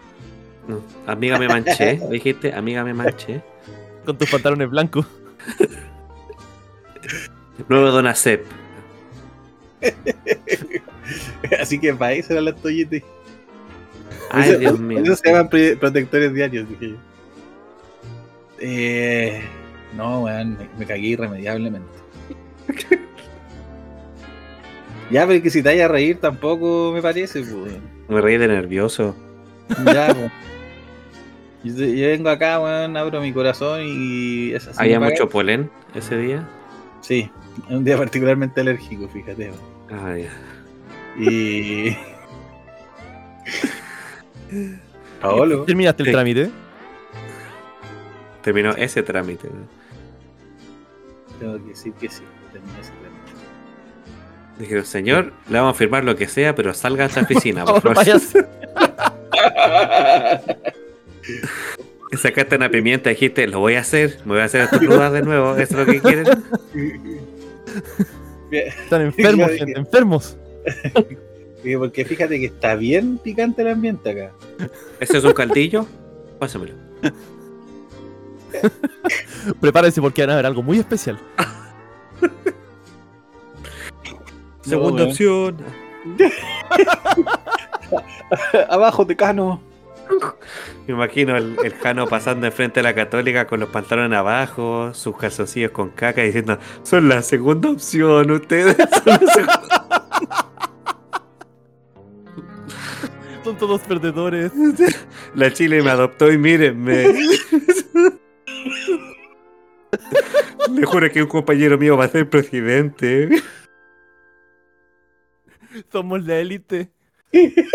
No, 0.67 0.81
Amiga, 1.07 1.39
me 1.39 1.47
manché. 1.47 1.99
Dijiste, 2.09 2.53
amiga, 2.53 2.83
me 2.83 2.93
manché. 2.93 3.41
Con 4.05 4.17
tus 4.17 4.29
pantalones 4.29 4.69
blancos. 4.69 5.05
Nuevo 7.69 7.89
Dona 7.91 8.13
Cep. 8.15 8.43
Así 11.61 11.79
que 11.79 11.93
para 11.93 12.13
eso 12.13 12.33
eran 12.33 12.45
las 12.45 12.55
toallitas. 12.57 13.01
Ay, 14.29 14.49
Eso- 14.51 14.59
Dios 14.59 14.79
mío. 14.79 14.99
Eso 15.03 15.15
se 15.15 15.29
llaman 15.31 15.49
protectores 15.49 16.33
diarios, 16.33 16.67
dije 16.69 16.89
yo. 16.89 16.95
Eh, 18.59 19.41
no, 19.95 20.21
weón, 20.23 20.57
me, 20.57 20.69
me 20.77 20.85
cagué 20.85 21.07
irremediablemente. 21.07 21.89
ya, 25.11 25.27
pero 25.27 25.41
que 25.43 25.49
si 25.49 25.61
te 25.61 25.69
vayas 25.69 25.89
a 25.89 25.91
reír 25.91 26.17
tampoco 26.19 26.91
me 26.93 27.01
parece, 27.01 27.39
pues. 27.41 27.53
weón. 27.53 27.81
Me 28.07 28.21
reí 28.21 28.37
de 28.37 28.47
nervioso. 28.47 29.15
Ya, 29.85 30.07
pues. 30.13 30.31
Yo, 31.63 31.85
yo 31.85 32.07
vengo 32.07 32.29
acá, 32.29 32.59
weón, 32.59 32.97
abro 32.97 33.21
mi 33.21 33.31
corazón 33.33 33.81
y 33.83 34.51
es 34.53 34.67
así. 34.67 34.77
Había 34.81 34.99
mucho 34.99 35.29
polen 35.29 35.69
ese 35.93 36.17
día. 36.17 36.47
Sí, 37.01 37.29
es 37.69 37.75
un 37.75 37.83
día 37.83 37.97
particularmente 37.97 38.61
alérgico, 38.61 39.07
fíjate. 39.09 39.51
weón. 39.89 40.05
Ay, 40.05 40.27
Y. 41.19 41.97
Paolo. 45.21 45.63
Terminaste 45.63 46.03
el 46.03 46.07
Sí. 46.07 46.11
trámite. 46.13 46.51
terminó 48.41 48.71
ese 48.71 49.03
trámite. 49.03 49.49
Tengo 51.41 51.57
que 51.57 51.69
decir 51.69 51.91
que 51.93 52.07
sí. 52.07 52.21
terminé 52.53 52.79
ese 52.79 52.91
trámite. 52.91 53.31
Dijeron, 54.59 54.85
señor, 54.85 55.33
le 55.49 55.57
vamos 55.57 55.73
a 55.73 55.77
firmar 55.77 56.05
lo 56.05 56.15
que 56.15 56.27
sea, 56.27 56.53
pero 56.53 56.71
salga 56.75 57.05
a 57.05 57.07
esta 57.07 57.21
oficina, 57.21 57.65
por 57.81 57.81
favor. 57.81 58.05
Sacaste 62.15 62.57
una 62.57 62.69
pimienta 62.69 63.09
y 63.09 63.15
dijiste, 63.15 63.47
lo 63.47 63.59
voy 63.59 63.73
a 63.73 63.79
hacer, 63.79 64.19
me 64.23 64.33
voy 64.33 64.41
a 64.41 64.43
hacer 64.45 64.61
estornudar 64.61 65.11
de 65.13 65.23
nuevo, 65.23 65.55
¿eso 65.55 65.81
es 65.81 65.87
lo 65.87 65.91
que 65.91 65.99
quieren? 65.99 66.27
Están 68.51 69.01
enfermos, 69.01 69.47
gente, 69.47 69.65
dije. 69.65 69.79
enfermos. 69.79 70.37
Porque 71.79 72.05
fíjate 72.05 72.39
que 72.39 72.45
está 72.45 72.75
bien 72.75 73.17
picante 73.17 73.63
el 73.63 73.69
ambiente 73.69 74.11
acá. 74.11 74.31
¿Ese 74.99 75.17
es 75.17 75.23
un 75.23 75.33
caldillo? 75.33 75.87
Pásamelo. 76.37 76.75
Prepárense 79.61 80.01
porque 80.01 80.21
van 80.21 80.31
a 80.31 80.35
ver 80.35 80.45
algo 80.45 80.63
muy 80.63 80.79
especial. 80.79 81.17
Segunda 84.61 85.05
opción. 85.05 85.57
Abajo, 88.69 89.05
Tecano. 89.05 89.61
Me 90.87 90.93
imagino 90.93 91.37
el, 91.37 91.57
el 91.63 91.73
Jano 91.75 92.07
pasando 92.07 92.45
enfrente 92.45 92.79
de 92.79 92.83
la 92.83 92.93
católica 92.93 93.47
con 93.47 93.59
los 93.59 93.69
pantalones 93.69 94.17
abajo, 94.17 94.93
sus 94.93 95.15
calzoncillos 95.15 95.71
con 95.71 95.89
caca 95.89 96.21
diciendo, 96.21 96.57
son 96.83 97.07
la 97.07 97.21
segunda 97.21 97.69
opción, 97.69 98.31
ustedes 98.31 98.75
son 98.75 98.89
la 99.05 99.33
segunda 99.33 99.87
Son 103.43 103.57
todos 103.57 103.81
perdedores. 103.81 104.51
La 105.33 105.51
Chile 105.51 105.81
me 105.81 105.89
adoptó 105.89 106.31
y 106.31 106.37
mírenme. 106.37 107.05
Le 110.71 110.85
juro 110.85 111.11
que 111.11 111.21
un 111.21 111.27
compañero 111.27 111.77
mío 111.77 111.97
va 111.97 112.05
a 112.05 112.09
ser 112.09 112.29
presidente. 112.29 113.27
Somos 115.91 116.25
la 116.25 116.39
élite. 116.39 116.89
de 117.31 117.65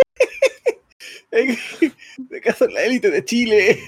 caso 2.42 2.66
la 2.68 2.84
élite 2.84 3.10
de 3.10 3.22
Chile. 3.24 3.78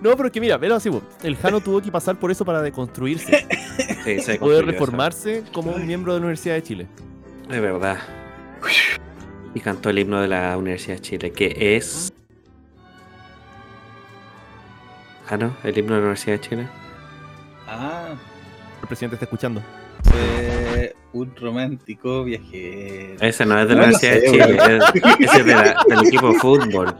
No, 0.00 0.16
pero 0.16 0.28
es 0.28 0.32
que 0.32 0.40
mira, 0.40 0.56
velo 0.56 0.76
así, 0.76 0.88
el 1.22 1.36
Jano 1.36 1.60
tuvo 1.60 1.82
que 1.82 1.92
pasar 1.92 2.18
por 2.18 2.30
eso 2.30 2.42
para 2.44 2.62
deconstruirse. 2.62 3.46
Sí, 4.04 4.20
se 4.20 4.38
Poder 4.38 4.64
reformarse 4.64 5.42
como 5.52 5.72
un 5.72 5.86
miembro 5.86 6.14
de 6.14 6.20
la 6.20 6.24
Universidad 6.24 6.54
de 6.54 6.62
Chile. 6.62 6.86
Es 7.50 7.60
verdad. 7.60 7.98
Y 9.54 9.60
cantó 9.60 9.90
el 9.90 9.98
himno 9.98 10.20
de 10.20 10.28
la 10.28 10.56
Universidad 10.56 10.96
de 10.96 11.02
Chile, 11.02 11.32
que 11.32 11.76
es. 11.76 12.12
Ah, 15.28 15.36
no, 15.36 15.56
el 15.64 15.76
himno 15.78 15.94
de 15.94 15.98
la 16.00 16.06
Universidad 16.06 16.36
de 16.36 16.40
Chile. 16.40 16.68
Ah, 17.66 18.14
El 18.82 18.86
presidente 18.88 19.16
está 19.16 19.24
escuchando. 19.26 19.62
fue 20.04 20.94
un 21.12 21.34
romántico 21.36 22.24
viajero. 22.24 23.16
Ese 23.20 23.44
no 23.44 23.60
es 23.60 23.68
de 23.68 23.74
la 23.74 23.80
No 23.82 23.86
Universidad 23.88 24.14
de 24.14 24.30
Chile, 24.30 24.58
es- 24.76 25.04
ese 25.20 25.38
es 25.40 25.44
de 25.46 25.54
la- 25.54 25.76
del 25.88 26.06
equipo 26.06 26.32
de 26.32 26.38
fútbol. 26.38 26.94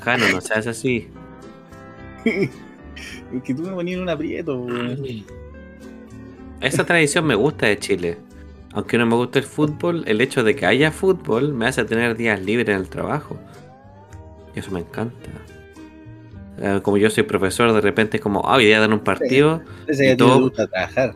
Jano, 0.00 0.28
no 0.32 0.40
seas 0.40 0.66
así. 0.66 1.08
Es 2.24 2.50
que 3.42 3.54
tú 3.54 3.62
me 3.62 3.70
ponías 3.72 3.96
en 3.96 4.02
un 4.02 4.08
aprieto. 4.08 4.66
Esa 6.60 6.84
tradición 6.84 7.26
me 7.26 7.34
gusta 7.34 7.66
de 7.66 7.78
Chile. 7.78 8.18
Aunque 8.74 8.98
no 8.98 9.06
me 9.06 9.14
gusta 9.14 9.38
el 9.38 9.44
fútbol, 9.44 10.02
el 10.06 10.20
hecho 10.20 10.42
de 10.42 10.56
que 10.56 10.66
haya 10.66 10.90
fútbol 10.90 11.52
me 11.54 11.66
hace 11.66 11.84
tener 11.84 12.16
días 12.16 12.40
libres 12.42 12.68
en 12.68 12.76
el 12.82 12.88
trabajo. 12.88 13.36
Y 14.54 14.58
eso 14.58 14.70
me 14.72 14.80
encanta. 14.80 15.14
Eh, 16.60 16.80
Como 16.82 16.96
yo 16.96 17.08
soy 17.10 17.22
profesor, 17.24 17.72
de 17.72 17.80
repente 17.80 18.16
es 18.16 18.22
como, 18.22 18.40
ah, 18.48 18.56
hoy 18.56 18.66
día 18.66 18.80
dan 18.80 18.92
un 18.92 19.00
partido. 19.00 19.62
Ese 19.86 20.12
Y 20.12 20.16
todo- 20.16 20.40
gusta 20.40 20.66
trabajar. 20.66 21.14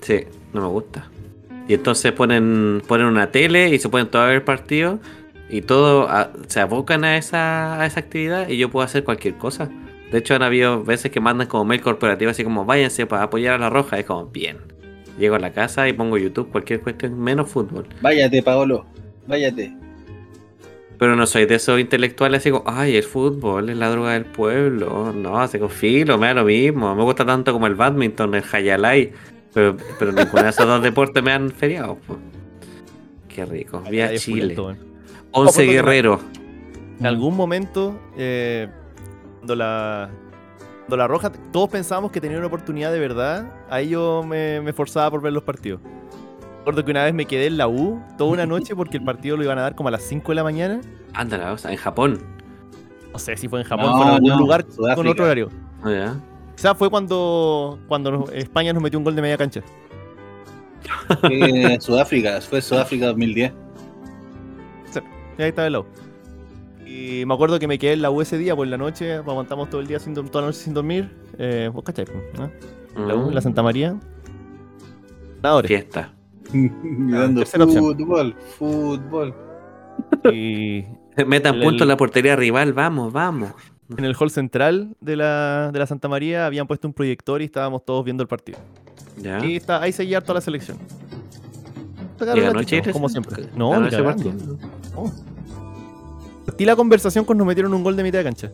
Sí, 0.00 0.24
no 0.52 0.62
me 0.62 0.68
gusta. 0.68 1.06
Y 1.68 1.74
entonces 1.74 2.10
ponen, 2.12 2.82
ponen 2.86 3.06
una 3.06 3.30
tele 3.30 3.68
y 3.68 3.78
se 3.78 3.88
ponen 3.88 4.08
todos 4.08 4.26
ver 4.26 4.36
el 4.36 4.42
partido. 4.42 4.98
Y 5.48 5.62
todo 5.62 6.08
a- 6.08 6.30
se 6.48 6.60
abocan 6.60 7.04
a 7.04 7.16
esa, 7.16 7.80
a 7.80 7.86
esa 7.86 8.00
actividad 8.00 8.48
y 8.48 8.56
yo 8.56 8.70
puedo 8.70 8.84
hacer 8.84 9.04
cualquier 9.04 9.34
cosa. 9.34 9.68
De 10.10 10.18
hecho, 10.18 10.34
han 10.34 10.42
habido 10.42 10.82
veces 10.82 11.12
que 11.12 11.20
mandan 11.20 11.46
como 11.46 11.64
mail 11.64 11.80
corporativo 11.80 12.30
así 12.32 12.42
como 12.42 12.64
váyanse 12.64 13.06
para 13.06 13.24
apoyar 13.24 13.54
a 13.54 13.58
la 13.58 13.70
roja. 13.70 13.98
Es 13.98 14.06
como, 14.06 14.26
bien. 14.26 14.58
Llego 15.20 15.34
a 15.34 15.38
la 15.38 15.52
casa 15.52 15.86
y 15.86 15.92
pongo 15.92 16.16
YouTube, 16.16 16.50
cualquier 16.50 16.80
cuestión, 16.80 17.20
menos 17.20 17.50
fútbol. 17.50 17.86
Váyate, 18.00 18.42
Paolo. 18.42 18.86
Váyate. 19.26 19.76
Pero 20.98 21.14
no 21.14 21.26
soy 21.26 21.44
de 21.44 21.56
esos 21.56 21.78
intelectuales 21.78 22.40
así 22.40 22.50
como, 22.50 22.64
ay, 22.66 22.96
el 22.96 23.02
fútbol 23.02 23.68
es 23.68 23.76
la 23.76 23.90
droga 23.90 24.14
del 24.14 24.24
pueblo. 24.24 25.12
No, 25.12 25.38
así 25.38 25.58
como 25.58 25.68
filo, 25.68 26.16
me 26.16 26.28
da 26.28 26.34
lo 26.34 26.44
mismo. 26.44 26.94
Me 26.94 27.02
gusta 27.02 27.26
tanto 27.26 27.52
como 27.52 27.66
el 27.66 27.74
badminton, 27.74 28.34
el 28.34 28.44
hayalay. 28.50 29.12
Pero, 29.52 29.76
pero 29.98 30.12
ninguno 30.12 30.42
de 30.42 30.48
esos 30.48 30.66
dos 30.66 30.82
deportes 30.82 31.22
me 31.22 31.32
han 31.32 31.50
feriado. 31.50 31.96
po. 31.96 32.16
Qué 33.28 33.44
rico. 33.44 33.82
Vi 33.90 34.00
a 34.00 34.16
Chile. 34.16 34.56
11 34.58 34.80
Ojo, 35.32 35.70
guerreros. 35.70 36.20
En 36.98 37.06
algún 37.06 37.36
momento, 37.36 38.00
eh, 38.16 38.68
cuando 39.38 39.54
la. 39.54 40.10
Cuando 40.90 41.04
la 41.04 41.06
Roja, 41.06 41.30
todos 41.52 41.68
pensábamos 41.70 42.10
que 42.10 42.20
tenía 42.20 42.36
una 42.36 42.48
oportunidad 42.48 42.90
de 42.90 42.98
verdad. 42.98 43.52
Ahí 43.70 43.90
yo 43.90 44.24
me, 44.26 44.60
me 44.60 44.70
esforzaba 44.70 45.08
por 45.08 45.22
ver 45.22 45.32
los 45.32 45.44
partidos. 45.44 45.80
Recuerdo 46.58 46.84
que 46.84 46.90
una 46.90 47.04
vez 47.04 47.14
me 47.14 47.26
quedé 47.26 47.46
en 47.46 47.58
la 47.58 47.68
U 47.68 48.02
toda 48.18 48.32
una 48.32 48.44
noche 48.44 48.74
porque 48.74 48.96
el 48.96 49.04
partido 49.04 49.36
lo 49.36 49.44
iban 49.44 49.56
a 49.60 49.62
dar 49.62 49.76
como 49.76 49.88
a 49.88 49.92
las 49.92 50.02
5 50.02 50.32
de 50.32 50.34
la 50.34 50.42
mañana. 50.42 50.80
Ándala, 51.14 51.52
o 51.52 51.58
sea, 51.58 51.70
en 51.70 51.76
Japón. 51.76 52.18
No 53.12 53.20
sé 53.20 53.36
si 53.36 53.46
fue 53.46 53.60
en 53.60 53.66
Japón, 53.68 53.86
No, 53.86 53.92
fue 53.98 54.02
en 54.02 54.08
algún 54.14 54.28
no, 54.30 54.38
lugar 54.38 54.66
con 54.96 55.06
otro 55.06 55.24
horario. 55.26 55.48
Ah, 55.84 55.92
ya. 55.92 56.16
Quizás 56.56 56.76
fue 56.76 56.90
cuando, 56.90 57.78
cuando 57.86 58.10
nos- 58.10 58.32
España 58.32 58.72
nos 58.72 58.82
metió 58.82 58.98
un 58.98 59.04
gol 59.04 59.14
de 59.14 59.22
media 59.22 59.36
cancha. 59.36 59.60
Fue 61.20 61.78
Sudáfrica, 61.80 62.40
fue 62.40 62.60
Sudáfrica 62.60 63.06
2010. 63.06 63.52
Y 65.38 65.42
ahí 65.42 65.50
estaba 65.50 65.68
el 65.68 65.72
lado. 65.74 65.86
Y 66.90 67.24
me 67.24 67.34
acuerdo 67.34 67.58
que 67.60 67.68
me 67.68 67.78
quedé 67.78 67.92
en 67.92 68.02
la 68.02 68.10
U 68.10 68.20
ese 68.20 68.36
día 68.36 68.56
por 68.56 68.66
la 68.66 68.76
noche, 68.76 69.12
aguantamos 69.14 69.70
todo 69.70 69.80
el 69.80 69.86
día 69.86 70.00
sin, 70.00 70.12
toda 70.14 70.40
la 70.40 70.46
noche 70.48 70.58
sin 70.58 70.74
dormir. 70.74 71.08
Eh, 71.38 71.70
¿Vos 71.72 71.84
cachai? 71.84 72.04
¿no? 72.36 72.50
La 73.06 73.14
U, 73.14 73.30
Mm, 73.30 73.34
la 73.34 73.40
Santa 73.40 73.62
María. 73.62 73.96
Ganadores. 75.42 75.68
Fiesta. 75.68 76.12
Mirando 76.52 77.42
opción. 77.42 77.68
fútbol, 77.70 78.34
fútbol. 78.58 79.34
Y 80.32 80.84
Metan 81.26 81.56
El- 81.56 81.62
puntos 81.62 81.82
en 81.82 81.88
la 81.88 81.96
portería 81.96 82.34
rival, 82.34 82.72
vamos, 82.72 83.12
vamos. 83.12 83.50
en 83.96 84.04
el 84.04 84.14
hall 84.18 84.30
central 84.30 84.96
de 85.00 85.16
la, 85.16 85.70
de 85.72 85.78
la 85.78 85.86
Santa 85.86 86.08
María 86.08 86.46
habían 86.46 86.66
puesto 86.66 86.88
un 86.88 86.94
proyector 86.94 87.40
y 87.42 87.44
estábamos 87.44 87.84
todos 87.84 88.04
viendo 88.04 88.22
el 88.22 88.28
partido. 88.28 88.58
Ya. 89.16 89.44
Y 89.44 89.56
está, 89.56 89.80
ahí 89.82 89.92
seguía 89.92 90.20
toda 90.20 90.34
la 90.34 90.40
selección. 90.40 90.78
¿Y 92.34 92.40
ganó 92.40 92.62
Chile? 92.64 92.92
como 92.92 93.08
siempre. 93.08 93.44
No. 93.56 93.80
No. 93.80 93.90
Partí 96.60 96.66
la 96.66 96.76
conversación 96.76 97.24
cuando 97.24 97.42
nos 97.42 97.48
metieron 97.48 97.72
un 97.72 97.82
gol 97.82 97.96
de 97.96 98.02
mitad 98.02 98.18
de 98.18 98.24
cancha. 98.24 98.50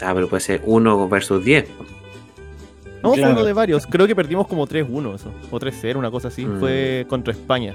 Ah, 0.00 0.12
pero 0.14 0.30
puede 0.30 0.40
ser 0.40 0.62
1 0.64 1.08
versus 1.10 1.44
10. 1.44 1.68
No, 3.02 3.10
fue 3.10 3.18
Claro. 3.18 3.34
uno 3.34 3.44
de 3.44 3.52
varios. 3.52 3.86
Creo 3.86 4.06
que 4.06 4.16
perdimos 4.16 4.46
como 4.48 4.66
3-1 4.66 5.14
eso. 5.14 5.30
O 5.50 5.58
3-0, 5.60 5.98
una 5.98 6.10
cosa 6.10 6.28
así. 6.28 6.46
Mm. 6.46 6.58
Fue 6.58 7.04
contra 7.06 7.34
España. 7.34 7.74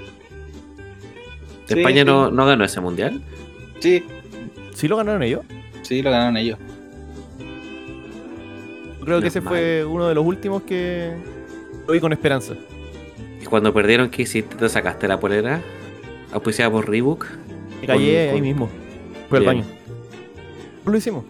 Sí, 1.68 1.78
¿España 1.78 2.00
sí. 2.02 2.04
No, 2.04 2.32
no 2.32 2.46
ganó 2.46 2.64
ese 2.64 2.80
mundial? 2.80 3.22
Sí, 3.78 4.04
¿Sí 4.74 4.88
lo 4.88 4.96
ganaron 4.96 5.22
ellos? 5.22 5.42
sí, 5.82 6.02
lo 6.02 6.10
ganaron 6.10 6.36
ellos. 6.36 6.58
Creo 9.04 9.18
que 9.18 9.22
No, 9.22 9.28
ese 9.28 9.40
mal. 9.40 9.54
fue 9.54 9.84
uno 9.84 10.08
de 10.08 10.16
los 10.16 10.26
últimos 10.26 10.62
que 10.64 11.12
lo 11.86 11.92
vi 11.92 12.00
con 12.00 12.12
esperanza. 12.12 12.54
Y 13.40 13.44
cuando 13.44 13.72
perdieron, 13.72 14.10
¿qué 14.10 14.22
hiciste? 14.22 14.56
¿Te 14.56 14.68
sacaste 14.68 15.06
la 15.06 15.20
polera? 15.20 15.62
¿Auspiciada 16.32 16.72
por 16.72 16.88
Reebok? 16.90 17.24
Me 17.80 17.86
callé 17.86 18.30
Con- 18.32 18.42
ahí 18.44 18.54
con- 18.54 18.83
Fue 19.34 19.38
al 19.40 19.46
baño. 19.46 19.64
Lo 20.84 20.96
hicimos. 20.96 21.24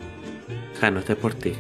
Jano, 0.80 0.98
esto 0.98 1.12
es 1.12 1.18
por 1.18 1.34
ti. 1.34 1.52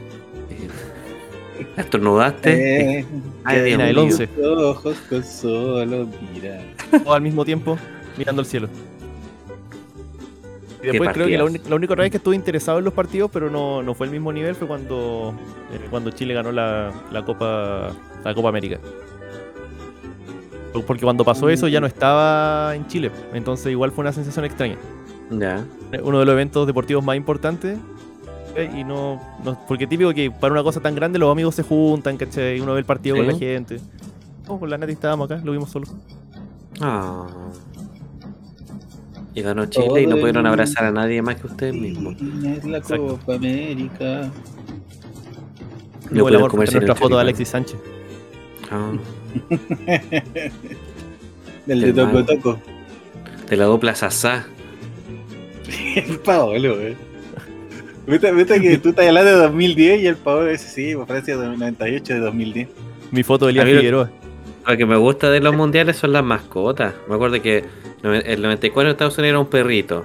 ¿Estornudaste? 1.76 2.98
Eh, 3.00 3.06
Ay, 3.44 3.60
Dios 3.62 3.74
Era 3.74 3.88
el 3.88 3.96
mío. 3.96 4.04
11. 4.04 4.26
tus 4.26 4.46
ojos 4.46 4.96
con 5.08 5.24
solo 5.24 6.08
mirar. 6.32 6.62
Todos 6.90 7.16
al 7.16 7.22
mismo 7.22 7.44
tiempo, 7.44 7.78
mirando 8.18 8.40
al 8.42 8.46
cielo. 8.46 8.68
Y 10.82 10.88
después 10.88 11.10
creo 11.14 11.26
que 11.26 11.38
la, 11.38 11.60
la 11.70 11.76
única 11.76 11.94
vez 11.94 12.10
que 12.10 12.18
estuve 12.18 12.36
interesado 12.36 12.78
en 12.78 12.84
los 12.84 12.92
partidos, 12.92 13.30
pero 13.32 13.48
no, 13.48 13.82
no 13.82 13.94
fue 13.94 14.06
el 14.06 14.12
mismo 14.12 14.32
nivel, 14.32 14.54
fue 14.54 14.68
cuando, 14.68 15.34
eh, 15.72 15.86
cuando 15.88 16.10
Chile 16.10 16.34
ganó 16.34 16.52
la, 16.52 16.92
la 17.10 17.24
Copa 17.24 17.90
la 18.22 18.34
Copa 18.34 18.48
América. 18.50 18.78
Porque 20.86 21.04
cuando 21.04 21.24
pasó 21.24 21.48
eso 21.48 21.68
ya 21.68 21.80
no 21.80 21.86
estaba 21.86 22.74
en 22.74 22.86
Chile, 22.88 23.10
entonces 23.32 23.68
igual 23.68 23.92
fue 23.92 24.02
una 24.02 24.12
sensación 24.12 24.44
extraña. 24.44 24.76
Ya. 25.40 25.64
Uno 26.02 26.18
de 26.20 26.24
los 26.24 26.32
eventos 26.32 26.66
deportivos 26.66 27.04
más 27.04 27.16
importantes. 27.16 27.78
eh, 28.56 28.70
Y 28.76 28.84
no, 28.84 29.20
no- 29.44 29.58
Porque 29.66 29.86
típico 29.86 30.12
que 30.14 30.30
para 30.30 30.52
una 30.52 30.62
cosa 30.62 30.80
tan 30.80 30.94
grande 30.94 31.18
los 31.18 31.30
amigos 31.30 31.54
se 31.54 31.62
juntan, 31.62 32.16
¿cachai? 32.16 32.60
Uno 32.60 32.72
ve 32.74 32.80
el 32.80 32.84
partido 32.84 33.16
con 33.16 33.26
la 33.26 33.34
gente. 33.36 33.80
No, 34.48 34.58
con 34.58 34.68
la 34.70 34.76
Nati 34.78 34.92
estábamos 34.92 35.30
acá, 35.30 35.40
lo 35.44 35.52
vimos 35.52 35.70
solo. 35.70 35.86
Ah. 36.80 37.26
Y 39.34 39.42
ganó 39.42 39.66
Chile 39.66 40.02
y 40.02 40.06
no 40.06 40.16
pudieron 40.16 40.46
abrazar 40.46 40.84
a 40.84 40.92
nadie 40.92 41.20
más 41.22 41.36
que 41.36 41.46
ustedes 41.48 41.74
mismos. 41.74 42.14
Es 42.44 42.64
la 42.64 42.78
Exacto. 42.78 43.18
Copa 43.18 43.34
América. 43.34 44.30
No 46.10 46.22
Hubo 46.22 46.28
el 46.28 46.34
pudieron 46.34 46.34
amor 46.36 46.40
por 46.42 46.50
comerse 46.52 46.74
nuestra 46.76 46.94
foto 46.94 47.16
de. 47.16 47.20
Alexis 47.22 47.48
Sánchez. 47.48 47.78
Ah. 48.70 48.92
Del 51.66 51.80
de 51.80 51.92
Toco. 51.92 52.24
Toco. 52.24 52.58
De 53.48 53.56
la 53.56 53.64
dupla 53.64 53.94
Sasá. 53.94 54.46
El 55.96 56.18
Paolo, 56.18 56.80
eh. 56.80 56.96
Viste, 58.06 58.32
viste 58.32 58.60
que 58.60 58.78
tú 58.78 58.90
estás 58.90 59.06
hablando 59.06 59.30
de 59.30 59.36
2010 59.38 60.02
y 60.02 60.06
el 60.06 60.16
Paolo 60.16 60.46
dice 60.46 60.68
sí, 60.68 60.94
pues 60.94 61.06
Francia 61.06 61.36
de 61.38 61.46
98 61.46 62.14
de 62.14 62.20
2010. 62.20 62.68
Mi 63.10 63.22
foto 63.22 63.46
de 63.46 63.52
Elías 63.52 63.66
Figueroa. 63.66 64.10
Lo 64.66 64.76
que 64.76 64.86
me 64.86 64.96
gusta 64.96 65.30
de 65.30 65.40
los 65.40 65.54
mundiales 65.54 65.96
son 65.96 66.12
las 66.12 66.24
mascotas. 66.24 66.94
Me 67.08 67.14
acuerdo 67.14 67.40
que 67.40 67.64
el 68.02 68.42
94 68.42 68.82
en 68.82 68.92
Estados 68.92 69.18
Unidos 69.18 69.30
era 69.30 69.38
un 69.38 69.46
perrito. 69.46 70.04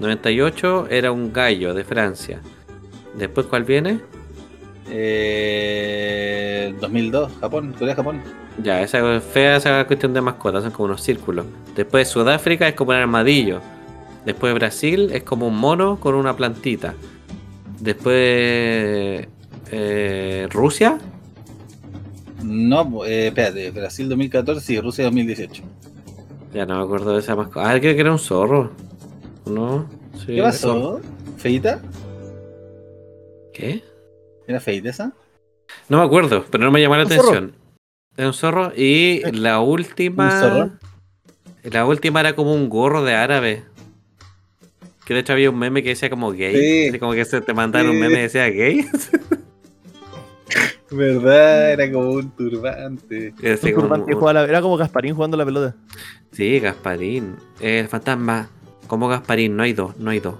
98 0.00 0.88
era 0.90 1.12
un 1.12 1.32
gallo 1.32 1.74
de 1.74 1.84
Francia. 1.84 2.40
Después, 3.14 3.46
¿cuál 3.46 3.64
viene? 3.64 4.00
Eh, 4.90 6.74
2002, 6.80 7.32
Japón, 7.40 7.74
Corea-Japón. 7.78 8.20
Ya, 8.62 8.82
esa 8.82 9.16
es 9.16 9.24
fea 9.24 9.56
esa 9.56 9.84
cuestión 9.86 10.12
de 10.14 10.20
mascotas, 10.20 10.62
son 10.62 10.72
como 10.72 10.86
unos 10.86 11.02
círculos. 11.02 11.46
Después 11.74 12.08
Sudáfrica 12.08 12.68
es 12.68 12.74
como 12.74 12.90
un 12.90 12.96
armadillo. 12.96 13.60
Después 14.24 14.54
Brasil 14.54 15.10
es 15.12 15.22
como 15.22 15.48
un 15.48 15.56
mono 15.56 16.00
con 16.00 16.14
una 16.14 16.36
plantita. 16.36 16.94
Después 17.80 19.26
eh, 19.70 20.48
Rusia. 20.50 20.98
No, 22.42 23.04
eh, 23.04 23.28
espérate, 23.28 23.70
Brasil 23.70 24.08
2014 24.08 24.72
y 24.72 24.80
Rusia 24.80 25.04
2018. 25.04 25.62
Ya 26.52 26.66
no 26.66 26.78
me 26.78 26.84
acuerdo 26.84 27.12
de 27.14 27.20
esa 27.20 27.34
mascota. 27.34 27.70
Ah, 27.70 27.80
creo 27.80 27.94
que 27.94 28.00
era 28.00 28.12
un 28.12 28.18
zorro. 28.18 28.72
¿No? 29.46 29.88
Sí, 30.18 30.36
¿Qué 30.36 30.42
pasó? 30.42 31.00
¿Feita? 31.36 31.82
¿Qué? 33.52 33.82
¿Era 34.46 34.60
feita 34.60 34.90
esa? 34.90 35.12
No 35.88 35.98
me 35.98 36.04
acuerdo, 36.04 36.44
pero 36.50 36.64
no 36.64 36.70
me 36.70 36.80
llamó 36.80 36.96
la 36.96 37.02
atención. 37.02 37.54
Es 38.16 38.26
un 38.26 38.32
zorro. 38.32 38.72
Y 38.76 39.22
la 39.32 39.60
última. 39.60 40.24
¿Un 40.26 40.40
zorro? 40.40 40.70
La 41.64 41.86
última 41.86 42.20
era 42.20 42.36
como 42.36 42.54
un 42.54 42.68
gorro 42.68 43.02
de 43.02 43.14
árabe. 43.14 43.64
Que 45.04 45.14
de 45.14 45.20
hecho 45.20 45.32
había 45.34 45.50
un 45.50 45.58
meme 45.58 45.82
que 45.82 45.90
decía 45.90 46.08
como 46.10 46.32
gay. 46.32 46.90
Sí. 46.90 46.98
Como 46.98 47.12
que 47.12 47.24
se 47.24 47.40
te 47.40 47.52
mandaron 47.54 47.90
un 47.90 48.00
meme 48.00 48.14
que 48.16 48.22
decía 48.22 48.46
gay. 48.48 48.86
¿Verdad? 50.90 51.72
Era 51.72 51.90
como 51.92 52.10
un 52.10 52.30
turbante. 52.30 53.34
Y 53.42 53.48
así 53.48 53.68
Un 53.68 53.74
como- 53.74 53.86
turbante 53.88 54.14
jugaba 54.14 54.32
la- 54.34 54.44
era 54.44 54.60
como 54.62 54.76
Gasparín 54.76 55.14
jugando 55.14 55.36
la 55.36 55.44
pelota. 55.44 55.74
Sí, 56.32 56.60
Gasparín. 56.60 57.36
El 57.60 57.88
fantasma. 57.88 58.48
Como 58.86 59.08
Gasparín, 59.08 59.56
no 59.56 59.62
hay 59.62 59.72
dos, 59.72 59.96
no 59.98 60.10
hay 60.10 60.20
dos. 60.20 60.36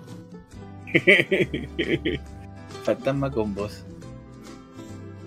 Fantasma 2.84 3.30
con 3.30 3.54
voz. 3.54 3.84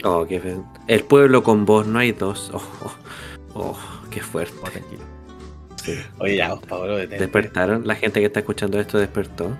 Oh, 0.03 0.25
qué 0.27 0.39
fe- 0.39 0.57
El 0.87 1.03
pueblo 1.03 1.43
con 1.43 1.65
vos, 1.65 1.87
no 1.87 1.99
hay 1.99 2.11
dos. 2.11 2.51
Oh, 2.53 2.61
oh, 2.83 2.93
oh, 3.55 3.77
qué 4.11 4.21
fuerte. 4.21 4.53
Oh, 4.63 4.69
tranquilo. 4.69 5.01
Oye, 6.19 6.35
ya, 6.37 6.55
Pablo, 6.55 6.95
detente. 6.97 7.17
¿Despertaron? 7.25 7.85
La 7.87 7.95
gente 7.95 8.19
que 8.19 8.25
está 8.27 8.39
escuchando 8.39 8.79
esto 8.79 8.97
despertó. 8.97 9.51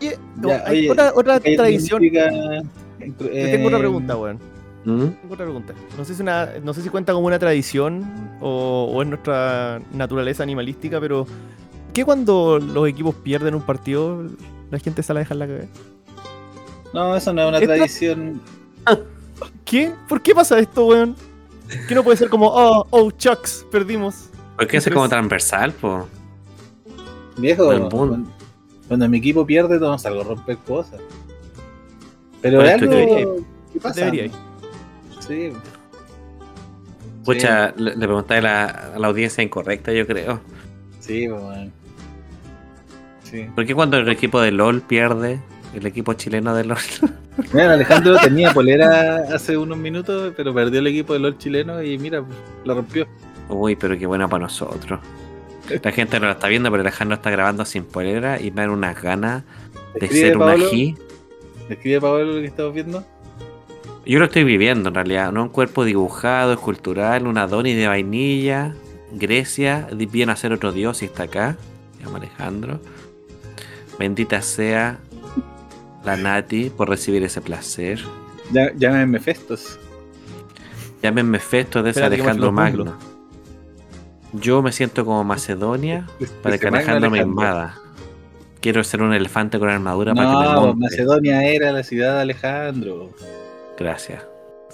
Oye, 0.00 0.16
Ya, 0.42 0.62
hay 0.66 0.78
oye, 0.80 0.90
otra, 0.90 1.12
otra 1.14 1.40
¿Qué 1.40 1.56
tradición. 1.56 2.00
significa, 2.00 2.30
Te 2.98 3.50
tengo 3.50 3.68
una 3.68 3.78
pregunta, 3.78 4.16
weón. 4.16 4.38
¿Mm? 4.84 4.98
Tengo 5.08 5.34
otra 5.34 5.44
pregunta. 5.44 5.74
No 5.96 6.04
sé 6.04 6.14
si, 6.14 6.22
una, 6.22 6.48
no 6.62 6.72
sé 6.72 6.82
si 6.82 6.88
cuenta 6.88 7.12
como 7.12 7.26
una 7.26 7.38
tradición 7.38 8.04
o, 8.40 8.90
o 8.92 9.02
es 9.02 9.08
nuestra 9.08 9.80
naturaleza 9.92 10.42
animalística, 10.42 11.00
pero 11.00 11.26
¿qué 11.92 12.04
cuando 12.04 12.58
los 12.58 12.88
equipos 12.88 13.14
pierden 13.16 13.54
un 13.54 13.62
partido 13.62 14.24
la 14.70 14.78
gente 14.78 15.02
se 15.02 15.12
la 15.14 15.20
deja 15.20 15.34
en 15.34 15.38
la 15.40 15.46
cabeza? 15.46 15.68
No, 16.94 17.14
eso 17.16 17.32
no 17.32 17.42
es 17.42 17.48
una 17.48 17.58
Esta- 17.58 17.74
tradición. 17.74 18.40
¿Qué? 19.64 19.92
¿Por 20.08 20.22
qué 20.22 20.34
pasa 20.34 20.58
esto, 20.58 20.86
weón? 20.86 21.14
¿Qué 21.86 21.94
no 21.94 22.02
puede 22.02 22.16
ser 22.16 22.30
como, 22.30 22.46
oh, 22.48 22.86
oh, 22.90 23.10
Chucks, 23.10 23.66
perdimos? 23.70 24.30
Porque 24.58 24.76
eso 24.78 24.90
es 24.90 24.94
como 24.94 25.08
transversal, 25.08 25.72
po. 25.72 26.08
Viejo, 27.36 27.66
cuando, 27.66 28.28
cuando 28.88 29.08
mi 29.08 29.18
equipo 29.18 29.46
pierde, 29.46 29.78
no 29.78 29.96
salgo 29.98 30.22
a 30.22 30.24
romper 30.24 30.56
cosas. 30.58 31.00
Pero 32.42 32.58
Bueno, 32.58 32.74
es 32.74 32.82
algo 32.82 33.36
que 33.72 33.80
pasa. 33.80 34.00
Debería. 34.00 34.30
Sí. 35.20 35.52
Pucha, 37.24 37.72
le, 37.76 37.94
le 37.94 38.06
pregunté 38.06 38.34
a 38.34 38.40
la, 38.40 38.64
a 38.94 38.98
la 38.98 39.06
audiencia 39.06 39.44
incorrecta, 39.44 39.92
yo 39.92 40.06
creo. 40.06 40.40
Sí, 41.00 41.28
pues, 41.28 41.42
weón. 41.42 41.72
Sí. 43.22 43.46
¿Por 43.54 43.66
qué 43.66 43.74
cuando 43.74 43.98
el 43.98 44.08
equipo 44.08 44.40
de 44.40 44.50
LOL 44.50 44.80
pierde, 44.80 45.38
el 45.74 45.86
equipo 45.86 46.14
chileno 46.14 46.54
de 46.54 46.64
LOL? 46.64 46.78
Mira, 47.52 47.74
Alejandro 47.74 48.16
tenía 48.16 48.52
polera 48.52 49.24
hace 49.32 49.56
unos 49.56 49.78
minutos, 49.78 50.32
pero 50.36 50.52
perdió 50.52 50.80
el 50.80 50.86
equipo 50.88 51.12
de 51.12 51.20
LOL 51.20 51.38
chileno 51.38 51.82
y 51.82 51.98
mira, 51.98 52.24
la 52.64 52.74
rompió. 52.74 53.06
Uy, 53.48 53.76
pero 53.76 53.98
qué 53.98 54.06
buena 54.06 54.28
para 54.28 54.44
nosotros. 54.44 55.00
La 55.82 55.92
gente 55.92 56.18
no 56.18 56.26
lo 56.26 56.32
está 56.32 56.48
viendo, 56.48 56.70
pero 56.70 56.80
Alejandro 56.80 57.16
está 57.16 57.30
grabando 57.30 57.64
sin 57.64 57.84
polera 57.84 58.40
y 58.40 58.50
me 58.50 58.62
dan 58.62 58.70
unas 58.70 59.00
ganas 59.00 59.44
de 59.94 60.06
Escribe, 60.06 60.26
ser 60.26 60.36
un 60.36 60.48
ají. 60.48 60.96
Escribe 61.68 62.00
Pablo 62.00 62.24
lo 62.24 62.40
que 62.40 62.46
estamos 62.46 62.74
viendo. 62.74 63.04
Yo 64.06 64.18
lo 64.18 64.24
estoy 64.24 64.44
viviendo 64.44 64.88
en 64.88 64.94
realidad, 64.94 65.32
¿no? 65.32 65.42
Un 65.42 65.48
cuerpo 65.50 65.84
dibujado, 65.84 66.54
escultural, 66.54 67.26
una 67.26 67.46
Doni 67.46 67.74
de 67.74 67.88
vainilla, 67.88 68.74
Grecia, 69.12 69.88
viene 69.92 70.32
a 70.32 70.36
ser 70.36 70.52
otro 70.52 70.72
dios 70.72 71.02
y 71.02 71.06
está 71.06 71.24
acá, 71.24 71.56
se 71.96 72.04
llama 72.04 72.16
Alejandro. 72.16 72.80
Bendita 73.98 74.40
sea 74.40 74.98
la 76.04 76.16
Nati 76.16 76.70
por 76.70 76.88
recibir 76.88 77.22
ese 77.22 77.42
placer. 77.42 78.00
Ya, 78.50 78.72
llámenme 78.74 79.20
Festos. 79.20 79.78
Llámenme 81.02 81.38
Festo 81.38 81.82
de 81.82 81.90
ese 81.90 82.02
Alejandro 82.02 82.50
Magno. 82.50 82.96
Yo 84.32 84.62
me 84.62 84.72
siento 84.72 85.04
como 85.04 85.24
Macedonia 85.24 86.06
para 86.42 86.58
que 86.58 86.68
Alejandro 86.68 87.10
me 87.10 87.18
invada. 87.18 87.78
Quiero 88.60 88.82
ser 88.84 89.02
un 89.02 89.14
elefante 89.14 89.58
con 89.58 89.70
armadura 89.70 90.14
para 90.14 90.28
que 90.28 90.36
me 90.36 90.66
No. 90.66 90.74
Macedonia 90.74 91.44
era 91.44 91.72
la 91.72 91.82
ciudad 91.82 92.16
de 92.16 92.20
Alejandro. 92.22 93.10
Gracias. 93.78 94.26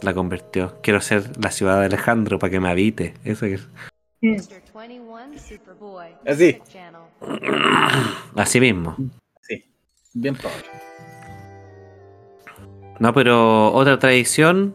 La 0.02 0.12
convirtió. 0.14 0.78
Quiero 0.82 1.00
ser 1.00 1.30
la 1.38 1.50
ciudad 1.50 1.80
de 1.80 1.86
Alejandro 1.86 2.38
para 2.38 2.50
que 2.50 2.60
me 2.60 2.68
habite. 2.68 3.14
Eso 3.24 3.46
es. 3.46 3.68
Mr. 4.22 4.62
21 4.74 5.38
Superboy. 5.38 6.08
Así. 6.26 6.58
Así 8.34 8.60
mismo. 8.60 8.96
Bien, 10.14 10.34
Pablo. 10.34 10.50
No, 12.98 13.12
pero 13.12 13.72
otra 13.72 13.98
tradición. 13.98 14.74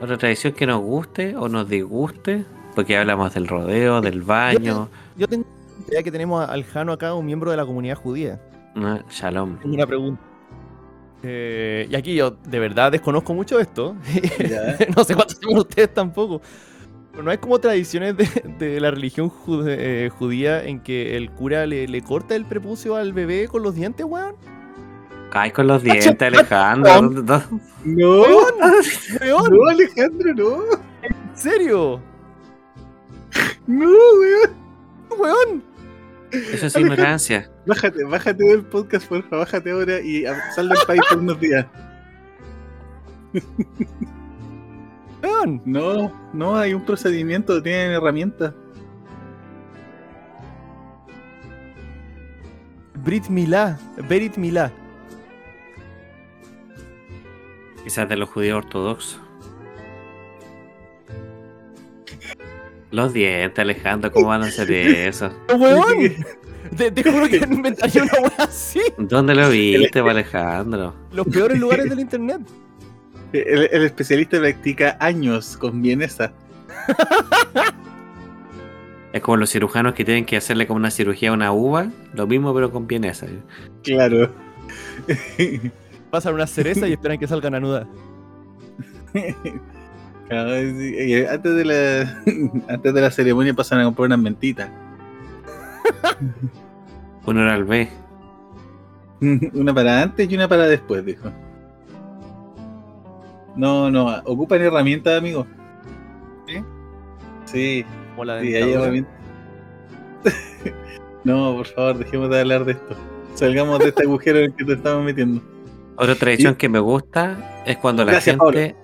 Otra 0.00 0.16
tradición 0.16 0.52
que 0.54 0.66
nos 0.66 0.80
guste 0.80 1.36
o 1.36 1.48
nos 1.48 1.68
disguste. 1.68 2.44
Porque 2.74 2.96
hablamos 2.96 3.34
del 3.34 3.48
rodeo, 3.48 4.00
del 4.00 4.22
baño. 4.22 4.88
Yo 5.16 5.28
tengo 5.28 5.44
la 5.80 5.88
idea 5.92 6.02
que 6.02 6.12
tenemos 6.12 6.48
al 6.48 6.64
Jano 6.64 6.92
acá, 6.92 7.14
un 7.14 7.26
miembro 7.26 7.50
de 7.50 7.56
la 7.56 7.66
comunidad 7.66 7.96
judía. 7.96 8.40
Ah, 8.76 9.00
Shalom. 9.10 9.58
Tengo 9.58 9.74
una 9.74 9.86
pregunta. 9.86 10.22
Eh, 11.22 11.86
y 11.90 11.94
aquí 11.96 12.14
yo 12.14 12.30
de 12.30 12.58
verdad 12.58 12.92
desconozco 12.92 13.34
mucho 13.34 13.58
esto. 13.60 13.96
Ya. 14.38 14.76
no 14.96 15.04
sé 15.04 15.14
cuántos 15.14 15.38
tienen 15.38 15.58
ustedes 15.58 15.92
tampoco. 15.92 16.40
Pero 17.10 17.24
no 17.24 17.30
hay 17.30 17.38
como 17.38 17.58
tradiciones 17.58 18.16
de, 18.16 18.26
de 18.58 18.80
la 18.80 18.90
religión 18.92 19.30
eh, 19.66 20.08
judía 20.16 20.64
en 20.64 20.80
que 20.80 21.16
el 21.16 21.30
cura 21.32 21.66
le, 21.66 21.88
le 21.88 22.02
corta 22.02 22.36
el 22.36 22.44
prepucio 22.46 22.94
al 22.96 23.12
bebé 23.12 23.48
con 23.48 23.62
los 23.62 23.74
dientes, 23.74 24.06
weón. 24.06 24.34
Ay, 25.32 25.50
con 25.50 25.66
los 25.66 25.82
dientes, 25.82 26.20
Alejandro. 26.22 26.92
¿Dónde- 26.94 27.22
dónde- 27.22 27.46
No, 27.84 28.22
weón, 28.22 28.54
no, 29.50 29.68
Alejandro, 29.68 30.34
no. 30.34 30.56
¿en 31.02 31.36
serio? 31.36 32.00
No, 33.66 33.88
weón. 33.88 34.50
Weón. 35.18 35.64
Eso 36.30 36.66
es 36.66 36.76
ignorancia. 36.76 37.50
Bájate, 37.66 38.04
bájate 38.04 38.44
del 38.44 38.62
podcast, 38.64 39.08
por 39.08 39.22
favor, 39.24 39.46
bájate 39.46 39.70
ahora 39.70 40.00
y 40.00 40.24
sal 40.54 40.68
del 40.68 40.78
país 40.86 41.00
por 41.08 41.18
unos 41.18 41.40
días. 41.40 41.66
Weón. 45.22 45.62
No, 45.64 46.12
no, 46.32 46.56
hay 46.56 46.72
un 46.74 46.84
procedimiento, 46.84 47.62
tienen 47.62 47.92
herramientas. 47.92 48.54
Brit 53.04 53.28
Milá. 53.28 53.78
Berit 54.08 54.36
Milá. 54.36 54.72
Quizás 57.84 58.08
de 58.08 58.16
los 58.16 58.28
judíos 58.28 58.58
ortodoxos. 58.58 59.20
Los 62.90 63.12
dientes, 63.12 63.58
Alejandro, 63.58 64.10
¿cómo 64.10 64.28
van 64.28 64.42
a 64.42 64.46
hacer 64.46 64.70
eso? 64.72 65.30
Weón. 65.56 66.14
Te, 66.76 66.90
te 66.90 67.02
juro 67.02 67.26
que 67.28 67.38
inventaría 67.38 68.04
una 68.04 68.12
weá 68.12 68.44
así. 68.44 68.80
¿Dónde 68.96 69.34
lo 69.34 69.48
viste, 69.48 69.98
Alejandro? 69.98 70.94
Los 71.12 71.26
peores 71.26 71.58
lugares 71.58 71.88
del 71.90 71.98
internet. 71.98 72.40
El, 73.32 73.68
el 73.72 73.84
especialista 73.84 74.38
practica 74.38 74.96
años 75.00 75.56
con 75.56 75.82
vienesa. 75.82 76.32
Es 79.12 79.20
como 79.22 79.36
los 79.36 79.50
cirujanos 79.50 79.94
que 79.94 80.04
tienen 80.04 80.24
que 80.24 80.36
hacerle 80.36 80.66
como 80.66 80.76
una 80.76 80.90
cirugía 80.90 81.30
a 81.30 81.32
una 81.32 81.52
uva, 81.52 81.90
lo 82.14 82.26
mismo 82.26 82.54
pero 82.54 82.70
con 82.70 82.86
vienesa. 82.86 83.26
Claro. 83.82 84.30
Pasan 86.10 86.34
una 86.34 86.46
cereza 86.46 86.86
y 86.86 86.92
esperan 86.92 87.18
que 87.18 87.26
salgan 87.26 87.54
a 87.54 87.60
nuda. 87.60 87.88
Antes, 90.30 91.54
de 91.56 91.64
la, 91.64 92.22
antes 92.72 92.94
de 92.94 93.00
la 93.00 93.10
ceremonia 93.10 93.52
pasan 93.52 93.80
a 93.80 93.84
comprar 93.84 94.06
unas 94.06 94.20
mentitas. 94.20 94.70
Uno 97.26 97.42
era 97.42 97.56
el 97.56 97.64
B. 97.64 97.88
Una 99.54 99.74
para 99.74 100.02
antes 100.02 100.30
y 100.30 100.34
una 100.34 100.48
para 100.48 100.66
después, 100.66 101.04
dijo. 101.04 101.30
No, 103.56 103.90
no, 103.90 104.06
ocupan 104.24 104.62
herramientas, 104.62 105.18
amigo. 105.18 105.46
¿Sí? 106.46 106.64
Sí, 107.44 107.84
Como 108.12 108.24
la 108.24 108.40
sí, 108.40 108.54
hay 108.54 108.72
herramientas. 108.72 109.12
no, 111.24 111.56
por 111.56 111.66
favor, 111.66 111.98
dejemos 111.98 112.30
de 112.30 112.40
hablar 112.40 112.64
de 112.64 112.72
esto. 112.72 112.96
Salgamos 113.34 113.80
de 113.80 113.88
este 113.88 114.04
agujero 114.04 114.38
en 114.38 114.44
el 114.44 114.54
que 114.54 114.64
te 114.64 114.72
estamos 114.74 115.04
metiendo. 115.04 115.42
Otra 115.96 116.14
tradición 116.14 116.54
que 116.54 116.68
me 116.68 116.78
gusta 116.78 117.62
es 117.66 117.76
cuando 117.76 118.04
la 118.04 118.20
gente 118.20 118.76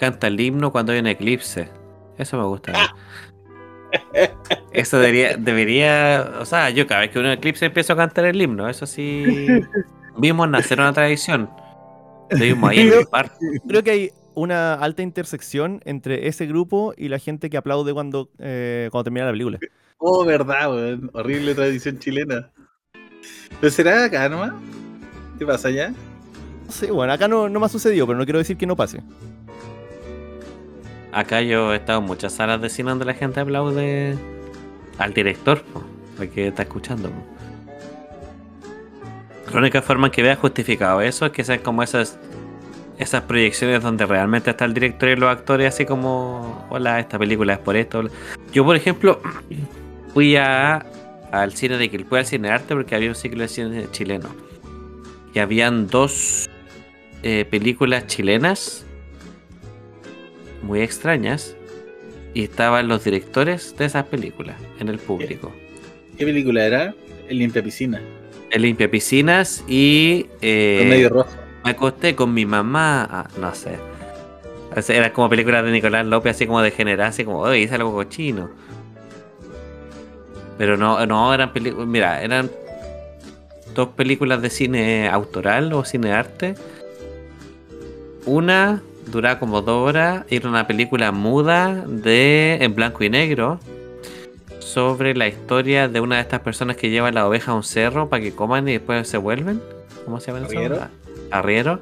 canta 0.00 0.28
el 0.28 0.40
himno 0.40 0.72
cuando 0.72 0.92
hay 0.92 0.98
un 0.98 1.06
eclipse. 1.06 1.68
Eso 2.16 2.38
me 2.38 2.44
gusta. 2.44 2.72
Eso 4.72 4.98
debería, 4.98 5.36
debería, 5.36 6.32
o 6.40 6.46
sea, 6.46 6.70
yo 6.70 6.86
cada 6.86 7.02
vez 7.02 7.10
que 7.10 7.18
hay 7.18 7.24
un 7.26 7.30
eclipse 7.32 7.66
empiezo 7.66 7.92
a 7.92 7.96
cantar 7.96 8.24
el 8.24 8.40
himno. 8.40 8.68
Eso 8.68 8.86
sí, 8.86 9.46
vimos 10.16 10.48
nacer 10.48 10.80
una 10.80 10.94
tradición. 10.94 11.50
Estuvimos 12.30 12.70
ahí 12.70 12.80
en 12.80 12.92
el 13.00 13.06
parque. 13.06 13.34
Creo 13.68 13.82
que 13.82 13.90
hay 13.90 14.10
una 14.34 14.74
alta 14.74 15.02
intersección 15.02 15.82
entre 15.84 16.28
ese 16.28 16.46
grupo 16.46 16.94
y 16.96 17.08
la 17.08 17.18
gente 17.18 17.50
que 17.50 17.58
aplaude 17.58 17.92
cuando, 17.92 18.30
eh, 18.38 18.88
cuando 18.90 19.04
termina 19.04 19.26
la 19.26 19.32
película. 19.32 19.58
Oh, 19.98 20.24
verdad, 20.24 20.72
weón. 20.72 21.10
Horrible 21.12 21.54
tradición 21.54 21.98
chilena. 21.98 22.50
¿Pero 23.60 23.70
será 23.70 24.04
acá 24.04 24.28
nomás? 24.30 24.52
¿Qué 25.38 25.44
pasa 25.44 25.68
allá? 25.68 25.92
No 26.64 26.72
sé, 26.72 26.90
bueno, 26.90 27.12
acá 27.12 27.28
no, 27.28 27.50
no 27.50 27.60
me 27.60 27.66
ha 27.66 27.68
sucedido, 27.68 28.06
pero 28.06 28.18
no 28.18 28.24
quiero 28.24 28.38
decir 28.38 28.56
que 28.56 28.66
no 28.66 28.76
pase. 28.76 29.02
Acá 31.12 31.42
yo 31.42 31.72
he 31.72 31.76
estado 31.76 32.00
en 32.00 32.06
muchas 32.06 32.32
salas 32.32 32.60
de 32.60 32.68
cine 32.68 32.90
donde 32.90 33.04
la 33.04 33.14
gente 33.14 33.40
aplaude 33.40 34.16
al 34.98 35.14
director, 35.14 35.62
al 36.18 36.28
que 36.28 36.48
está 36.48 36.62
escuchando. 36.62 37.10
La 39.52 39.58
única 39.58 39.82
forma 39.82 40.08
en 40.08 40.12
que 40.12 40.22
vea 40.22 40.36
justificado 40.36 41.00
eso 41.00 41.26
es 41.26 41.32
que 41.32 41.42
sean 41.42 41.58
como 41.60 41.82
esas 41.82 42.18
esas 43.00 43.22
proyecciones 43.22 43.82
donde 43.82 44.04
realmente 44.04 44.50
está 44.50 44.66
el 44.66 44.74
director 44.74 45.08
y 45.08 45.16
los 45.16 45.30
actores 45.30 45.74
así 45.74 45.86
como, 45.86 46.66
hola, 46.68 47.00
esta 47.00 47.18
película 47.18 47.54
es 47.54 47.58
por 47.58 47.74
esto. 47.74 48.04
Yo, 48.52 48.62
por 48.62 48.76
ejemplo, 48.76 49.22
fui 50.12 50.36
a, 50.36 50.84
al 51.32 51.54
cine 51.54 51.78
de 51.78 51.88
Quilpue, 51.88 52.18
al 52.18 52.26
cine 52.26 52.50
arte, 52.50 52.74
porque 52.74 52.94
había 52.94 53.08
un 53.08 53.14
ciclo 53.14 53.40
de 53.40 53.48
cine 53.48 53.86
chileno. 53.90 54.28
Y 55.32 55.38
habían 55.38 55.86
dos 55.86 56.50
eh, 57.22 57.46
películas 57.50 58.06
chilenas 58.06 58.84
muy 60.62 60.80
extrañas. 60.80 61.56
Y 62.32 62.44
estaban 62.44 62.86
los 62.86 63.02
directores 63.02 63.74
de 63.76 63.86
esas 63.86 64.04
películas 64.06 64.56
en 64.78 64.88
el 64.88 64.98
público. 64.98 65.52
¿Qué 66.16 66.24
película 66.24 66.64
era? 66.64 66.94
El 67.28 67.38
limpia 67.38 67.62
piscina. 67.62 68.00
El 68.50 68.62
limpia 68.62 68.88
piscinas 68.90 69.64
y... 69.66 70.26
eh, 70.40 70.76
Con 70.80 70.88
medio 70.90 71.08
rojo. 71.08 71.30
Me 71.64 71.70
acosté 71.72 72.14
con 72.14 72.32
mi 72.32 72.46
mamá, 72.46 73.06
ah, 73.10 73.28
no 73.38 73.54
sé. 73.54 73.78
Era 74.88 75.12
como 75.12 75.28
película 75.28 75.62
de 75.62 75.72
Nicolás 75.72 76.06
López, 76.06 76.36
así 76.36 76.46
como 76.46 76.62
de 76.62 76.70
general, 76.70 77.08
así 77.08 77.24
como, 77.24 77.40
oye, 77.40 77.58
hice 77.58 77.74
algo 77.74 77.92
cochino. 77.92 78.50
Pero 80.56 80.76
no, 80.76 81.04
no 81.06 81.34
eran 81.34 81.52
películas, 81.52 81.88
mira, 81.88 82.22
eran 82.22 82.50
dos 83.74 83.88
películas 83.88 84.40
de 84.40 84.50
cine 84.50 85.08
autoral 85.08 85.72
o 85.72 85.84
cine 85.84 86.12
arte. 86.12 86.54
Una 88.26 88.82
duraba 89.10 89.38
como 89.38 89.62
dos 89.62 89.88
horas, 89.88 90.24
y 90.28 90.36
era 90.36 90.48
una 90.48 90.66
película 90.66 91.12
muda 91.12 91.84
de 91.86 92.58
en 92.60 92.74
blanco 92.74 93.04
y 93.04 93.10
negro 93.10 93.60
sobre 94.60 95.14
la 95.14 95.26
historia 95.26 95.88
de 95.88 96.00
una 96.00 96.16
de 96.16 96.22
estas 96.22 96.40
personas 96.40 96.76
que 96.76 96.90
lleva 96.90 97.10
la 97.10 97.26
oveja 97.26 97.52
a 97.52 97.54
un 97.54 97.64
cerro 97.64 98.08
para 98.08 98.22
que 98.22 98.32
coman 98.32 98.68
y 98.68 98.72
después 98.72 99.08
se 99.08 99.18
vuelven. 99.18 99.60
¿Cómo 100.04 100.20
se 100.20 100.32
llama 100.32 100.46
eso? 100.46 100.56
¿Arriero? 100.56 100.88
Arriero. 101.30 101.80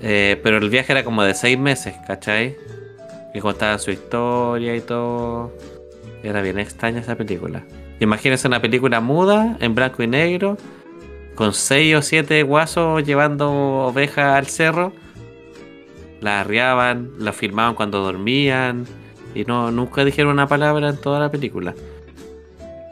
Eh, 0.00 0.40
pero 0.42 0.58
el 0.58 0.70
viaje 0.70 0.92
era 0.92 1.04
como 1.04 1.22
de 1.22 1.34
seis 1.34 1.58
meses, 1.58 1.94
¿cachai? 2.06 2.56
Y 3.34 3.40
contaba 3.40 3.78
su 3.78 3.90
historia 3.90 4.76
y 4.76 4.80
todo. 4.80 5.52
Era 6.22 6.42
bien 6.42 6.58
extraña 6.58 7.00
esa 7.00 7.16
película. 7.16 7.64
Imagínense 8.00 8.46
una 8.46 8.60
película 8.60 9.00
muda, 9.00 9.56
en 9.60 9.74
blanco 9.74 10.02
y 10.02 10.06
negro, 10.06 10.58
con 11.34 11.54
seis 11.54 11.94
o 11.94 12.02
siete 12.02 12.42
guasos 12.42 13.04
llevando 13.04 13.50
ovejas 13.50 14.36
al 14.36 14.46
cerro. 14.46 14.92
La 16.26 16.40
arriaban, 16.40 17.12
la 17.20 17.32
filmaban 17.32 17.76
cuando 17.76 18.02
dormían. 18.02 18.84
Y 19.32 19.44
no, 19.44 19.70
nunca 19.70 20.04
dijeron 20.04 20.32
una 20.32 20.48
palabra 20.48 20.88
en 20.88 20.96
toda 20.96 21.20
la 21.20 21.30
película. 21.30 21.72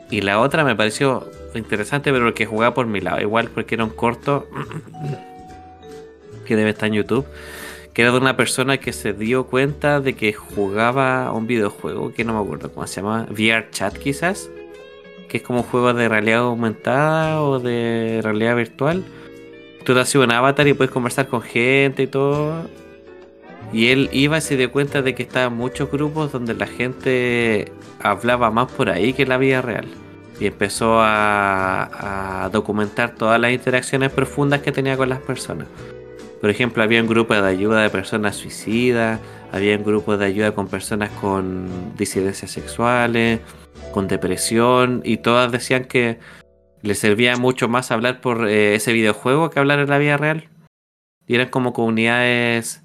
Y 0.09 0.20
la 0.20 0.39
otra 0.39 0.62
me 0.62 0.76
pareció 0.76 1.28
interesante, 1.57 2.12
pero 2.12 2.32
que 2.32 2.47
jugaba 2.47 2.74
por 2.74 2.87
mi 2.87 3.01
lado. 3.01 3.20
Igual 3.20 3.49
porque 3.53 3.74
era 3.74 3.82
un 3.82 3.91
corto 3.91 4.47
que 6.47 6.55
debe 6.55 6.70
estar 6.70 6.87
en 6.87 6.95
YouTube. 6.95 7.26
Que 7.93 8.03
era 8.03 8.12
de 8.12 8.18
una 8.18 8.37
persona 8.37 8.78
que 8.78 8.93
se 8.93 9.12
dio 9.12 9.49
cuenta 9.49 10.01
de 10.01 10.14
que 10.14 10.32
jugaba 10.32 11.32
un 11.32 11.49
videojuego 11.49 12.12
que 12.12 12.22
no 12.22 12.35
me 12.35 12.39
acuerdo 12.39 12.70
cómo 12.70 12.87
se 12.87 13.01
llama. 13.01 13.26
VR 13.30 13.68
Chat 13.72 13.99
quizás. 13.99 14.49
Que 15.28 15.39
es 15.39 15.43
como 15.43 15.62
un 15.62 15.66
juego 15.66 15.93
de 15.93 16.09
realidad 16.09 16.43
aumentada 16.43 17.43
o 17.43 17.59
de 17.59 18.20
realidad 18.22 18.55
virtual. 18.55 19.03
Tú 19.85 19.93
te 19.93 19.99
haces 19.99 20.14
un 20.14 20.30
avatar 20.30 20.68
y 20.68 20.74
puedes 20.74 20.93
conversar 20.93 21.26
con 21.26 21.43
gente 21.43 22.05
y 22.05 22.07
todo. 22.07 22.68
Y 23.74 23.88
él 23.88 24.08
iba 24.12 24.38
y 24.38 24.40
se 24.40 24.56
dio 24.56 24.70
cuenta 24.70 25.02
de 25.02 25.16
que 25.16 25.24
estaban 25.24 25.56
muchos 25.56 25.90
grupos 25.90 26.30
donde 26.30 26.54
la 26.54 26.68
gente 26.68 27.72
hablaba 27.98 28.52
más 28.52 28.70
por 28.70 28.88
ahí 28.88 29.12
que 29.12 29.24
en 29.24 29.30
la 29.30 29.36
vida 29.36 29.62
real. 29.62 29.88
Y 30.38 30.46
empezó 30.46 31.00
a, 31.00 32.48
documentar 32.52 33.16
todas 33.16 33.40
las 33.40 33.50
interacciones 33.50 34.12
profundas 34.12 34.60
que 34.60 34.70
tenía 34.70 34.96
con 34.96 35.08
las 35.08 35.18
personas. 35.18 35.66
Por 36.40 36.50
ejemplo, 36.50 36.84
había 36.84 37.02
un 37.02 37.08
grupo 37.08 37.34
de 37.34 37.48
ayuda 37.48 37.82
de 37.82 37.90
personas 37.90 38.36
suicidas, 38.36 39.18
había 39.50 39.76
un 39.76 39.82
grupo 39.82 40.16
de 40.16 40.26
ayuda 40.26 40.52
con 40.52 40.68
personas 40.68 41.10
con 41.20 41.96
disidencias 41.96 42.52
sexuales, 42.52 43.40
con 43.90 44.06
depresión, 44.06 45.02
y 45.04 45.16
todas 45.16 45.50
decían 45.50 45.86
que 45.86 46.20
les 46.82 47.00
servía 47.00 47.36
mucho 47.36 47.66
más 47.66 47.90
hablar 47.90 48.20
por 48.20 48.46
eh, 48.46 48.76
ese 48.76 48.92
videojuego 48.92 49.50
que 49.50 49.58
hablar 49.58 49.80
en 49.80 49.90
la 49.90 49.98
vida 49.98 50.16
real. 50.16 50.48
Y 51.26 51.34
eran 51.34 51.48
como 51.48 51.72
comunidades 51.72 52.84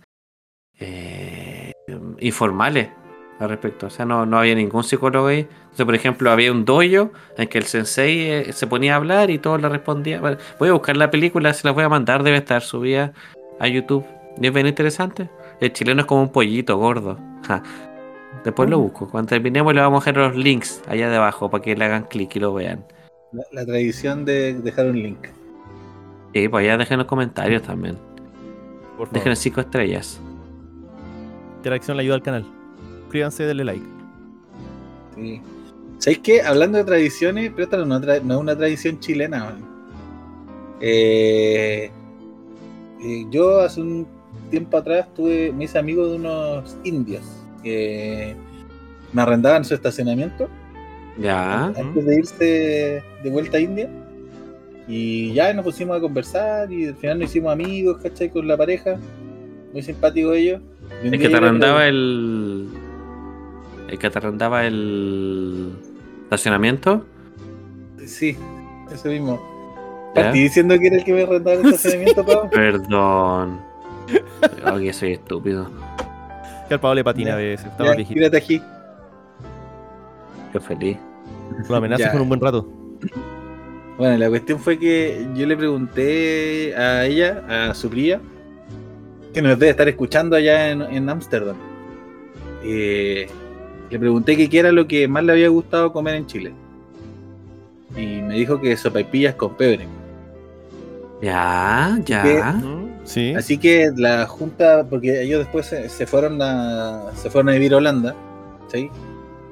eh, 0.79 1.71
informales 2.19 2.89
al 3.39 3.49
respecto. 3.49 3.87
O 3.87 3.89
sea, 3.89 4.05
no, 4.05 4.25
no 4.25 4.39
había 4.39 4.55
ningún 4.55 4.83
psicólogo 4.83 5.27
ahí. 5.27 5.47
Entonces, 5.63 5.85
por 5.85 5.95
ejemplo, 5.95 6.31
había 6.31 6.51
un 6.51 6.65
dojo 6.65 7.11
en 7.37 7.47
que 7.47 7.57
el 7.57 7.65
sensei 7.65 8.21
eh, 8.21 8.53
se 8.53 8.67
ponía 8.67 8.93
a 8.93 8.97
hablar 8.97 9.29
y 9.29 9.39
todos 9.39 9.61
le 9.61 9.69
respondían. 9.69 10.21
Bueno, 10.21 10.37
Voy 10.59 10.69
a 10.69 10.73
buscar 10.73 10.97
la 10.97 11.09
película, 11.09 11.53
se 11.53 11.67
la 11.67 11.71
voy 11.71 11.83
a 11.83 11.89
mandar, 11.89 12.23
debe 12.23 12.37
estar 12.37 12.61
subida 12.61 13.13
a 13.59 13.67
YouTube. 13.67 14.05
Y 14.41 14.47
es 14.47 14.53
bien 14.53 14.67
interesante. 14.67 15.29
El 15.59 15.73
chileno 15.73 16.01
es 16.01 16.05
como 16.05 16.21
un 16.21 16.31
pollito 16.31 16.77
gordo. 16.77 17.17
Ja. 17.47 17.63
Después 18.43 18.69
lo 18.69 18.79
busco. 18.79 19.09
Cuando 19.09 19.29
terminemos 19.29 19.73
le 19.73 19.81
vamos 19.81 20.05
a 20.05 20.11
dejar 20.11 20.29
los 20.29 20.37
links 20.37 20.81
allá 20.87 21.09
debajo 21.09 21.49
para 21.49 21.63
que 21.63 21.75
le 21.75 21.85
hagan 21.85 22.03
clic 22.03 22.35
y 22.35 22.39
lo 22.39 22.53
vean. 22.53 22.85
La, 23.31 23.43
la 23.51 23.65
tradición 23.65 24.25
de 24.25 24.53
dejar 24.53 24.87
un 24.87 25.01
link. 25.01 25.27
Y 26.33 26.47
pues 26.47 26.63
allá 26.63 26.77
dejen 26.77 26.99
los 26.99 27.07
comentarios 27.07 27.63
también. 27.63 27.97
Por 28.97 29.07
favor. 29.07 29.11
Dejen 29.11 29.35
cinco 29.35 29.61
estrellas. 29.61 30.21
Interacción 31.59 31.97
le 31.97 32.03
ayuda 32.03 32.15
al 32.15 32.21
canal. 32.23 32.45
Suscríbanse, 33.01 33.43
denle 33.43 33.65
like. 33.65 33.85
Sí. 35.15 35.41
¿Sabéis 35.97 36.19
qué? 36.19 36.41
Hablando 36.41 36.77
de 36.77 36.85
tradiciones, 36.85 37.49
pero 37.51 37.63
esta 37.65 37.75
no, 37.77 37.83
es 37.83 37.87
una 37.87 37.99
tra- 38.01 38.21
no 38.23 38.33
es 38.35 38.39
una 38.39 38.55
tradición 38.57 38.99
chilena. 38.99 39.57
Eh, 40.79 41.91
eh, 43.03 43.25
yo 43.29 43.59
hace 43.59 43.81
un 43.81 44.07
tiempo 44.49 44.77
atrás 44.77 45.13
tuve, 45.13 45.51
me 45.51 45.65
hice 45.65 45.77
amigo 45.77 46.07
de 46.07 46.15
unos 46.15 46.77
indios 46.85 47.23
que 47.61 48.35
me 49.11 49.21
arrendaban 49.21 49.65
su 49.65 49.73
estacionamiento 49.73 50.47
Ya. 51.19 51.65
antes 51.65 52.05
de 52.05 52.15
irse 52.15 53.03
de 53.23 53.29
vuelta 53.29 53.57
a 53.57 53.59
India. 53.61 53.89
Y 54.87 55.33
ya 55.33 55.53
nos 55.53 55.65
pusimos 55.65 55.97
a 55.97 55.99
conversar 55.99 56.71
y 56.71 56.87
al 56.87 56.95
final 56.95 57.19
nos 57.19 57.29
hicimos 57.29 57.51
amigos, 57.51 57.97
¿cachai? 58.01 58.29
Con 58.29 58.47
la 58.47 58.55
pareja. 58.57 58.97
Muy 59.73 59.83
simpáticos 59.83 60.35
ellos. 60.37 60.61
Día 61.03 61.11
que 61.17 61.29
te 61.29 61.35
arrendaba 61.35 61.87
el. 61.87 62.67
El 63.87 63.99
que 63.99 64.09
te 64.09 64.17
arrendaba 64.17 64.65
el. 64.65 65.71
estacionamiento. 66.23 67.05
Sí, 68.05 68.37
eso 68.91 69.09
mismo. 69.09 69.41
Partí 70.15 70.41
diciendo 70.43 70.77
que 70.79 70.87
era 70.87 70.95
el 70.97 71.03
que 71.03 71.13
me 71.13 71.23
arrendaba 71.23 71.57
el 71.57 71.65
estacionamiento, 71.73 72.25
Pau. 72.25 72.49
Perdón. 72.49 73.59
Oh, 74.65 74.77
que 74.77 74.91
soy 74.91 75.13
estúpido. 75.13 75.69
Que 76.67 76.73
al 76.73 76.79
Pablo 76.79 76.95
le 76.95 77.03
patina 77.03 77.33
a 77.33 77.35
veces. 77.37 77.67
Estaba 77.67 77.95
viejito. 77.95 78.15
tírate 78.19 78.37
aquí. 78.37 78.61
Qué 80.51 80.59
feliz. 80.59 80.97
Lo 81.69 81.75
amenazas 81.75 82.07
Ya. 82.07 82.11
con 82.11 82.21
un 82.21 82.29
buen 82.29 82.41
rato. 82.41 82.67
Bueno, 83.97 84.17
la 84.17 84.29
cuestión 84.29 84.59
fue 84.59 84.79
que 84.79 85.27
yo 85.35 85.45
le 85.45 85.55
pregunté 85.55 86.75
a 86.75 87.05
ella, 87.05 87.69
a 87.69 87.73
su 87.75 87.89
cría, 87.89 88.19
que 89.41 89.47
nos 89.49 89.59
debe 89.59 89.71
estar 89.71 89.87
escuchando 89.87 90.35
allá 90.35 90.71
en 90.71 90.81
en 90.81 91.09
Ámsterdam. 91.09 91.55
Eh, 92.63 93.27
le 93.89 93.99
pregunté 93.99 94.37
que 94.37 94.49
qué 94.49 94.59
era 94.59 94.71
lo 94.71 94.87
que 94.87 95.07
más 95.07 95.23
le 95.23 95.31
había 95.31 95.49
gustado 95.49 95.91
comer 95.91 96.15
en 96.15 96.27
Chile. 96.27 96.53
Y 97.95 98.21
me 98.21 98.35
dijo 98.35 98.59
que 98.59 98.75
sopaipillas 98.77 99.35
con 99.35 99.55
pebre. 99.55 99.87
Ya, 101.21 101.99
ya. 102.05 102.61
Sí. 103.03 103.33
Así 103.35 103.57
que 103.57 103.89
la 103.95 104.27
junta, 104.27 104.85
porque 104.87 105.23
ellos 105.23 105.39
después 105.39 105.65
se, 105.65 105.89
se 105.89 106.05
fueron 106.05 106.39
a 106.41 107.11
se 107.15 107.29
fueron 107.29 107.49
a 107.49 107.53
vivir 107.53 107.73
a 107.73 107.77
Holanda, 107.77 108.15
¿sí? 108.71 108.89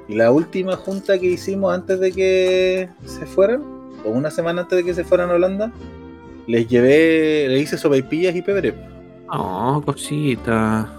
Y 0.07 0.15
la 0.15 0.31
última 0.31 0.75
junta 0.75 1.17
que 1.17 1.25
hicimos 1.25 1.73
antes 1.73 1.99
de 1.99 2.11
que 2.11 2.89
se 3.05 3.25
fueran, 3.25 3.63
o 4.05 4.09
una 4.09 4.29
semana 4.29 4.61
antes 4.61 4.77
de 4.77 4.83
que 4.83 4.93
se 4.93 5.03
fueran 5.03 5.31
a 5.31 5.33
Holanda, 5.33 5.71
les 6.45 6.67
llevé, 6.67 7.47
le 7.49 7.59
hice 7.59 7.77
sopaipillas 7.77 8.35
y 8.35 8.41
pebre. 8.41 8.73
Oh, 9.29 9.81
cosita. 9.85 10.91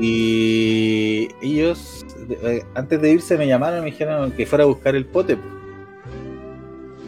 Y 0.00 1.28
ellos, 1.40 2.04
eh, 2.28 2.62
antes 2.74 3.00
de 3.00 3.12
irse, 3.12 3.36
me 3.38 3.46
llamaron 3.46 3.78
y 3.80 3.82
me 3.82 3.90
dijeron 3.90 4.32
que 4.32 4.46
fuera 4.46 4.64
a 4.64 4.66
buscar 4.66 4.94
el 4.94 5.06
pote. 5.06 5.36
po. 5.36 5.42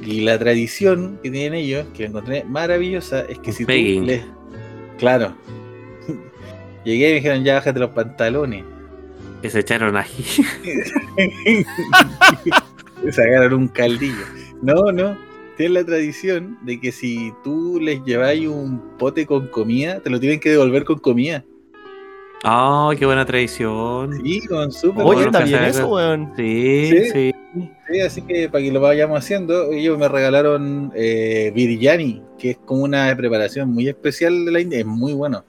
Y 0.03 0.23
la 0.23 0.39
tradición 0.39 1.19
que 1.23 1.31
tienen 1.31 1.55
ellos, 1.55 1.87
que 1.95 2.07
encontré 2.07 2.45
maravillosa, 2.45 3.21
es 3.23 3.39
que 3.41 3.53
si 3.53 3.65
tú 3.65 3.69
pegging. 3.69 4.07
les. 4.07 4.23
Claro. 4.99 5.35
Llegué 6.85 7.09
y 7.09 7.13
me 7.13 7.15
dijeron, 7.17 7.45
ya 7.45 7.55
bájate 7.55 7.79
los 7.81 7.91
pantalones. 7.91 8.65
Que 9.43 9.51
se 9.51 9.61
echaron 9.61 9.97
ají. 9.97 10.25
Sacaron 13.13 13.53
un 13.55 13.69
caldillo. 13.69 14.25
No, 14.63 14.91
no. 14.93 15.28
Tienen 15.59 15.75
la 15.75 15.85
tradición 15.85 16.57
de 16.63 16.81
que 16.81 16.91
si 16.93 17.33
tú 17.45 17.79
les 17.83 18.03
lleváis 18.05 18.47
un 18.49 18.81
pote 18.97 19.27
con 19.27 19.49
comida, 19.49 20.01
te 20.01 20.09
lo 20.09 20.19
tienen 20.19 20.41
que 20.41 20.51
devolver 20.51 20.85
con 20.85 20.99
comida. 20.99 21.45
Oh, 22.45 22.93
qué 22.97 23.05
buena 23.05 23.27
tradición. 23.27 24.13
Sí, 24.25 24.41
con 24.47 24.71
súper 24.71 25.05
Oye, 25.05 25.15
bueno, 25.25 25.31
está 25.31 25.45
bien 25.45 25.65
eso, 25.65 25.89
weón. 25.89 26.33
Sí, 26.37 26.87
Sí. 26.89 27.11
sí. 27.13 27.35
Sí, 27.91 28.01
así 28.01 28.23
que 28.23 28.49
para 28.49 28.63
que 28.63 28.71
lo 28.71 28.81
vayamos 28.81 29.19
haciendo, 29.19 29.73
ellos 29.73 29.99
me 29.99 30.09
regalaron 30.09 30.93
eh, 30.95 31.51
biryani, 31.55 32.23
que 32.39 32.51
es 32.51 32.59
como 32.59 32.85
una 32.85 33.15
preparación 33.17 33.71
muy 33.71 33.89
especial 33.89 34.45
de 34.45 34.53
la 34.53 34.61
India, 34.61 34.79
es 34.79 34.87
muy 34.87 35.13
bueno. 35.15 35.45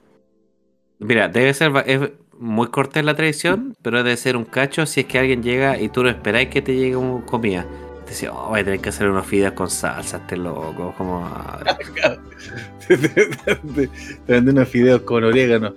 Mira, 0.98 1.28
debe 1.28 1.54
ser 1.54 1.70
es 1.86 2.00
muy 2.38 2.68
cortés 2.68 3.04
la 3.04 3.14
tradición, 3.14 3.74
pero 3.82 4.02
debe 4.02 4.16
ser 4.16 4.36
un 4.36 4.44
cacho 4.44 4.86
si 4.86 5.00
es 5.00 5.06
que 5.06 5.18
alguien 5.18 5.42
llega 5.42 5.78
y 5.80 5.88
tú 5.90 6.02
no 6.02 6.08
esperáis 6.08 6.48
que 6.48 6.62
te 6.62 6.74
llegue 6.74 6.96
un- 6.96 7.20
comida. 7.22 7.66
Te 8.10 8.14
decía, 8.14 8.32
oh, 8.32 8.48
voy 8.48 8.58
a 8.58 8.64
tener 8.64 8.80
que 8.80 8.88
hacer 8.88 9.08
unos 9.08 9.24
fideos 9.24 9.52
con 9.52 9.70
salsa, 9.70 10.16
este 10.16 10.36
loco. 10.36 10.92
Como, 10.98 11.30
te, 12.88 12.98
te 12.98 13.88
venden 14.26 14.56
unos 14.56 14.68
fideos 14.68 15.02
con 15.02 15.22
orégano. 15.22 15.72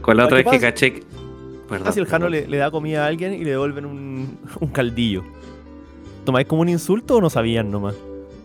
Con 0.00 0.16
la 0.16 0.24
otra 0.24 0.38
¿qué 0.38 0.44
vez 0.44 0.52
que 0.52 0.60
caché. 0.66 0.92
que- 0.94 1.02
Perdón, 1.68 1.84
Casi 1.84 2.00
el 2.00 2.06
Jano 2.06 2.30
le, 2.30 2.46
le 2.48 2.56
da 2.56 2.70
comida 2.70 3.04
a 3.04 3.08
alguien 3.08 3.34
y 3.34 3.44
le 3.44 3.50
devuelven 3.50 3.84
un, 3.84 4.38
un 4.60 4.68
caldillo. 4.70 5.24
¿Tomáis 6.24 6.46
como 6.46 6.62
un 6.62 6.70
insulto 6.70 7.16
o 7.16 7.20
no 7.20 7.28
sabían 7.28 7.70
nomás? 7.70 7.94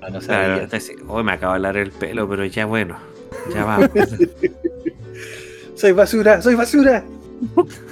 Ah, 0.02 0.10
no 0.10 0.20
Claro, 0.20 0.56
sabía. 0.56 0.68
te 0.68 0.76
decía, 0.76 0.96
oh, 1.08 1.24
me 1.24 1.32
acaba 1.32 1.54
de 1.54 1.58
hablar 1.60 1.78
el 1.78 1.92
pelo, 1.92 2.28
pero 2.28 2.44
ya 2.44 2.66
bueno. 2.66 2.98
Ya 3.56 3.64
va. 3.66 3.90
Soy 5.76 5.94
basura, 5.94 6.42
soy 6.42 6.56
basura. 6.56 7.06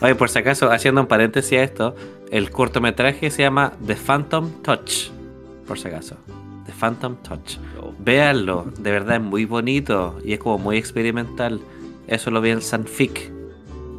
Oye, 0.00 0.14
por 0.14 0.28
si 0.28 0.38
acaso, 0.38 0.70
haciendo 0.70 1.00
un 1.00 1.06
paréntesis 1.06 1.58
a 1.58 1.62
esto, 1.62 1.94
el 2.30 2.50
cortometraje 2.50 3.30
se 3.30 3.42
llama 3.42 3.72
The 3.86 3.96
Phantom 3.96 4.62
Touch. 4.62 5.10
Por 5.66 5.78
si 5.78 5.88
acaso. 5.88 6.16
The 6.66 6.72
Phantom 6.72 7.16
Touch. 7.16 7.58
Véanlo, 7.98 8.66
de 8.78 8.90
verdad 8.90 9.16
es 9.16 9.22
muy 9.22 9.44
bonito 9.44 10.18
y 10.24 10.32
es 10.32 10.38
como 10.38 10.58
muy 10.58 10.76
experimental. 10.76 11.60
Eso 12.06 12.30
lo 12.30 12.40
vi 12.40 12.50
en 12.50 12.62
Sanfic. 12.62 13.32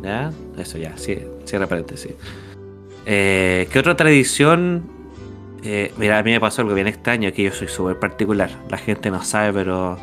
¿Ya? 0.03 0.31
Eso 0.57 0.77
ya, 0.77 0.95
cierra 0.97 1.67
paréntesis. 1.67 2.13
Eh, 3.05 3.67
¿Qué 3.71 3.79
otra 3.79 3.95
tradición? 3.95 4.83
Eh, 5.63 5.91
mira, 5.97 6.19
a 6.19 6.23
mí 6.23 6.31
me 6.31 6.39
pasó 6.39 6.61
algo 6.61 6.73
bien 6.73 6.87
extraño, 6.87 7.31
que 7.33 7.43
yo 7.43 7.51
soy 7.51 7.67
súper 7.67 7.99
particular. 7.99 8.49
La 8.69 8.77
gente 8.77 9.09
no 9.09 9.23
sabe, 9.23 9.53
pero 9.53 9.97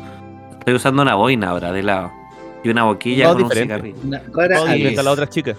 estoy 0.59 0.73
usando 0.73 1.01
una 1.01 1.15
boina 1.15 1.49
ahora 1.49 1.71
de 1.71 1.83
lado. 1.83 2.11
Y 2.65 2.69
una 2.69 2.83
boquilla 2.83 3.25
No, 3.27 3.33
con 3.33 3.43
un 3.43 3.49
diferente. 3.49 3.73
cigarrillo. 3.75 3.97
Una 4.07 4.19
rara 4.33 4.55
Todo 4.57 4.65
sí. 4.67 4.73
diferente 4.73 4.85
a 4.85 4.89
avis. 4.89 4.95
las 5.05 5.07
otras 5.13 5.29
chicas. 5.29 5.57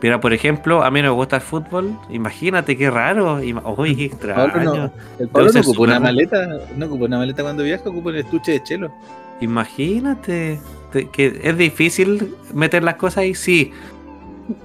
Pero 0.00 0.20
por 0.20 0.32
ejemplo, 0.32 0.82
a 0.84 0.90
mí 0.90 1.02
no 1.02 1.08
me 1.08 1.14
gusta 1.14 1.36
el 1.36 1.42
fútbol. 1.42 1.98
Imagínate 2.10 2.76
qué 2.76 2.90
raro. 2.90 3.40
Uy, 3.76 3.96
qué 3.96 4.04
extraño. 4.06 4.52
Pablo 4.52 4.74
no, 4.76 4.92
el 5.18 5.28
Pablo 5.28 5.50
no 5.52 5.60
ocupa 5.60 5.80
una 5.82 6.00
maleta, 6.00 6.46
no 6.76 6.86
ocupa 6.86 7.04
una 7.06 7.18
maleta 7.18 7.42
cuando 7.42 7.62
viaja, 7.62 7.88
ocupa 7.88 8.10
un 8.10 8.16
estuche 8.16 8.52
de 8.52 8.62
chelo. 8.62 8.92
Imagínate. 9.40 10.60
te- 10.92 11.08
que 11.08 11.40
es 11.42 11.56
difícil 11.58 12.34
meter 12.52 12.84
las 12.84 12.94
cosas 12.96 13.18
ahí, 13.18 13.34
sí. 13.34 13.72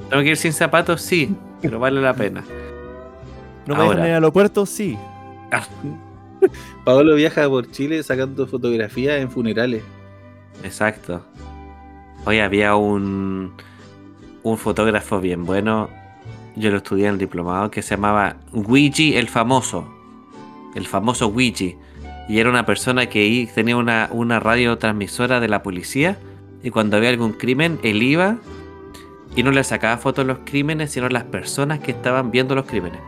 Tengo 0.09 0.21
que 0.23 0.29
ir 0.29 0.37
sin 0.37 0.53
zapatos, 0.53 1.01
sí. 1.01 1.33
Pero 1.61 1.79
vale 1.79 2.01
la 2.01 2.13
pena. 2.13 2.43
¿No 3.65 3.75
me 3.75 3.81
Ahora. 3.81 3.89
dejan 3.89 3.99
en 4.01 4.07
el 4.09 4.13
aeropuerto? 4.15 4.65
Sí. 4.65 4.97
Pablo 6.85 7.15
viaja 7.15 7.47
por 7.49 7.69
Chile 7.71 8.01
sacando 8.03 8.45
fotografías 8.47 9.19
en 9.21 9.29
funerales. 9.31 9.81
Exacto. 10.63 11.23
Hoy 12.25 12.39
había 12.39 12.75
un, 12.75 13.53
un 14.43 14.57
fotógrafo 14.57 15.19
bien 15.19 15.45
bueno. 15.45 15.89
Yo 16.55 16.71
lo 16.71 16.77
estudié 16.77 17.07
en 17.07 17.13
el 17.13 17.19
diplomado 17.19 17.71
que 17.71 17.81
se 17.81 17.95
llamaba 17.95 18.35
Ouija 18.51 19.17
el 19.17 19.29
famoso. 19.29 19.87
El 20.75 20.85
famoso 20.85 21.27
Ouija. 21.27 21.75
Y 22.27 22.39
era 22.39 22.49
una 22.49 22.65
persona 22.65 23.07
que 23.07 23.49
tenía 23.55 23.77
una, 23.77 24.09
una 24.11 24.39
radiotransmisora 24.39 25.39
de 25.39 25.47
la 25.47 25.63
policía. 25.63 26.17
Y 26.61 26.69
cuando 26.69 26.97
había 26.97 27.09
algún 27.09 27.33
crimen, 27.33 27.79
él 27.83 28.03
iba 28.03 28.37
y 29.35 29.43
no 29.43 29.51
le 29.51 29.63
sacaba 29.63 29.97
fotos 29.97 30.25
de 30.25 30.33
los 30.33 30.41
crímenes, 30.43 30.91
sino 30.91 31.07
las 31.09 31.23
personas 31.23 31.79
que 31.79 31.91
estaban 31.91 32.31
viendo 32.31 32.55
los 32.55 32.65
crímenes. 32.65 32.99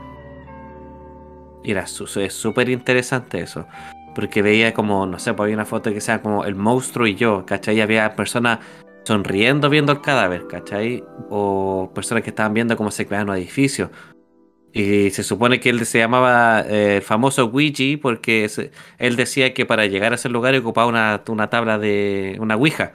Y 1.63 1.71
era 1.71 1.85
súper 1.85 2.69
interesante 2.69 3.41
eso. 3.41 3.67
Porque 4.15 4.41
veía 4.41 4.73
como, 4.73 5.05
no 5.05 5.19
sé, 5.19 5.33
pues 5.33 5.45
había 5.45 5.55
una 5.55 5.65
foto 5.65 5.93
que 5.93 6.01
sea 6.01 6.21
como 6.21 6.45
el 6.45 6.55
monstruo 6.55 7.07
y 7.07 7.15
yo, 7.15 7.45
¿cachai? 7.45 7.77
Y 7.77 7.81
había 7.81 8.15
personas 8.15 8.59
sonriendo 9.03 9.69
viendo 9.69 9.91
el 9.91 10.01
cadáver, 10.01 10.47
¿cachai? 10.47 11.03
O 11.29 11.91
personas 11.93 12.23
que 12.23 12.29
estaban 12.29 12.53
viendo 12.53 12.77
cómo 12.77 12.91
se 12.91 13.05
creaban 13.05 13.27
los 13.27 13.37
edificios. 13.37 13.89
Y 14.73 15.09
se 15.09 15.23
supone 15.23 15.59
que 15.59 15.69
él 15.69 15.85
se 15.85 15.97
llamaba 15.99 16.61
eh, 16.61 16.97
el 16.97 17.01
famoso 17.01 17.45
Ouija 17.45 17.99
porque 18.01 18.47
se- 18.47 18.71
él 18.99 19.15
decía 19.17 19.53
que 19.53 19.65
para 19.65 19.85
llegar 19.85 20.13
a 20.13 20.15
ese 20.15 20.29
lugar 20.29 20.55
ocupaba 20.55 20.87
una, 20.87 21.21
una 21.27 21.49
tabla 21.49 21.77
de 21.77 22.37
una 22.39 22.55
Ouija. 22.55 22.93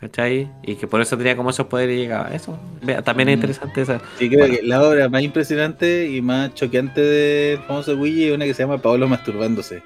¿Cachai? 0.00 0.50
Y 0.62 0.74
que 0.76 0.86
por 0.86 1.00
eso 1.00 1.16
tenía 1.16 1.36
como 1.36 1.50
esos 1.50 1.66
poderes 1.66 1.96
y 1.96 2.00
llegaba. 2.00 2.28
Eso. 2.34 2.58
Vea, 2.82 3.00
También 3.02 3.28
es 3.28 3.34
Mm. 3.36 3.38
interesante 3.38 3.82
esa. 3.82 4.00
Sí, 4.18 4.28
creo 4.28 4.40
Bueno. 4.40 4.56
que 4.56 4.62
la 4.62 4.82
obra 4.82 5.08
más 5.08 5.22
impresionante 5.22 6.08
y 6.08 6.20
más 6.20 6.52
choqueante 6.54 7.00
del 7.00 7.58
famoso 7.60 7.94
Willy 7.96 8.24
es 8.28 8.34
una 8.34 8.44
que 8.44 8.52
se 8.54 8.62
llama 8.62 8.78
Pablo 8.78 9.06
masturbándose. 9.08 9.82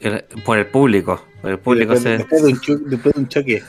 el- 0.00 0.24
Por 0.44 0.58
el 0.58 0.66
público. 0.66 1.24
Por 1.40 1.50
el 1.52 1.58
público 1.58 1.92
después, 1.94 2.02
se, 2.02 2.18
después 2.18 2.42
de 2.42 2.74
un 2.74 2.90
después 2.90 3.14
de 3.14 3.20
un 3.20 3.28
choque. 3.28 3.62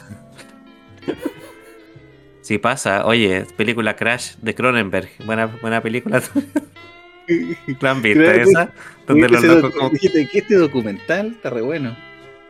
Sí 2.41 2.57
pasa, 2.57 3.05
oye, 3.05 3.45
película 3.57 3.95
Crash 3.95 4.35
de 4.41 4.55
Cronenberg, 4.55 5.09
buena, 5.25 5.47
buena 5.47 5.81
película. 5.81 6.21
¿La 7.81 7.91
han 7.91 8.01
visto 8.01 8.19
Creo 8.21 8.33
que- 8.33 8.41
esa? 8.43 8.71
Donde 9.05 9.27
los 9.29 9.43
locos 9.43 9.71
como, 9.75 9.89
dijiste 9.89 10.27
que 10.29 10.37
este 10.39 10.55
documental 10.55 11.27
está 11.27 11.49
re 11.49 11.61
bueno. 11.61 11.95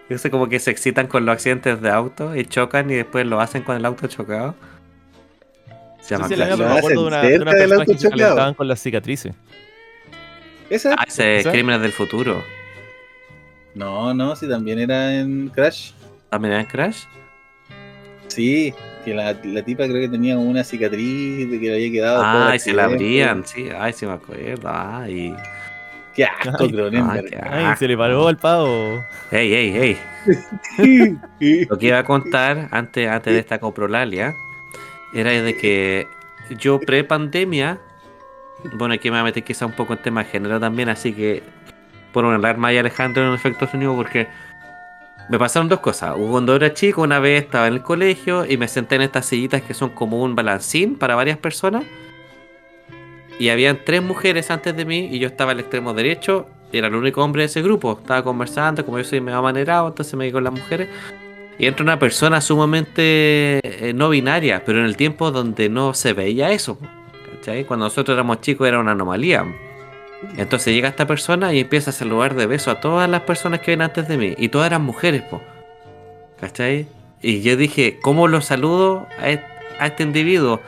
ese 0.10 0.30
como 0.30 0.50
que 0.50 0.60
se 0.60 0.70
excitan 0.72 1.08
con 1.08 1.26
los 1.26 1.34
accidentes 1.34 1.82
de 1.82 1.90
auto 1.90 2.36
y 2.36 2.46
chocan 2.46 2.90
y 2.92 2.96
después 2.96 3.26
lo 3.26 3.40
hacen 3.42 3.64
con 3.64 3.76
el 3.76 3.86
auto 3.86 4.08
chocado. 4.08 4.54
Se 6.02 6.16
llama 6.16 6.28
Sí, 6.28 6.36
sí, 6.36 6.40
la 6.40 6.46
Crash. 6.46 6.58
misma, 6.60 6.68
Lo 6.68 6.74
me 6.74 6.80
acuerdo 6.80 7.02
de 7.02 7.08
una, 7.08 7.22
de 7.24 7.40
una 7.40 7.52
persona 7.52 7.86
que 7.86 7.98
se 7.98 8.10
calentaban 8.10 8.54
con 8.54 8.68
las 8.68 8.80
cicatrices. 8.82 9.34
¿Esa? 10.70 10.94
Ah, 10.98 11.06
ese 11.08 11.38
¿Esa? 11.38 11.52
Crímenes 11.52 11.82
del 11.82 11.92
Futuro. 11.92 12.44
No, 13.74 14.14
no, 14.14 14.36
sí, 14.36 14.48
también 14.48 14.80
era 14.80 15.16
en 15.20 15.50
Crash. 15.50 15.92
¿También 16.30 16.54
era 16.54 16.62
en 16.62 16.68
Crash? 16.68 17.04
Sí, 18.38 18.72
que 19.04 19.16
la, 19.16 19.36
la 19.44 19.64
tipa 19.64 19.86
creo 19.86 20.00
que 20.00 20.10
tenía 20.10 20.38
una 20.38 20.64
cicatriz 20.64 21.50
de 21.50 21.60
que 21.60 21.66
le 21.70 21.74
había 21.74 21.92
quedado. 21.92 22.22
Ay, 22.24 22.60
se 22.60 22.72
la 22.72 22.84
abrían, 22.86 23.44
sí, 23.46 23.68
ay, 23.76 23.94
sí 23.94 24.06
me 24.06 24.12
acuerdo. 24.14 24.70
Ay, 24.72 25.36
Qué 26.14 26.24
asco, 26.26 26.52
Ay, 26.64 26.72
Cronenberg. 26.72 27.26
ay, 27.26 27.30
qué 27.32 27.40
Ay, 27.42 27.66
asco. 27.66 27.80
se 27.80 27.88
le 27.88 27.98
paró 27.98 28.28
al 28.28 28.38
pavo. 28.38 29.04
Ey, 29.32 29.54
ey, 29.54 29.78
ey. 29.78 31.18
Lo 31.70 31.78
que 31.80 31.88
iba 31.88 31.98
a 32.00 32.04
contar 32.04 32.68
antes, 32.72 33.08
antes 33.10 33.34
de 33.34 33.40
esta 33.40 33.60
coprolalia 33.60 34.36
era 35.14 35.32
de 35.32 35.56
que 35.58 36.08
yo 36.60 36.80
pre-pandemia, 36.80 37.80
bueno, 38.74 38.94
aquí 38.94 39.10
me 39.10 39.16
voy 39.18 39.22
a 39.22 39.24
meter 39.26 39.44
quizá 39.44 39.66
un 39.66 39.72
poco 39.74 39.94
en 39.94 40.00
tema 40.04 40.24
de 40.24 40.30
género 40.30 40.60
también, 40.60 40.90
así 40.90 41.14
que 41.14 41.42
por 42.14 42.24
un 42.26 42.34
hablar 42.36 42.58
más 42.58 42.74
y 42.74 42.78
Alejandro 42.78 43.28
en 43.28 43.34
efecto 43.34 43.68
sonido 43.68 43.96
porque 43.96 44.28
me 45.30 45.38
pasaron 45.38 45.68
dos 45.68 45.80
cosas. 45.80 46.16
Cuando 46.16 46.56
era 46.56 46.74
chico, 46.74 47.02
una 47.02 47.20
vez 47.20 47.44
estaba 47.44 47.68
en 47.68 47.74
el 47.74 47.82
colegio 47.82 48.46
y 48.46 48.58
me 48.58 48.68
senté 48.68 48.96
en 48.96 49.02
estas 49.02 49.26
sillitas 49.26 49.62
que 49.62 49.74
son 49.74 49.90
como 49.90 50.22
un 50.22 50.36
balancín 50.36 50.96
para 50.96 51.16
varias 51.16 51.38
personas. 51.38 51.84
Y 53.40 53.50
habían 53.50 53.80
tres 53.86 54.02
mujeres 54.02 54.50
antes 54.50 54.76
de 54.76 54.86
mí 54.86 55.10
y 55.12 55.20
yo 55.20 55.28
estaba 55.28 55.52
al 55.52 55.60
extremo 55.60 55.94
derecho. 55.94 56.48
Era 56.72 56.88
el 56.88 56.96
único 56.96 57.24
hombre 57.24 57.44
de 57.44 57.48
ese 57.48 57.62
grupo. 57.62 57.98
Estaba 58.00 58.24
conversando, 58.24 58.86
como 58.86 58.98
yo 58.98 59.04
soy 59.04 59.22
medio 59.22 59.38
amanerado, 59.38 59.88
entonces 59.88 60.14
me 60.16 60.26
di 60.26 60.32
con 60.32 60.44
las 60.44 60.54
mujeres. 60.54 60.90
Y 61.60 61.66
entra 61.66 61.84
una 61.84 62.00
persona 62.00 62.40
sumamente 62.40 63.60
eh, 63.64 63.94
no 63.94 64.10
binaria, 64.10 64.64
pero 64.66 64.80
en 64.80 64.86
el 64.86 64.96
tiempo 64.96 65.32
donde 65.32 65.70
no 65.70 65.94
se 65.94 66.14
veía 66.14 66.52
eso. 66.52 66.78
Cuando 67.66 67.86
nosotros 67.86 68.14
éramos 68.14 68.42
chicos 68.42 68.68
era 68.68 68.80
una 68.80 68.92
anomalía. 68.92 69.46
Entonces 70.38 70.74
llega 70.74 70.90
esta 70.90 71.08
persona 71.08 71.54
y 71.54 71.60
empieza 71.60 71.92
a 71.92 71.94
saludar 71.94 72.36
de 72.36 72.48
beso 72.48 72.72
a 72.72 72.80
todas 72.80 73.10
las 73.10 73.22
personas 73.22 73.62
que 73.62 73.72
ven 73.72 73.82
antes 73.82 74.08
de 74.08 74.18
mí. 74.18 74.34
Y 74.38 74.50
todas 74.50 74.68
eran 74.68 74.84
mujeres, 74.84 75.22
po. 75.24 75.42
¿Cachai? 76.40 76.88
Y 77.22 77.42
yo 77.42 77.56
dije, 77.56 78.00
¿cómo 78.02 78.28
lo 78.28 78.42
saludo 78.42 79.08
a 79.20 79.26
a 79.80 79.88
este 79.88 80.04
individuo? 80.04 80.62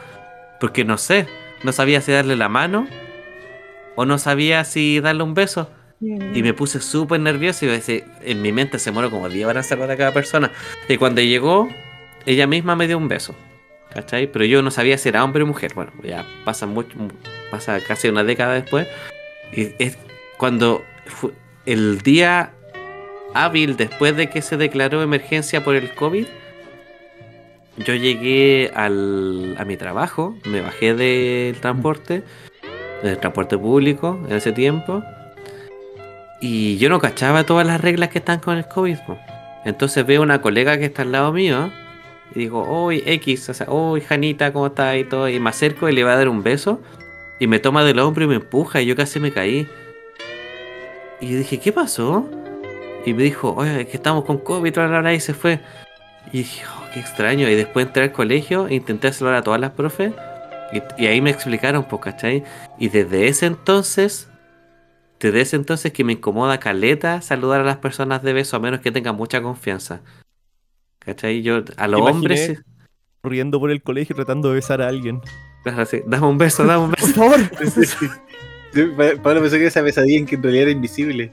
Porque 0.60 0.86
no 0.86 0.98
sé, 0.98 1.28
no 1.64 1.72
sabía 1.72 2.02
si 2.02 2.12
darle 2.12 2.36
la 2.36 2.50
mano 2.50 2.88
o 3.96 4.06
no 4.06 4.18
sabía 4.18 4.64
si 4.64 5.00
darle 5.00 5.24
un 5.24 5.34
beso. 5.34 5.70
Y 6.02 6.42
me 6.44 6.54
puse 6.54 6.80
súper 6.80 7.20
nervioso 7.20 7.66
y 7.66 8.04
en 8.22 8.42
mi 8.42 8.54
mente 8.54 8.80
se 8.80 8.90
muero 8.90 9.12
como 9.12 9.28
10 9.28 9.48
horas 9.48 9.68
saludar 9.68 9.92
a 9.92 9.98
cada 9.98 10.14
persona. 10.14 10.50
Y 10.88 10.96
cuando 10.96 11.20
llegó, 11.20 11.68
ella 12.26 12.48
misma 12.48 12.78
me 12.78 12.88
dio 12.88 12.98
un 12.98 13.10
beso. 13.10 13.36
¿Cachai? 13.94 14.32
Pero 14.32 14.46
yo 14.46 14.62
no 14.62 14.72
sabía 14.72 14.98
si 14.98 15.10
era 15.10 15.24
hombre 15.26 15.44
o 15.44 15.48
mujer. 15.48 15.74
Bueno, 15.74 15.92
ya 16.02 16.26
pasa 16.46 16.68
mucho, 16.68 16.96
pasa 17.52 17.80
casi 17.86 18.08
una 18.08 18.24
década 18.24 18.54
después. 18.54 18.88
Es 19.52 19.98
cuando 20.38 20.84
el 21.66 22.02
día 22.02 22.52
hábil 23.34 23.78
después 23.78 24.16
de 24.16 24.30
que 24.30 24.42
se 24.42 24.58
declaró 24.58 25.02
emergencia 25.02 25.64
por 25.64 25.76
el 25.76 25.94
COVID, 25.94 26.26
yo 27.78 27.96
llegué 27.96 28.72
al, 28.74 29.56
a 29.58 29.66
mi 29.66 29.78
trabajo, 29.78 30.36
me 30.46 30.62
bajé 30.62 30.94
del 30.94 31.56
transporte, 31.56 32.24
del 33.04 33.18
transporte 33.18 33.58
público 33.58 34.20
en 34.28 34.36
ese 34.36 34.52
tiempo, 34.52 35.02
y 36.42 36.78
yo 36.78 36.90
no 36.90 37.00
cachaba 37.00 37.46
todas 37.46 37.66
las 37.68 37.82
reglas 37.82 38.10
que 38.10 38.20
están 38.20 38.40
con 38.40 38.58
el 38.58 38.68
COVID. 38.68 38.98
Entonces 39.66 40.06
veo 40.06 40.22
una 40.22 40.42
colega 40.42 40.78
que 40.78 40.86
está 40.86 41.02
al 41.02 41.12
lado 41.12 41.34
mío 41.34 41.70
Y 42.34 42.40
digo, 42.40 42.64
uy, 42.64 43.04
X, 43.06 43.50
o 43.50 43.54
sea, 43.54 43.70
uy, 43.70 44.02
Janita, 44.02 44.54
¿cómo 44.54 44.68
estás? 44.68 44.96
Y 44.98 45.04
todo. 45.04 45.28
Y 45.28 45.40
me 45.40 45.50
acerco 45.50 45.90
y 45.90 45.94
le 45.94 46.04
va 46.04 46.14
a 46.14 46.18
dar 46.18 46.30
un 46.30 46.44
beso. 46.44 46.80
Y 47.40 47.48
me 47.48 47.60
toma 47.60 47.84
del 47.84 48.00
hombro 48.00 48.26
y 48.26 48.28
me 48.28 48.36
empuja 48.36 48.82
y 48.82 48.86
yo 48.86 48.96
casi 48.96 49.20
me 49.20 49.32
caí. 49.32 49.68
Y 51.22 51.32
yo 51.32 51.38
dije, 51.38 51.60
¿qué 51.60 51.72
pasó? 51.72 52.30
Y 53.06 53.14
me 53.14 53.24
dijo, 53.24 53.54
oye, 53.56 53.82
es 53.82 53.88
que 53.88 53.98
estamos 53.98 54.26
con 54.26 54.38
COVID, 54.40 54.74
bla, 54.74 54.88
bla, 54.88 55.00
bla", 55.00 55.14
y 55.14 55.20
se 55.20 55.34
fue. 55.34 55.60
Y 56.32 56.40
dije, 56.40 56.64
oh, 56.68 56.86
qué 56.94 57.00
extraño. 57.00 57.50
Y 57.50 57.56
después 57.56 57.88
entré 57.88 58.04
al 58.04 58.12
colegio 58.12 58.68
e 58.68 58.76
intenté 58.76 59.12
saludar 59.14 59.38
a 59.38 59.42
todas 59.42 59.60
las 59.60 59.72
profes. 59.72 60.14
Y, 60.74 61.04
y 61.04 61.08
ahí 61.08 61.22
me 61.22 61.30
explicaron, 61.30 61.86
pues, 61.86 62.02
¿cachai? 62.02 62.44
Y 62.78 62.90
desde 62.90 63.28
ese 63.28 63.46
entonces, 63.46 64.30
desde 65.20 65.42
ese 65.42 65.56
entonces 65.56 65.92
que 65.94 66.04
me 66.04 66.14
incomoda 66.14 66.60
caleta 66.60 67.22
saludar 67.22 67.62
a 67.62 67.64
las 67.64 67.78
personas 67.78 68.22
de 68.22 68.34
beso, 68.34 68.58
a 68.58 68.60
menos 68.60 68.82
que 68.82 68.92
tengan 68.92 69.16
mucha 69.16 69.42
confianza. 69.42 70.02
¿Cachai? 71.00 71.42
Yo, 71.42 71.64
a 71.78 71.88
los 71.88 72.02
hombres, 72.02 72.62
Corriendo 73.22 73.60
por 73.60 73.70
el 73.70 73.84
colegio 73.84 74.16
tratando 74.16 74.48
de 74.48 74.56
besar 74.56 74.82
a 74.82 74.88
alguien. 74.88 75.20
Claro, 75.64 75.86
sí, 75.86 76.02
dame 76.06 76.28
un 76.28 76.38
beso, 76.38 76.64
dame 76.66 76.86
un 76.86 76.92
Por 76.92 77.00
beso. 77.02 77.14
favor. 77.16 77.40
Yo- 78.74 78.96
Pa- 78.96 79.22
Pablo 79.22 79.42
pensó 79.42 79.58
que 79.58 79.66
esa 79.68 79.82
pesadilla 79.84 80.20
en 80.20 80.26
que 80.26 80.36
en 80.36 80.44
realidad 80.44 80.64
era 80.64 80.72
invisible. 80.72 81.32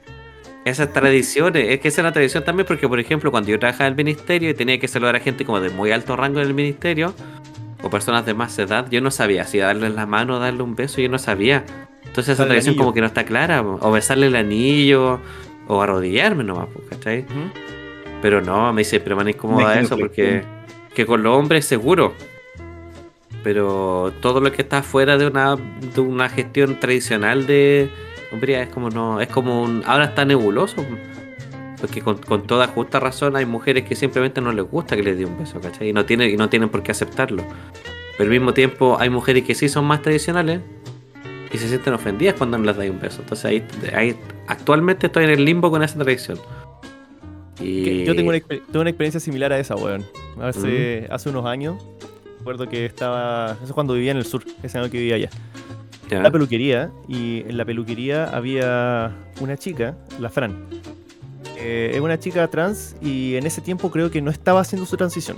Esas 0.65 0.91
tradiciones, 0.91 1.67
es 1.69 1.79
que 1.79 1.87
esa 1.87 2.01
es 2.01 2.03
una 2.03 2.11
tradición 2.11 2.43
también 2.43 2.65
porque, 2.67 2.89
por 2.89 2.99
ejemplo, 2.99 3.31
cuando 3.31 3.49
yo 3.49 3.59
trabajaba 3.59 3.87
en 3.87 3.93
el 3.93 3.97
ministerio 4.03 4.49
y 4.49 4.53
tenía 4.53 4.79
que 4.79 4.87
saludar 4.87 5.15
a 5.15 5.19
gente 5.19 5.45
como 5.45 5.61
de 5.61 5.69
muy 5.69 5.91
alto 5.91 6.15
rango 6.17 6.41
en 6.41 6.47
el 6.47 6.53
ministerio, 6.53 7.13
o 7.83 7.89
personas 7.89 8.25
de 8.25 8.33
más 8.33 8.57
edad, 8.59 8.87
yo 8.89 8.99
no 9.01 9.11
sabía 9.11 9.45
si 9.45 9.59
darle 9.59 9.89
la 9.89 10.05
mano 10.05 10.37
o 10.37 10.39
darle 10.39 10.63
un 10.63 10.75
beso, 10.75 10.99
yo 10.99 11.09
no 11.09 11.19
sabía. 11.19 11.63
Entonces 12.05 12.33
esa 12.33 12.45
tradición 12.47 12.75
como 12.75 12.91
que 12.93 12.99
no 13.01 13.07
está 13.07 13.23
clara, 13.23 13.61
o 13.61 13.91
besarle 13.91 14.27
el 14.27 14.35
anillo, 14.35 15.19
o 15.67 15.81
arrodillarme 15.81 16.43
nomás, 16.43 16.67
¿cachai? 16.89 17.19
Ujú. 17.21 17.51
Pero 18.21 18.41
no, 18.41 18.73
me 18.73 18.81
dice, 18.81 18.99
pero 18.99 19.15
me 19.15 19.29
incomoda 19.29 19.61
Imagino 19.75 19.85
eso 19.85 19.95
que- 19.95 20.01
porque 20.01 20.43
que 20.95 21.05
con 21.05 21.21
los 21.23 21.37
hombres 21.37 21.65
seguro. 21.65 22.13
Pero 23.47 24.11
todo 24.19 24.41
lo 24.41 24.51
que 24.51 24.61
está 24.61 24.83
fuera 24.83 25.17
de 25.17 25.25
una, 25.25 25.55
de 25.55 26.01
una 26.01 26.27
gestión 26.27 26.81
tradicional 26.81 27.47
de 27.47 27.89
hombría 28.29 28.61
es 28.61 28.67
como 28.67 28.89
no, 28.89 29.21
es 29.21 29.29
como 29.29 29.63
un. 29.63 29.83
Ahora 29.85 30.03
está 30.03 30.25
nebuloso. 30.25 30.85
Porque 31.79 32.01
con, 32.01 32.17
con 32.17 32.45
toda 32.45 32.67
justa 32.67 32.99
razón 32.99 33.37
hay 33.37 33.45
mujeres 33.45 33.85
que 33.85 33.95
simplemente 33.95 34.41
no 34.41 34.51
les 34.51 34.65
gusta 34.65 34.97
que 34.97 35.03
les 35.03 35.17
dé 35.17 35.23
un 35.23 35.39
beso, 35.39 35.61
¿cachai? 35.61 35.87
Y 35.87 35.93
no 35.93 36.03
tienen, 36.03 36.29
y 36.29 36.35
no 36.35 36.49
tienen 36.49 36.67
por 36.67 36.83
qué 36.83 36.91
aceptarlo. 36.91 37.41
Pero 38.17 38.25
al 38.25 38.31
mismo 38.31 38.53
tiempo 38.53 38.97
hay 38.99 39.09
mujeres 39.09 39.45
que 39.45 39.55
sí 39.55 39.69
son 39.69 39.85
más 39.85 40.01
tradicionales 40.01 40.59
y 41.53 41.57
se 41.57 41.69
sienten 41.69 41.93
ofendidas 41.93 42.35
cuando 42.35 42.57
no 42.57 42.65
les 42.65 42.75
dais 42.75 42.91
un 42.91 42.99
beso. 42.99 43.21
Entonces 43.21 43.45
ahí, 43.45 43.65
ahí 43.95 44.17
actualmente 44.47 45.05
estoy 45.05 45.23
en 45.23 45.29
el 45.29 45.45
limbo 45.45 45.71
con 45.71 45.83
esa 45.83 45.97
tradición. 45.97 46.37
Y... 47.61 48.03
Yo 48.03 48.13
tengo 48.13 48.31
una, 48.31 48.41
tengo 48.41 48.81
una 48.81 48.89
experiencia 48.89 49.21
similar 49.21 49.53
a 49.53 49.59
esa, 49.59 49.77
weón. 49.77 50.03
Hace, 50.41 51.07
hace 51.09 51.29
unos 51.29 51.45
años, 51.45 51.81
recuerdo 52.47 52.69
que 52.69 52.85
estaba. 52.85 53.57
Eso 53.57 53.65
es 53.65 53.73
cuando 53.73 53.93
vivía 53.93 54.11
en 54.11 54.17
el 54.17 54.25
sur, 54.25 54.41
ese 54.63 54.77
año 54.77 54.89
que 54.89 54.97
vivía 54.97 55.15
allá. 55.15 55.29
Ya. 56.09 56.21
La 56.21 56.31
peluquería, 56.31 56.89
y 57.09 57.41
en 57.41 57.57
la 57.57 57.65
peluquería 57.65 58.23
había 58.29 59.11
una 59.41 59.57
chica, 59.57 59.97
la 60.17 60.29
Fran. 60.29 60.65
Eh, 61.57 61.91
es 61.93 61.99
una 61.99 62.17
chica 62.17 62.47
trans 62.47 62.95
y 63.01 63.35
en 63.35 63.45
ese 63.45 63.59
tiempo 63.59 63.91
creo 63.91 64.09
que 64.09 64.21
no 64.21 64.31
estaba 64.31 64.61
haciendo 64.61 64.85
su 64.85 64.95
transición. 64.95 65.37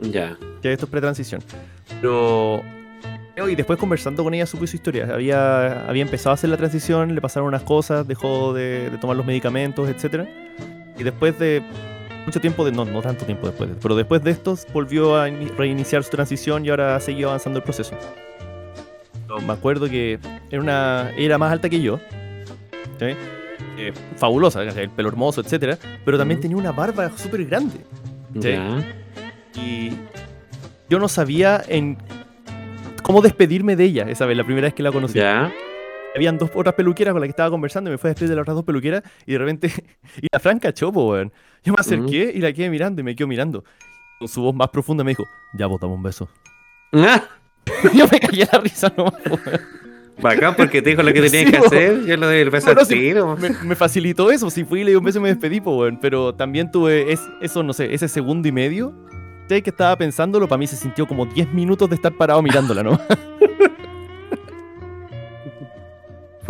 Ya. 0.00 0.36
Ya 0.62 0.70
esto 0.72 0.86
es 0.86 0.90
pretransición. 0.90 1.40
Pero. 2.00 2.62
Y 3.48 3.54
después 3.54 3.78
conversando 3.78 4.24
con 4.24 4.34
ella 4.34 4.44
supe 4.44 4.66
su 4.66 4.74
historia. 4.74 5.08
Había, 5.12 5.88
había 5.88 6.02
empezado 6.02 6.32
a 6.32 6.34
hacer 6.34 6.50
la 6.50 6.56
transición, 6.56 7.14
le 7.14 7.20
pasaron 7.20 7.46
unas 7.46 7.62
cosas, 7.62 8.06
dejó 8.08 8.52
de, 8.52 8.90
de 8.90 8.98
tomar 8.98 9.16
los 9.16 9.24
medicamentos, 9.24 9.88
etc. 9.88 10.26
Y 10.98 11.04
después 11.04 11.38
de 11.38 11.62
mucho 12.26 12.40
tiempo, 12.40 12.64
de, 12.64 12.72
no, 12.72 12.84
no 12.84 13.02
tanto 13.02 13.24
tiempo 13.24 13.46
después, 13.46 13.70
pero 13.82 13.94
después 13.96 14.22
de 14.22 14.30
estos 14.30 14.66
volvió 14.72 15.18
a 15.20 15.28
ini- 15.28 15.50
reiniciar 15.56 16.02
su 16.04 16.10
transición 16.10 16.64
y 16.64 16.70
ahora 16.70 16.96
ha 16.96 17.00
seguido 17.00 17.28
avanzando 17.30 17.58
el 17.58 17.62
proceso. 17.64 17.94
Me 19.46 19.52
acuerdo 19.52 19.88
que 19.88 20.18
era, 20.50 20.60
una, 20.60 21.10
era 21.16 21.38
más 21.38 21.52
alta 21.52 21.68
que 21.68 21.80
yo. 21.80 21.98
¿sí? 22.98 23.06
Eh, 23.78 23.92
fabulosa, 24.16 24.62
el 24.62 24.90
pelo 24.90 25.08
hermoso, 25.08 25.40
etc. 25.40 25.78
Pero 26.04 26.18
también 26.18 26.40
tenía 26.40 26.56
una 26.56 26.72
barba 26.72 27.10
súper 27.16 27.44
grande. 27.46 27.76
Sí. 28.40 28.54
Y 29.60 29.92
yo 30.88 30.98
no 30.98 31.08
sabía 31.08 31.62
en 31.68 31.96
cómo 33.02 33.22
despedirme 33.22 33.76
de 33.76 33.84
ella 33.84 34.04
esa 34.08 34.26
vez, 34.26 34.36
la 34.36 34.44
primera 34.44 34.66
vez 34.66 34.74
que 34.74 34.82
la 34.82 34.90
conocí. 34.92 35.18
Habían 36.14 36.36
dos 36.38 36.50
otras 36.54 36.74
peluqueras 36.74 37.12
con 37.12 37.20
las 37.20 37.28
que 37.28 37.30
estaba 37.30 37.50
conversando 37.50 37.88
y 37.88 37.92
me 37.92 37.98
fue 37.98 38.10
a 38.10 38.12
despedir 38.12 38.30
de 38.30 38.34
las 38.36 38.42
otras 38.42 38.56
dos 38.56 38.64
peluqueras 38.64 39.02
y 39.26 39.32
de 39.32 39.38
repente, 39.38 39.68
y 40.20 40.26
la 40.32 40.40
Fran 40.40 40.58
cachó, 40.58 40.92
po, 40.92 41.10
weón. 41.12 41.32
Yo 41.64 41.72
me 41.72 41.76
acerqué 41.80 42.32
y 42.34 42.38
la 42.40 42.52
quedé 42.52 42.70
mirando 42.70 43.00
y 43.00 43.04
me 43.04 43.14
quedó 43.14 43.26
mirando. 43.28 43.64
Con 44.18 44.28
su 44.28 44.42
voz 44.42 44.54
más 44.54 44.68
profunda 44.68 45.04
me 45.04 45.10
dijo, 45.12 45.24
ya 45.54 45.66
botamos 45.66 45.96
un 45.96 46.02
beso. 46.02 46.28
Ah, 46.92 47.22
yo 47.94 48.06
me 48.10 48.18
caí 48.20 48.42
a 48.42 48.48
la 48.52 48.58
risa 48.60 48.92
nomás. 48.96 49.14
Bacán 50.20 50.54
porque 50.56 50.82
te 50.82 50.90
dijo 50.90 51.02
lo 51.02 51.12
que 51.12 51.22
tenías 51.30 51.46
Sí, 51.46 51.50
que 51.52 51.58
po. 51.58 51.66
hacer. 51.66 52.04
Yo 52.04 52.16
le 52.16 52.26
doy 52.26 52.36
el 52.38 52.50
beso 52.50 52.66
Bueno, 52.66 52.80
al 52.80 52.86
sí, 52.86 52.94
tiro. 52.94 53.36
Me, 53.36 53.50
me 53.64 53.74
facilitó 53.74 54.30
eso, 54.30 54.50
si 54.50 54.64
fui 54.64 54.80
y 54.80 54.84
le 54.84 54.90
di 54.90 54.96
un 54.96 55.04
beso 55.04 55.18
y 55.18 55.22
me 55.22 55.28
despedí, 55.28 55.60
po, 55.60 55.76
weón. 55.76 55.98
Pero 56.00 56.34
también 56.34 56.70
tuve 56.70 57.12
es- 57.12 57.26
eso, 57.40 57.62
no 57.62 57.72
sé, 57.72 57.94
ese 57.94 58.08
segundo 58.08 58.46
y 58.48 58.52
medio. 58.52 58.92
¿sabes? 59.48 59.62
Que 59.64 59.70
estaba 59.70 59.96
pensándolo, 59.96 60.46
para 60.46 60.58
mí 60.58 60.66
se 60.66 60.76
sintió 60.76 61.06
como 61.08 61.26
10 61.26 61.52
minutos 61.52 61.88
de 61.88 61.96
estar 61.96 62.12
parado 62.12 62.40
mirándola, 62.42 62.82
¿no? 62.84 63.00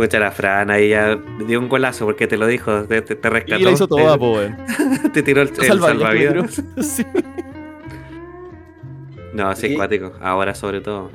Pucha, 0.01 0.19
la 0.19 0.31
Fran 0.31 0.71
ahí 0.71 0.89
ya 0.89 1.15
dio 1.47 1.61
un 1.61 1.69
golazo 1.69 2.07
porque 2.07 2.27
te 2.27 2.39
lo 2.39 2.47
dijo. 2.47 2.85
Te, 2.85 3.03
te, 3.03 3.17
te 3.17 3.29
Y 3.29 3.31
rescató. 3.31 3.65
la 3.65 3.71
hizo 3.71 3.87
toda, 3.87 4.17
te, 4.19 5.09
te 5.13 5.23
tiró 5.23 5.43
el, 5.43 5.49
el 5.49 5.67
Salvavidas. 5.67 6.63
Sí. 6.83 7.05
No, 9.35 9.55
sí, 9.55 9.69
Sí. 9.69 9.75
acuático. 9.75 10.13
Ahora 10.23 10.55
sobre 10.55 10.81
todo. 10.81 11.11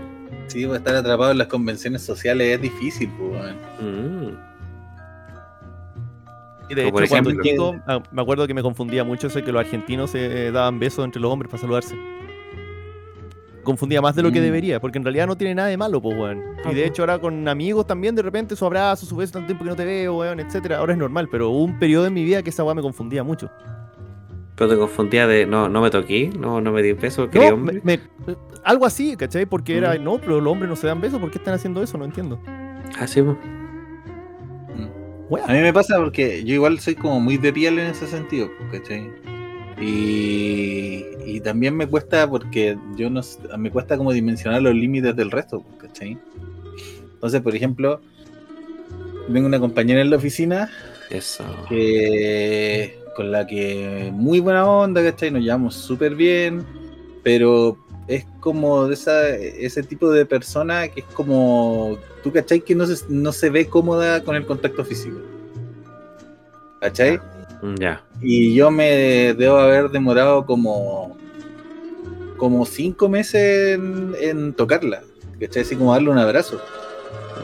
Sí, 0.47 0.67
pues 0.67 0.77
estar 0.77 0.95
atrapado 0.95 1.31
en 1.31 1.39
las 1.39 1.47
convenciones 1.47 2.03
sociales 2.03 2.47
es 2.55 2.61
difícil, 2.61 3.09
pues. 3.17 3.55
Mm. 3.81 4.29
Y 6.69 6.75
de 6.75 6.85
Como 6.85 6.99
hecho, 6.99 7.09
cuando 7.09 7.41
chico, 7.41 7.75
ah, 7.87 8.03
me 8.11 8.21
acuerdo 8.21 8.45
que 8.45 8.53
me 8.53 8.61
confundía 8.61 9.03
mucho 9.03 9.25
eso 9.27 9.39
de 9.39 9.45
que 9.45 9.51
los 9.51 9.61
argentinos 9.61 10.11
se 10.11 10.51
daban 10.51 10.77
besos 10.79 11.03
entre 11.05 11.19
los 11.21 11.31
hombres 11.31 11.49
para 11.49 11.61
saludarse. 11.61 11.95
Confundía 13.65 14.01
más 14.01 14.15
de 14.15 14.23
lo 14.23 14.31
que 14.31 14.39
Mm. 14.39 14.43
debería, 14.43 14.79
porque 14.79 14.97
en 14.99 15.03
realidad 15.03 15.27
no 15.27 15.35
tiene 15.35 15.55
nada 15.55 15.67
de 15.67 15.75
malo, 15.75 16.01
pues, 16.01 16.17
weón. 16.17 16.41
Y 16.71 16.73
de 16.73 16.85
hecho, 16.85 17.01
ahora 17.01 17.19
con 17.19 17.45
amigos 17.49 17.85
también, 17.85 18.15
de 18.15 18.21
repente, 18.21 18.55
su 18.55 18.65
abrazo, 18.65 19.05
su 19.05 19.15
beso, 19.17 19.33
tanto 19.33 19.47
tiempo 19.47 19.65
que 19.65 19.69
no 19.71 19.75
te 19.75 19.83
veo, 19.83 20.19
weón, 20.19 20.39
etcétera. 20.39 20.77
Ahora 20.77 20.93
es 20.93 20.99
normal, 20.99 21.27
pero 21.29 21.49
hubo 21.49 21.63
un 21.65 21.77
periodo 21.77 22.05
en 22.07 22.13
mi 22.13 22.23
vida 22.23 22.41
que 22.43 22.51
esa 22.51 22.63
weá 22.63 22.73
me 22.75 22.81
confundía 22.81 23.23
mucho. 23.23 23.49
Pero 24.55 24.69
te 24.69 24.77
confundía 24.77 25.27
de 25.27 25.45
no, 25.45 25.67
no 25.67 25.81
me 25.81 25.89
toqué, 25.89 26.29
no, 26.39 26.61
no 26.61 26.71
me 26.71 26.81
di 26.81 26.93
beso, 26.93 27.29
quería 27.29 27.49
No, 27.49 27.55
hombre. 27.55 27.81
me- 27.83 27.97
me- 28.25 28.35
algo 28.63 28.85
así, 28.85 29.17
¿cachai? 29.17 29.45
Porque 29.45 29.75
era, 29.77 29.95
Mm. 29.99 30.03
no, 30.05 30.17
pero 30.19 30.39
los 30.39 30.49
hombres 30.51 30.69
no 30.69 30.77
se 30.77 30.87
dan 30.87 31.01
besos, 31.01 31.19
¿por 31.19 31.29
qué 31.29 31.39
están 31.39 31.55
haciendo 31.55 31.83
eso? 31.83 31.97
No 31.97 32.05
entiendo. 32.05 32.39
Así. 32.99 33.21
Weá. 35.27 35.43
A 35.47 35.51
mí 35.53 35.59
me 35.59 35.73
pasa 35.73 35.97
porque 35.97 36.43
yo 36.43 36.53
igual 36.53 36.79
soy 36.79 36.93
como 36.95 37.19
muy 37.19 37.37
de 37.37 37.51
piel 37.51 37.79
en 37.79 37.87
ese 37.87 38.05
sentido, 38.07 38.49
pues, 38.69 38.79
¿cachai? 38.79 39.09
Y, 39.79 41.03
y 41.25 41.41
también 41.41 41.75
me 41.75 41.87
cuesta 41.87 42.29
porque 42.29 42.77
yo 42.95 43.09
no 43.09 43.21
me 43.57 43.71
cuesta 43.71 43.97
como 43.97 44.13
dimensionar 44.13 44.61
los 44.61 44.73
límites 44.73 45.15
del 45.15 45.31
resto, 45.31 45.63
¿cachai? 45.79 46.17
Entonces, 47.13 47.41
por 47.41 47.55
ejemplo, 47.55 48.01
tengo 49.31 49.47
una 49.47 49.59
compañera 49.59 50.01
en 50.01 50.09
la 50.09 50.17
oficina 50.17 50.69
Eso. 51.09 51.43
que 51.67 52.99
con 53.15 53.31
la 53.31 53.47
que 53.47 54.11
muy 54.13 54.39
buena 54.39 54.69
onda, 54.69 55.01
¿cachai? 55.01 55.31
Nos 55.31 55.41
llevamos 55.41 55.75
súper 55.75 56.15
bien, 56.15 56.63
pero 57.23 57.77
es 58.07 58.25
como 58.39 58.87
de 58.87 58.93
esa, 58.93 59.29
ese 59.29 59.81
tipo 59.83 60.11
de 60.11 60.25
persona 60.25 60.87
que 60.89 60.99
es 60.99 61.05
como, 61.07 61.97
tú, 62.23 62.31
¿cachai? 62.31 62.61
Que 62.61 62.75
no 62.75 62.85
se, 62.85 63.03
no 63.09 63.31
se 63.31 63.49
ve 63.49 63.67
cómoda 63.67 64.23
con 64.23 64.35
el 64.35 64.45
contacto 64.45 64.83
físico. 64.85 65.19
¿Cachai? 66.81 67.17
Mm, 67.17 67.21
Ya. 67.77 68.03
Y 68.21 68.53
yo 68.53 68.71
me 68.71 69.33
debo 69.33 69.57
haber 69.57 69.89
demorado 69.89 70.45
como, 70.45 71.17
como 72.37 72.65
cinco 72.65 73.09
meses 73.09 73.75
en, 73.75 74.13
en 74.19 74.53
tocarla, 74.53 75.01
¿cachai? 75.39 75.63
Así 75.63 75.75
como 75.75 75.93
darle 75.93 76.09
un 76.09 76.17
abrazo. 76.17 76.57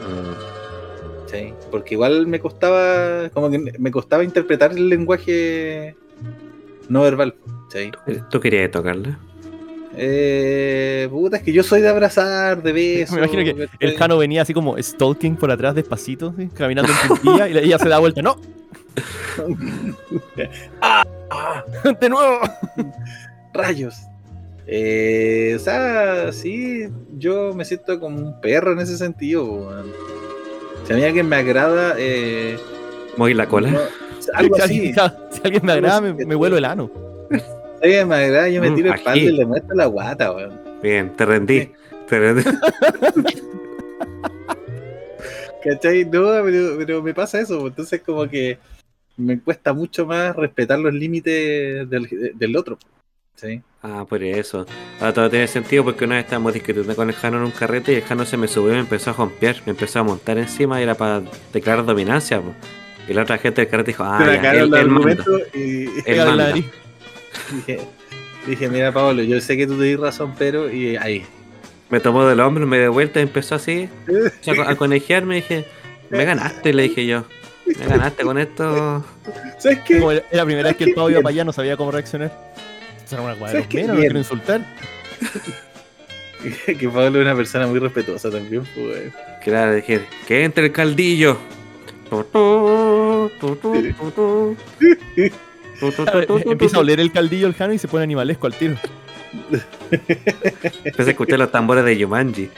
Mm. 0.08 1.22
¿cachai? 1.24 1.54
Porque 1.70 1.94
igual 1.94 2.26
me 2.26 2.40
costaba, 2.40 3.28
como 3.30 3.50
que 3.50 3.58
me 3.58 3.90
costaba 3.90 4.24
interpretar 4.24 4.72
el 4.72 4.88
lenguaje 4.88 5.96
no 6.88 7.02
verbal, 7.02 7.34
¿cachai? 7.64 7.92
¿Tú 8.30 8.40
querías 8.40 8.70
tocarla? 8.70 9.18
Eh, 9.94 11.06
puta, 11.10 11.36
es 11.36 11.42
que 11.42 11.52
yo 11.52 11.62
soy 11.62 11.82
de 11.82 11.88
abrazar, 11.88 12.62
de 12.62 12.72
besos. 12.72 13.14
Me 13.18 13.22
imagino 13.26 13.44
que 13.44 13.68
el 13.78 13.96
Jano 13.96 14.16
venía 14.16 14.42
así 14.42 14.54
como 14.54 14.76
stalking 14.78 15.36
por 15.36 15.50
atrás 15.50 15.74
despacito, 15.74 16.32
¿sí? 16.38 16.48
caminando 16.54 16.90
en 16.92 17.08
puntilla, 17.08 17.48
y 17.48 17.52
la- 17.52 17.60
ella 17.60 17.78
se 17.78 17.88
da 17.88 17.98
vuelta. 17.98 18.22
¡No! 18.22 18.36
¡De 22.00 22.08
nuevo! 22.08 22.40
Rayos. 23.52 23.96
Eh, 24.66 25.54
o 25.56 25.58
sea, 25.58 26.32
sí, 26.32 26.88
yo 27.18 27.52
me 27.54 27.64
siento 27.64 27.98
como 27.98 28.16
un 28.18 28.40
perro 28.40 28.72
en 28.72 28.78
ese 28.80 28.96
sentido. 28.96 29.44
weón. 29.44 29.92
Si 30.84 30.92
a 30.92 30.96
mí 30.96 31.04
alguien 31.04 31.28
me 31.28 31.36
agrada, 31.36 31.94
eh, 31.98 32.58
¿Moví 33.16 33.34
la 33.34 33.46
cola? 33.46 33.70
no- 33.70 33.78
algo 34.34 34.54
si, 34.56 34.62
así. 34.62 34.74
alguien, 34.78 34.94
si 35.30 35.40
alguien 35.44 35.66
me 35.66 35.72
agrada, 35.72 36.00
me, 36.00 36.12
me 36.14 36.34
vuelo 36.34 36.56
el 36.56 36.64
ano. 36.64 36.90
Oye, 37.82 38.04
me 38.04 38.14
agrada, 38.14 38.48
yo 38.48 38.60
me 38.60 38.70
Mm, 38.70 38.74
tiro 38.76 38.88
el 38.90 38.94
espalda 38.94 39.18
y 39.20 39.32
le 39.32 39.44
muestro 39.46 39.74
la 39.76 39.86
guata, 39.86 40.32
weón. 40.32 40.60
Bien, 40.82 41.12
te 41.16 41.26
rendí. 41.26 41.70
Te 42.08 42.18
rendí. 42.18 42.42
¿Cachai? 45.64 46.04
No, 46.04 46.10
pero, 46.44 46.76
pero 46.78 47.02
me 47.02 47.14
pasa 47.14 47.40
eso, 47.40 47.66
entonces 47.66 48.00
como 48.02 48.28
que 48.28 48.58
me 49.16 49.38
cuesta 49.40 49.72
mucho 49.72 50.06
más 50.06 50.34
respetar 50.36 50.78
los 50.78 50.92
límites 50.94 51.88
del, 51.88 52.32
del 52.34 52.56
otro. 52.56 52.78
¿sí? 53.36 53.60
Ah, 53.82 54.04
por 54.08 54.22
eso. 54.22 54.66
Ahora 55.00 55.12
todo 55.12 55.30
tiene 55.30 55.48
sentido 55.48 55.84
porque 55.84 56.04
una 56.04 56.16
vez 56.16 56.24
estábamos 56.24 56.54
discutiendo 56.54 56.94
con 56.94 57.08
el 57.08 57.14
Jano 57.14 57.38
en 57.38 57.44
un 57.44 57.50
carrete 57.50 57.92
y 57.92 57.96
el 57.96 58.02
Jano 58.02 58.24
se 58.24 58.36
me 58.36 58.48
subió 58.48 58.70
y 58.72 58.74
me 58.74 58.80
empezó 58.80 59.10
a 59.10 59.14
romper, 59.14 59.60
me 59.66 59.70
empezó 59.72 60.00
a 60.00 60.02
montar 60.04 60.38
encima 60.38 60.78
y 60.80 60.84
era 60.84 60.94
para 60.94 61.22
declarar 61.52 61.84
dominancia. 61.84 62.40
po. 62.40 62.54
Y 63.08 63.14
la 63.14 63.22
otra 63.22 63.38
gente 63.38 63.62
del 63.62 63.70
carrete 63.70 63.90
dijo, 63.92 64.04
ah, 64.04 64.20
me 64.20 64.40
ya, 64.40 64.52
él, 64.52 64.60
manda. 64.68 64.78
argumentos 64.78 65.42
y 65.54 65.86
Él 66.06 66.18
manda. 66.26 66.52
dije, 66.52 67.80
dije, 68.46 68.68
mira 68.68 68.92
Pablo, 68.92 69.22
yo 69.22 69.40
sé 69.40 69.56
que 69.56 69.66
tú 69.66 69.78
te 69.78 69.96
razón, 69.96 70.34
pero 70.38 70.70
y 70.70 70.96
ahí. 70.96 71.24
Me 71.90 72.00
tomó 72.00 72.24
del 72.24 72.40
hombro, 72.40 72.66
me 72.66 72.78
dio 72.78 72.92
vuelta 72.92 73.18
y 73.20 73.24
empezó 73.24 73.56
así 73.56 73.88
a 74.66 74.76
conejearme 74.76 75.38
y 75.38 75.40
dije, 75.40 75.64
me 76.10 76.24
ganaste, 76.24 76.72
le 76.72 76.84
dije 76.84 77.06
yo. 77.06 77.24
Me 77.78 77.86
ganaste 77.86 78.22
con 78.22 78.38
esto. 78.38 79.04
¿Sabes 79.58 79.80
qué? 79.84 79.98
Como 79.98 80.12
era 80.12 80.24
la 80.30 80.44
primera 80.44 80.68
vez 80.68 80.76
que 80.76 80.84
el 80.84 80.94
pavo 80.94 81.10
iba 81.10 81.20
para 81.20 81.32
allá, 81.32 81.44
no 81.44 81.52
sabía 81.52 81.76
cómo 81.76 81.90
reaccionar. 81.90 82.32
Eso 83.04 83.16
era 83.16 83.22
una 83.22 83.34
menos, 83.34 83.52
no 83.52 83.68
Bien. 83.68 83.96
quiero 83.96 84.18
insultar. 84.18 84.64
que 86.66 86.88
Pablo 86.88 87.20
es 87.20 87.26
una 87.26 87.36
persona 87.36 87.66
muy 87.66 87.78
respetuosa 87.78 88.30
también, 88.30 88.64
pues. 88.74 89.12
Claro, 89.42 89.74
dije, 89.74 90.02
que 90.26 90.44
entre 90.44 90.66
el 90.66 90.72
caldillo. 90.72 91.38
Empieza 96.44 96.76
a 96.76 96.80
oler 96.80 97.00
el 97.00 97.12
caldillo 97.12 97.46
el 97.46 97.54
Jano 97.54 97.72
y 97.72 97.78
se 97.78 97.88
pone 97.88 98.04
animalesco 98.04 98.46
al 98.46 98.54
tiro. 98.54 98.76
Empecé 100.84 101.10
a 101.10 101.12
escuchar 101.12 101.38
los 101.38 101.50
tambores 101.50 101.84
de 101.84 101.96
Yumanji. 101.96 102.50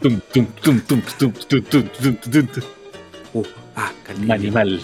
Tum, 0.00 0.20
tum, 0.32 0.46
tum, 0.62 0.80
tum, 0.80 1.00
tum, 1.00 1.32
tum, 1.32 1.62
tum, 1.62 1.62
tum, 1.62 2.16
tum, 2.16 2.46
tum. 2.46 2.62
Uh, 3.34 3.44
ah, 3.76 3.92
Un 4.20 4.32
animal. 4.32 4.80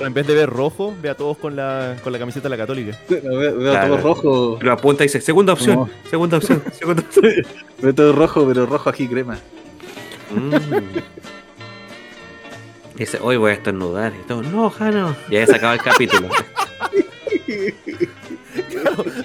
En 0.00 0.12
vez 0.12 0.26
de 0.26 0.34
ver 0.34 0.50
rojo, 0.50 0.94
ve 1.00 1.08
a 1.08 1.14
todos 1.14 1.38
con 1.38 1.56
la, 1.56 1.96
con 2.04 2.12
la 2.12 2.18
camiseta 2.18 2.48
de 2.48 2.50
la 2.50 2.56
católica. 2.58 2.98
Veo, 3.08 3.38
veo 3.38 3.58
Claro. 3.72 3.96
todo 3.96 4.02
rojo. 4.02 4.58
Lo 4.60 4.72
apunta 4.72 5.04
y 5.04 5.06
dice, 5.06 5.22
segunda 5.22 5.54
opción, 5.54 5.90
segunda 6.10 6.36
opción, 6.36 6.62
segunda 6.78 7.02
opción. 7.02 7.32
Veo 7.80 7.94
todo 7.94 8.12
rojo, 8.12 8.46
pero 8.46 8.66
rojo 8.66 8.90
aquí 8.90 9.08
crema. 9.08 9.38
Mm. 10.30 10.54
Dice, 12.96 13.18
hoy 13.22 13.36
voy 13.36 13.52
a 13.52 13.54
estornudar. 13.54 14.12
Y 14.18 14.22
todo, 14.26 14.42
no, 14.42 14.68
Jano. 14.70 15.14
Y 15.30 15.36
ahí 15.36 15.46
se 15.46 15.54
acaba 15.56 15.74
el 15.74 15.80
capítulo. 15.80 16.28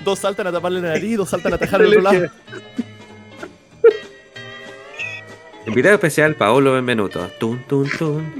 dos 0.05 0.19
saltan 0.19 0.47
a 0.47 0.51
taparle 0.51 0.81
la 0.81 0.89
nariz, 0.89 1.17
dos 1.17 1.29
saltan 1.29 1.53
a 1.53 1.55
atajar 1.55 1.81
el 1.81 1.87
otro 1.89 2.01
lado. 2.01 2.27
Invitado 5.65 5.95
especial, 5.95 6.35
Paolo 6.35 6.73
Benvenuto. 6.73 7.27
Tun, 7.39 7.63
tun, 7.67 7.87
tun. 7.89 8.33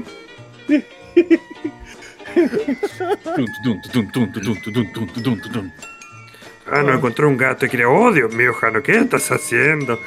Jano, 6.65 6.93
encontré 6.93 7.25
un 7.25 7.37
gato 7.37 7.65
y 7.65 7.69
quería, 7.69 7.89
oh 7.89 8.11
Dios 8.11 8.33
mío, 8.33 8.53
Jano, 8.53 8.81
¿qué 8.81 8.97
estás 8.97 9.31
haciendo? 9.31 9.99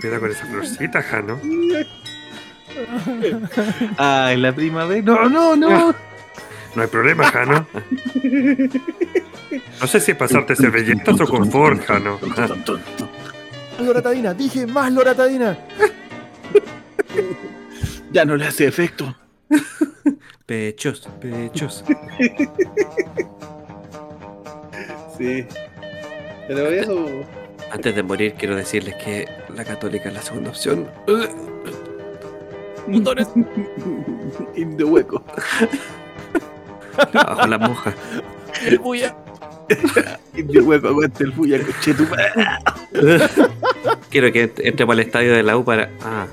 Cuidado 0.00 0.20
con 0.20 0.30
esa 0.30 0.46
florcita, 0.46 1.02
Jano. 1.02 1.40
Ay, 3.98 4.36
la 4.36 4.54
primavera. 4.54 5.02
No, 5.02 5.28
no, 5.28 5.56
no. 5.56 5.94
No 6.74 6.82
hay 6.82 6.88
problema, 6.88 7.24
Jano. 7.24 7.66
No 9.80 9.86
sé 9.86 10.00
si 10.00 10.14
pasarte 10.14 10.56
servilletas 10.56 11.20
o 11.20 11.26
confort, 11.26 11.84
Jano. 11.84 12.18
Más 12.22 12.50
loratadina, 13.80 14.34
dije 14.34 14.66
más 14.66 14.92
loratadina. 14.92 15.58
Ya 18.12 18.24
no 18.24 18.36
le 18.36 18.46
hace 18.46 18.66
efecto. 18.66 19.14
Pechos, 20.46 21.08
pechos. 21.20 21.84
Sí. 25.18 25.44
Pero 26.46 26.66
eso. 26.68 27.06
Antes 27.72 27.94
de 27.96 28.02
morir, 28.02 28.34
quiero 28.38 28.54
decirles 28.54 28.94
que 28.96 29.28
la 29.54 29.64
católica 29.64 30.08
es 30.08 30.14
la 30.14 30.22
segunda 30.22 30.50
opción. 30.50 30.88
Montones. 32.86 33.28
Indio 34.54 34.88
hueco. 34.88 35.22
Bajo 37.12 37.46
la 37.46 37.58
moja. 37.58 37.94
El 38.64 38.78
bulla. 38.78 39.16
Indio 40.34 40.64
hueco, 40.64 40.88
aguante 40.88 41.24
el 41.24 41.32
fuya, 41.32 41.60
coche 41.60 41.92
tu. 41.92 42.06
Quiero 44.16 44.32
que 44.32 44.50
entremos 44.66 44.94
al 44.94 45.00
estadio 45.00 45.34
de 45.34 45.42
la 45.42 45.58
U 45.58 45.62
para. 45.62 45.90
Ah, 46.02 46.26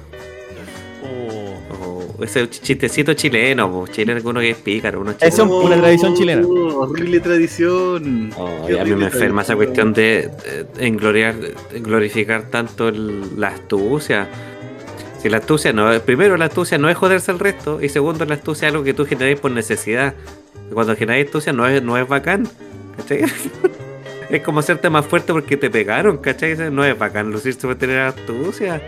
Oh. 1.03 2.07
oh, 2.17 2.23
ese 2.23 2.49
chistecito 2.49 3.13
chileno, 3.13 3.69
po. 3.69 3.87
chileno 3.87 4.21
uno 4.23 4.39
que 4.39 4.51
es 4.51 4.55
pícaro. 4.57 5.01
Uno 5.01 5.13
es 5.19 5.37
un- 5.39 5.49
una 5.51 5.75
tradición 5.75 6.13
chilena. 6.15 6.47
Oh, 6.47 6.83
horrible 6.83 7.19
tradición. 7.19 8.31
Oh, 8.37 8.65
Qué 8.65 8.71
y 8.71 8.77
a 8.77 8.83
mí 8.85 8.91
me 8.91 8.95
horrible 8.95 9.05
enferma 9.07 9.41
esa 9.41 9.57
cuestión 9.57 9.91
de, 9.91 10.29
de 10.77 10.87
engloriar, 10.87 11.35
de 11.35 11.79
glorificar 11.81 12.43
tanto 12.43 12.87
el- 12.87 13.37
la 13.37 13.49
astucia. 13.49 14.29
Si 15.21 15.27
la 15.27 15.39
astucia 15.39 15.73
no 15.73 15.91
primero 16.03 16.37
la 16.37 16.45
astucia 16.45 16.77
no 16.77 16.89
es 16.89 16.95
joderse 16.95 17.31
al 17.31 17.39
resto 17.39 17.81
y 17.81 17.89
segundo 17.89 18.23
la 18.23 18.35
astucia 18.35 18.69
es 18.69 18.73
algo 18.73 18.85
que 18.85 18.93
tú 18.93 19.05
generas 19.05 19.41
por 19.41 19.51
necesidad. 19.51 20.13
Cuando 20.71 20.95
generas 20.95 21.25
astucia 21.25 21.51
no 21.51 21.67
es, 21.67 21.83
no 21.83 21.97
es 21.97 22.07
bacán. 22.07 22.47
¿cachai? 22.95 23.25
es 24.37 24.43
como 24.43 24.59
hacerte 24.59 24.89
más 24.89 25.05
fuerte 25.05 25.31
porque 25.33 25.57
te 25.57 25.69
pegaron, 25.69 26.17
¿cachai? 26.17 26.55
No 26.71 26.83
es 26.83 26.97
bacán 26.97 27.31
lucirse 27.31 27.67
por 27.67 27.75
tener 27.75 27.99
astucia. 27.99 28.81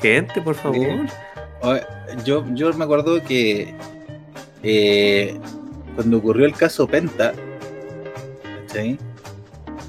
Gente, 0.00 0.40
por 0.40 0.54
favor. 0.54 1.06
Yo, 2.24 2.44
yo 2.54 2.72
me 2.72 2.84
acuerdo 2.84 3.22
que 3.22 3.74
eh, 4.62 5.38
cuando 5.94 6.16
ocurrió 6.18 6.46
el 6.46 6.54
caso 6.54 6.86
Penta, 6.86 7.32
¿cachai? 8.66 8.98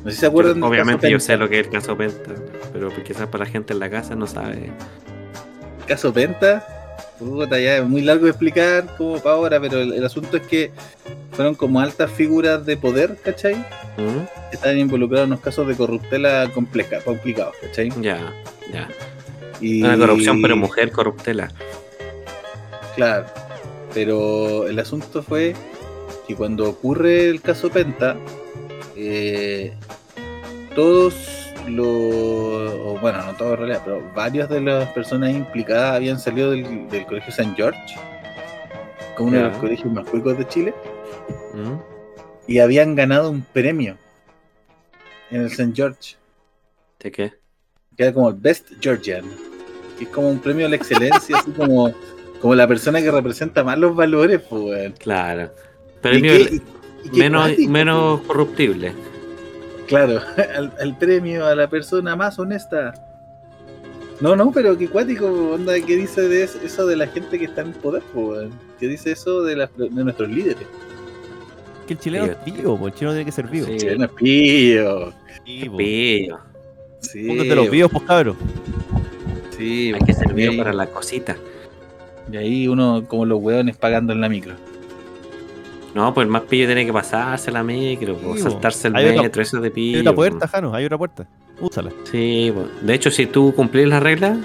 No 0.03 0.09
sé 0.09 0.11
si 0.11 0.17
se 0.17 0.25
acuerdan 0.25 0.55
del 0.55 0.63
Obviamente 0.63 1.09
yo 1.09 1.17
Penta. 1.17 1.25
sé 1.25 1.37
lo 1.37 1.47
que 1.47 1.59
es 1.59 1.65
el 1.67 1.71
caso 1.71 1.95
Penta, 1.97 2.31
pero 2.73 2.89
quizás 3.03 3.27
para 3.27 3.45
la 3.45 3.49
gente 3.49 3.73
en 3.73 3.79
la 3.79 3.89
casa 3.89 4.15
no 4.15 4.27
sabe. 4.27 4.71
El 5.79 5.85
caso 5.87 6.11
Penta, 6.11 6.65
puta, 7.17 7.59
ya 7.59 7.77
es 7.77 7.85
muy 7.85 8.01
largo 8.01 8.25
de 8.25 8.31
explicar 8.31 8.95
como 8.97 9.19
para 9.19 9.35
ahora, 9.35 9.59
pero 9.61 9.79
el, 9.79 9.93
el 9.93 10.05
asunto 10.05 10.37
es 10.37 10.43
que 10.47 10.71
fueron 11.41 11.55
como 11.55 11.79
altas 11.79 12.11
figuras 12.11 12.67
de 12.67 12.77
poder, 12.77 13.17
¿cachai? 13.19 13.55
¿Mm? 13.55 14.49
Que 14.51 14.55
estaban 14.55 14.77
involucrados 14.77 15.25
en 15.25 15.31
unos 15.31 15.43
casos 15.43 15.67
de 15.67 15.75
corruptela 15.75 16.47
compleja, 16.53 16.99
complicados, 16.99 17.55
¿cachai? 17.59 17.91
Ya, 17.99 18.31
ya. 18.71 18.87
Y, 19.59 19.81
Una 19.81 19.97
corrupción, 19.97 20.39
pero 20.39 20.55
mujer 20.55 20.91
corruptela. 20.91 21.49
Claro, 22.95 23.25
pero 23.91 24.67
el 24.67 24.77
asunto 24.77 25.23
fue 25.23 25.55
que 26.27 26.35
cuando 26.35 26.69
ocurre 26.69 27.27
el 27.29 27.41
caso 27.41 27.71
Penta, 27.71 28.17
eh, 28.95 29.73
todos 30.75 31.15
los, 31.67 33.01
bueno, 33.01 33.25
no 33.25 33.33
todos 33.33 33.53
en 33.53 33.57
realidad, 33.57 33.81
pero 33.83 34.03
varias 34.13 34.47
de 34.47 34.61
las 34.61 34.89
personas 34.89 35.31
implicadas 35.31 35.95
habían 35.95 36.19
salido 36.19 36.51
del, 36.51 36.87
del 36.87 37.03
colegio 37.07 37.29
St. 37.29 37.53
George, 37.55 37.79
como 39.17 39.29
uno 39.29 39.37
de 39.37 39.43
los 39.45 39.57
colegios 39.57 39.91
más 39.91 40.05
cuicos 40.05 40.37
de 40.37 40.47
Chile, 40.47 40.73
¿Mm? 41.53 41.79
y 42.47 42.59
habían 42.59 42.95
ganado 42.95 43.29
un 43.29 43.41
premio 43.43 43.97
en 45.29 45.41
el 45.41 45.47
St. 45.47 45.71
George, 45.75 46.15
¿De 46.99 47.11
qué? 47.11 47.33
que 47.95 48.03
era 48.03 48.13
como 48.13 48.29
el 48.29 48.35
Best 48.35 48.69
Georgian, 48.81 49.25
que 49.97 50.05
es 50.05 50.09
como 50.09 50.29
un 50.29 50.39
premio 50.39 50.65
a 50.65 50.69
la 50.69 50.75
excelencia, 50.75 51.37
así 51.37 51.51
como, 51.51 51.93
como 52.41 52.55
la 52.55 52.67
persona 52.67 53.01
que 53.01 53.11
representa 53.11 53.63
más 53.63 53.77
los 53.77 53.95
valores, 53.95 54.41
pues. 54.49 54.93
Claro. 54.99 55.51
¿Y 55.97 56.01
Premio 56.01 56.31
qué- 56.33 56.55
y- 56.55 56.61
y 57.03 57.09
qué 57.11 57.67
menos, 57.69 58.21
corruptible. 58.21 58.93
Claro, 59.87 60.21
al, 60.55 60.73
al 60.79 60.97
premio 60.97 61.45
a 61.45 61.55
la 61.55 61.69
persona 61.69 62.15
más 62.15 62.37
honesta. 62.39 62.93
No, 64.19 64.35
no, 64.35 64.51
pero 64.51 64.77
qué 64.77 64.87
cuático, 64.87 65.25
onda, 65.53 65.73
¿qué 65.79 65.95
dice 65.95 66.21
de 66.27 66.43
es- 66.43 66.55
eso 66.55 66.85
de 66.85 66.95
la 66.95 67.07
gente 67.07 67.39
que 67.39 67.45
está 67.45 67.61
en 67.61 67.73
poder, 67.73 68.01
po, 68.13 68.29
weón? 68.29 68.51
¿Qué 68.79 68.87
dice 68.87 69.11
eso 69.11 69.41
de, 69.43 69.55
las- 69.55 69.75
de 69.77 69.89
nuestros 69.89 70.29
líderes? 70.29 70.67
Que 71.91 71.95
el 71.95 71.99
chileno 71.99 72.25
es 72.25 72.37
vivo, 72.45 72.77
po, 72.79 72.87
el 72.87 72.93
chileno 72.93 73.11
tiene 73.11 73.25
que 73.25 73.31
ser 73.33 73.47
vivo. 73.47 73.67
Sí. 73.67 73.77
Chileno 73.77 74.05
es 74.05 74.11
po. 74.11 74.15
Pillo. 75.77 76.39
Sí, 77.01 77.27
Póngate 77.27 77.55
los 77.55 77.69
vivos, 77.69 77.91
pues 77.91 78.03
cabros. 78.05 78.35
sí, 79.57 79.91
Hay 79.93 79.99
que 80.05 80.13
ser 80.13 80.33
vivo 80.33 80.55
para 80.57 80.71
la 80.71 80.85
cosita. 80.87 81.35
Y 82.31 82.37
ahí 82.37 82.67
uno, 82.69 83.03
como 83.07 83.25
los 83.25 83.41
hueones, 83.41 83.75
pagando 83.75 84.13
en 84.13 84.21
la 84.21 84.29
micro. 84.29 84.53
No, 85.93 86.13
pues 86.13 86.23
el 86.25 86.31
más 86.31 86.43
pillo 86.43 86.67
tiene 86.67 86.85
que 86.85 86.93
pasarse 86.93 87.51
la 87.51 87.61
micro, 87.63 88.15
Sí, 88.17 88.21
po. 88.23 88.37
saltarse 88.37 88.87
el 88.87 88.95
Hay 88.95 89.07
otra- 89.09 89.23
metro, 89.23 89.41
eso 89.41 89.59
de 89.59 89.67
Hay 89.67 89.73
pillo. 89.73 89.99
otra 89.99 90.11
po. 90.11 90.15
puerta, 90.15 90.47
Jano, 90.47 90.73
hay 90.73 90.85
otra 90.85 90.97
puerta. 90.97 91.27
Úsala. 91.59 91.91
Sí, 92.09 92.53
po. 92.55 92.65
de 92.85 92.93
hecho, 92.93 93.11
si 93.11 93.25
tú 93.25 93.53
cumplís 93.53 93.87
las 93.87 94.01
reglas, 94.01 94.37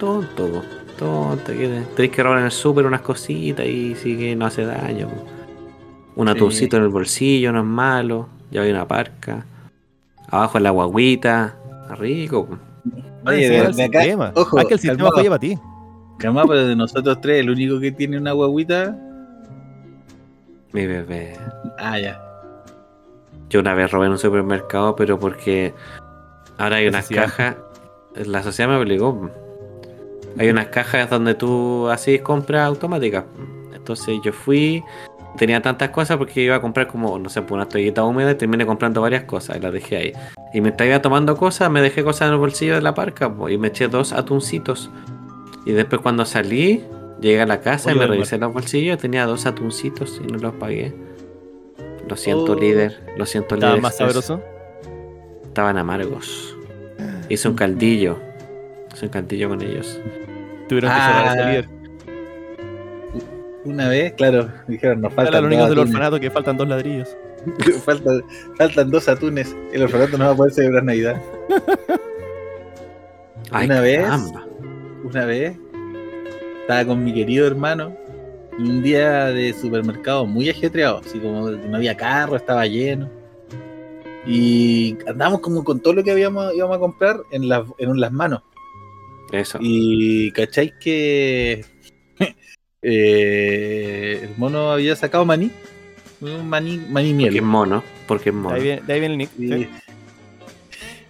tonto, 0.00 0.62
tonto. 0.98 1.52
que 1.52 1.82
Tenés 1.96 2.10
que 2.12 2.22
robar 2.22 2.38
en 2.38 2.44
el 2.46 2.50
súper 2.52 2.86
unas 2.86 3.02
cositas 3.02 3.66
y 3.66 3.94
sí 3.96 4.16
que 4.16 4.34
no 4.34 4.46
hace 4.46 4.64
daño. 4.64 5.08
po. 5.08 5.33
Un 6.16 6.26
Sí. 6.28 6.32
atuncito 6.32 6.76
en 6.76 6.82
el 6.84 6.88
bolsillo 6.88 7.52
no 7.52 7.60
es 7.60 7.64
malo. 7.64 8.28
Ya 8.50 8.62
hay 8.62 8.70
una 8.70 8.86
parca. 8.86 9.44
Abajo 10.30 10.58
la 10.60 10.70
guaguita. 10.70 11.56
Está 11.82 11.94
rico. 11.96 12.48
Oye, 13.26 13.48
de- 13.48 13.58
el 13.58 13.74
de 13.74 13.84
acá- 13.84 14.00
sistema. 14.00 14.32
ojo, 14.34 14.58
Ah, 14.58 14.62
es 14.62 14.68
que 14.68 14.74
el 14.74 14.80
sistema 14.80 15.10
falla 15.10 15.28
para 15.30 15.38
ti. 15.40 15.58
Calma, 16.18 16.42
pero 16.46 16.66
de 16.66 16.76
nosotros 16.76 17.20
tres, 17.20 17.40
el 17.40 17.50
único 17.50 17.80
que 17.80 17.90
tiene 17.90 18.18
una 18.18 18.32
guaguita. 18.32 18.96
Mi 20.72 20.86
bebé. 20.86 21.36
Ah, 21.78 21.98
ya. 21.98 22.20
Yo 23.48 23.60
una 23.60 23.74
vez 23.74 23.90
robé 23.90 24.06
en 24.06 24.12
un 24.12 24.18
supermercado, 24.18 24.96
pero 24.96 25.18
porque 25.18 25.72
ahora 26.58 26.76
hay 26.76 26.88
unas 26.88 27.08
cajas. 27.08 27.56
La 28.14 28.42
sociedad 28.42 28.70
me 28.70 28.76
obligó. 28.76 29.30
Hay 30.38 30.48
unas 30.50 30.66
cajas 30.68 31.08
donde 31.10 31.34
tú 31.34 31.88
haces 31.88 32.20
compras 32.22 32.66
automáticas. 32.66 33.24
Entonces 33.72 34.18
yo 34.24 34.32
fui, 34.32 34.82
tenía 35.36 35.60
tantas 35.62 35.90
cosas 35.90 36.16
porque 36.16 36.42
iba 36.42 36.56
a 36.56 36.60
comprar 36.60 36.86
como, 36.86 37.18
no 37.18 37.28
sé, 37.28 37.42
por 37.42 37.56
una 37.56 37.66
toallita 37.68 38.04
húmeda 38.04 38.32
y 38.32 38.34
terminé 38.36 38.64
comprando 38.66 39.00
varias 39.00 39.24
cosas 39.24 39.56
y 39.56 39.60
las 39.60 39.72
dejé 39.72 39.96
ahí. 39.96 40.12
Y 40.52 40.60
mientras 40.60 40.86
iba 40.88 41.00
tomando 41.02 41.36
cosas, 41.36 41.70
me 41.70 41.80
dejé 41.82 42.04
cosas 42.04 42.28
en 42.28 42.34
el 42.34 42.38
bolsillo 42.38 42.74
de 42.76 42.82
la 42.82 42.94
parca 42.94 43.32
po, 43.34 43.48
y 43.48 43.58
me 43.58 43.68
eché 43.68 43.88
dos 43.88 44.12
atuncitos. 44.12 44.90
Y 45.66 45.72
después 45.72 46.00
cuando 46.02 46.24
salí, 46.24 46.84
llegué 47.20 47.40
a 47.40 47.46
la 47.46 47.60
casa 47.60 47.90
y 47.92 47.94
me 47.94 48.06
revisé 48.06 48.38
los 48.38 48.52
bolsillos, 48.52 48.98
tenía 48.98 49.26
dos 49.26 49.46
atuncitos 49.46 50.20
y 50.22 50.30
no 50.30 50.38
los 50.38 50.54
pagué. 50.54 50.94
Lo 52.08 52.16
siento, 52.16 52.52
Oh. 52.52 52.60
líder. 52.60 53.00
Lo 53.16 53.24
siento, 53.26 53.54
Estaba 53.54 53.72
líder. 53.72 53.82
más 53.82 53.98
Express. 54.00 54.24
sabroso. 54.26 54.44
Estaban 55.44 55.78
amargos. 55.78 56.54
Hice 57.28 57.48
un 57.48 57.54
caldillo. 57.54 58.18
Hice 58.92 59.06
un 59.06 59.10
caldillo 59.12 59.48
con 59.48 59.62
ellos. 59.62 59.98
Tuvieron 60.68 60.90
que 60.90 60.96
Ah. 61.00 61.06
cerrar 61.06 61.36
ese 61.38 61.48
líder. 61.48 61.68
Una 63.64 63.88
vez, 63.88 64.12
claro, 64.12 64.48
dijeron, 64.68 65.00
nos 65.00 65.12
faltan 65.14 65.34
los 65.34 65.42
dos 65.42 65.50
niños 65.50 65.68
del 65.70 65.78
atunes. 65.78 65.94
orfanato 65.94 66.20
que 66.20 66.30
faltan 66.30 66.56
dos 66.56 66.68
ladrillos. 66.68 67.16
faltan, 67.84 68.22
faltan 68.56 68.90
dos 68.90 69.08
atunes. 69.08 69.56
El 69.72 69.82
orfanato 69.84 70.18
no 70.18 70.24
va 70.26 70.30
a 70.32 70.36
poder 70.36 70.52
celebrar 70.52 70.84
Navidad. 70.84 71.20
Ay, 73.50 73.66
Una 73.66 73.80
vez. 73.80 74.00
caramba. 74.00 74.46
Una 75.04 75.26
vez 75.26 75.56
estaba 76.62 76.84
con 76.86 77.04
mi 77.04 77.12
querido 77.12 77.46
hermano 77.46 77.94
en 78.58 78.70
un 78.70 78.82
día 78.82 79.26
de 79.26 79.52
supermercado 79.52 80.26
muy 80.26 80.48
ajetreado, 80.48 80.98
así 80.98 81.18
como 81.18 81.50
no 81.50 81.76
había 81.76 81.96
carro, 81.96 82.36
estaba 82.36 82.66
lleno. 82.66 83.10
Y 84.26 84.96
andábamos 85.06 85.40
como 85.40 85.62
con 85.64 85.80
todo 85.80 85.92
lo 85.94 86.02
que 86.02 86.10
habíamos 86.10 86.54
íbamos 86.54 86.76
a 86.76 86.80
comprar 86.80 87.20
en, 87.30 87.48
las 87.48 87.66
en 87.78 88.00
las 88.00 88.12
manos. 88.12 88.42
Eso. 89.32 89.58
Y 89.60 90.30
cacháis 90.32 90.72
que 90.80 91.64
eh, 92.84 94.20
el 94.24 94.30
mono 94.36 94.70
había 94.72 94.94
sacado 94.96 95.24
maní. 95.24 95.50
Un 96.20 96.48
maní, 96.48 96.78
maní 96.78 97.10
Porque 97.12 97.26
es 97.26 97.32
miel. 97.32 97.42
mono. 97.42 97.84
Porque 98.06 98.28
es 98.30 98.34
De 98.34 98.40
mono. 98.40 98.54
ahí 98.54 98.62
viene, 98.62 98.82
de 98.86 98.92
ahí 98.92 99.00
viene 99.00 99.14
el 99.14 99.18
nick. 99.18 99.30
Y, 99.38 99.48
¿sí? 99.48 99.68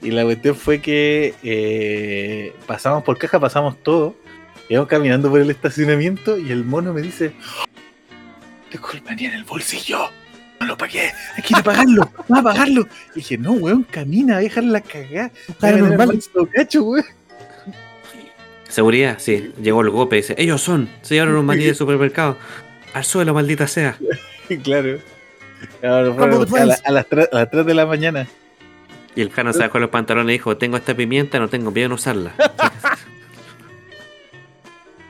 y 0.03 0.11
la 0.11 0.25
cuestión 0.25 0.55
fue 0.57 0.81
que 0.81 1.35
eh, 1.43 2.55
pasamos 2.67 3.03
por 3.05 3.19
caja, 3.19 3.39
pasamos 3.41 3.77
todo. 3.83 4.15
Íbamos 4.69 4.89
caminando 4.89 5.29
por 5.31 5.41
el 5.41 5.51
estacionamiento 5.51 6.39
y 6.39 6.51
el 6.51 6.65
mono 6.65 6.93
me 6.95 7.03
dice: 7.03 7.33
Tengo 8.71 8.89
el 8.93 9.03
maní 9.03 9.27
en 9.27 9.35
el 9.35 9.45
bolsillo. 9.45 9.99
No 10.61 10.67
lo 10.67 10.77
pagué. 10.79 11.11
Hay 11.37 11.43
que 11.43 11.53
ir 11.55 11.59
a 11.59 11.63
pagarlo. 11.63 12.11
Va 12.33 12.39
a 12.39 12.43
pagarlo. 12.43 12.89
Y 13.13 13.17
dije: 13.17 13.37
No, 13.37 13.53
weón, 13.53 13.83
camina, 13.85 14.39
déjala 14.39 14.69
la 14.69 14.81
cagada. 14.81 15.31
Cara 15.61 15.77
normal. 15.77 16.19
Cacho, 16.53 16.83
weón. 16.85 17.05
Seguridad, 18.69 19.19
sí. 19.19 19.53
Llegó 19.61 19.81
el 19.83 19.91
golpe 19.91 20.17
y 20.17 20.21
dice: 20.21 20.35
Ellos 20.39 20.61
son. 20.63 20.89
Se 21.03 21.15
llevaron 21.15 21.37
un 21.37 21.47
maní 21.47 21.65
del 21.65 21.75
supermercado. 21.77 22.37
Al 22.93 23.05
suelo, 23.05 23.35
maldita 23.35 23.67
sea. 23.67 23.99
claro. 24.63 24.99
Ahora, 25.83 26.25
a, 26.25 26.27
la- 26.39 26.47
place. 26.47 26.83
a 26.85 26.93
las 26.93 27.07
3, 27.09 27.29
a 27.33 27.37
las 27.37 27.51
3 27.51 27.67
de 27.67 27.75
la 27.75 27.87
mañana. 27.87 28.27
Y 29.17 29.21
el 29.23 29.31
Jano 29.31 29.53
sacó 29.53 29.79
los 29.79 29.91
pantalones 29.91 30.29
y 30.31 30.39
dijo: 30.39 30.57
Tengo 30.57 30.77
esta 30.77 30.95
pimienta, 30.95 31.39
no 31.39 31.49
tengo 31.49 31.71
miedo 31.71 31.87
en 31.87 31.93
usarla. 31.93 32.33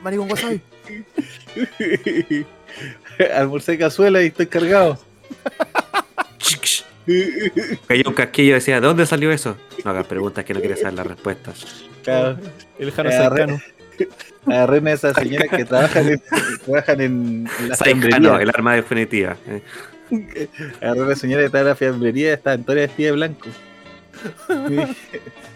Maní 0.03 0.17
con 0.17 0.29
wasabi. 0.31 0.61
Almorcé 3.35 3.77
cazuela 3.77 4.21
y 4.21 4.27
estoy 4.27 4.47
cargado. 4.47 4.99
Cayó 7.87 8.03
un 8.07 8.13
casquillo 8.13 8.51
y 8.51 8.53
decía: 8.53 8.81
¿De 8.81 8.87
dónde 8.87 9.05
salió 9.05 9.31
eso? 9.31 9.57
No 9.83 9.91
hagas 9.91 10.07
preguntas 10.07 10.43
que 10.45 10.53
no 10.53 10.59
quieres 10.59 10.79
saber 10.79 10.95
las 10.95 11.07
respuestas. 11.07 11.85
Claro. 12.03 12.37
El 12.79 12.91
Jano 12.91 13.11
cercano. 13.11 13.61
Agarré 14.45 14.79
una 14.79 14.89
de 14.91 14.95
esas 14.95 15.15
señoras 15.15 15.47
que 15.49 15.65
trabajan 15.65 16.07
en, 16.09 16.21
trabajan 16.65 17.01
en 17.01 17.49
la 17.67 17.75
fiambrería. 17.75 18.37
el 18.37 18.49
arma 18.49 18.75
definitiva. 18.75 19.37
Eh, 19.47 19.61
Agarré 20.81 21.01
una 21.01 21.15
señora 21.15 21.41
que 21.41 21.45
estaba 21.47 21.61
en 21.61 21.67
la 21.69 21.75
fiambrería, 21.75 22.33
estaba 22.33 22.55
en 22.55 22.63
toda 22.63 22.79
vestida 22.79 23.07
de 23.07 23.13
blanco. 23.13 23.49
Dije, 24.69 24.95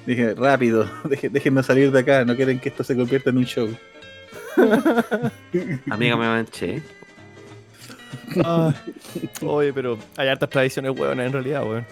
dije, 0.06 0.36
rápido, 0.36 0.90
déjennos 1.32 1.66
salir 1.66 1.92
de 1.92 2.00
acá, 2.00 2.26
no 2.26 2.36
quieren 2.36 2.60
que 2.60 2.70
esto 2.70 2.84
se 2.84 2.96
convierta 2.96 3.30
en 3.30 3.38
un 3.38 3.46
show. 3.46 3.70
Amiga, 5.90 6.18
me 6.18 6.28
manché. 6.28 6.82
Ah, 8.44 8.74
Oye, 9.42 9.74
pero 9.74 9.98
hay 10.18 10.28
hartas 10.28 10.50
tradiciones 10.50 10.92
hueonas 10.98 11.28
en 11.28 11.34
realidad, 11.34 11.64
weón. 11.64 11.86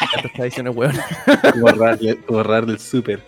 Hay 0.00 0.08
hartas 0.16 0.32
tradiciones 0.32 0.74
hueonas. 0.74 1.04
Ahorrarle 2.28 2.72
el 2.72 2.78
súper. 2.78 3.20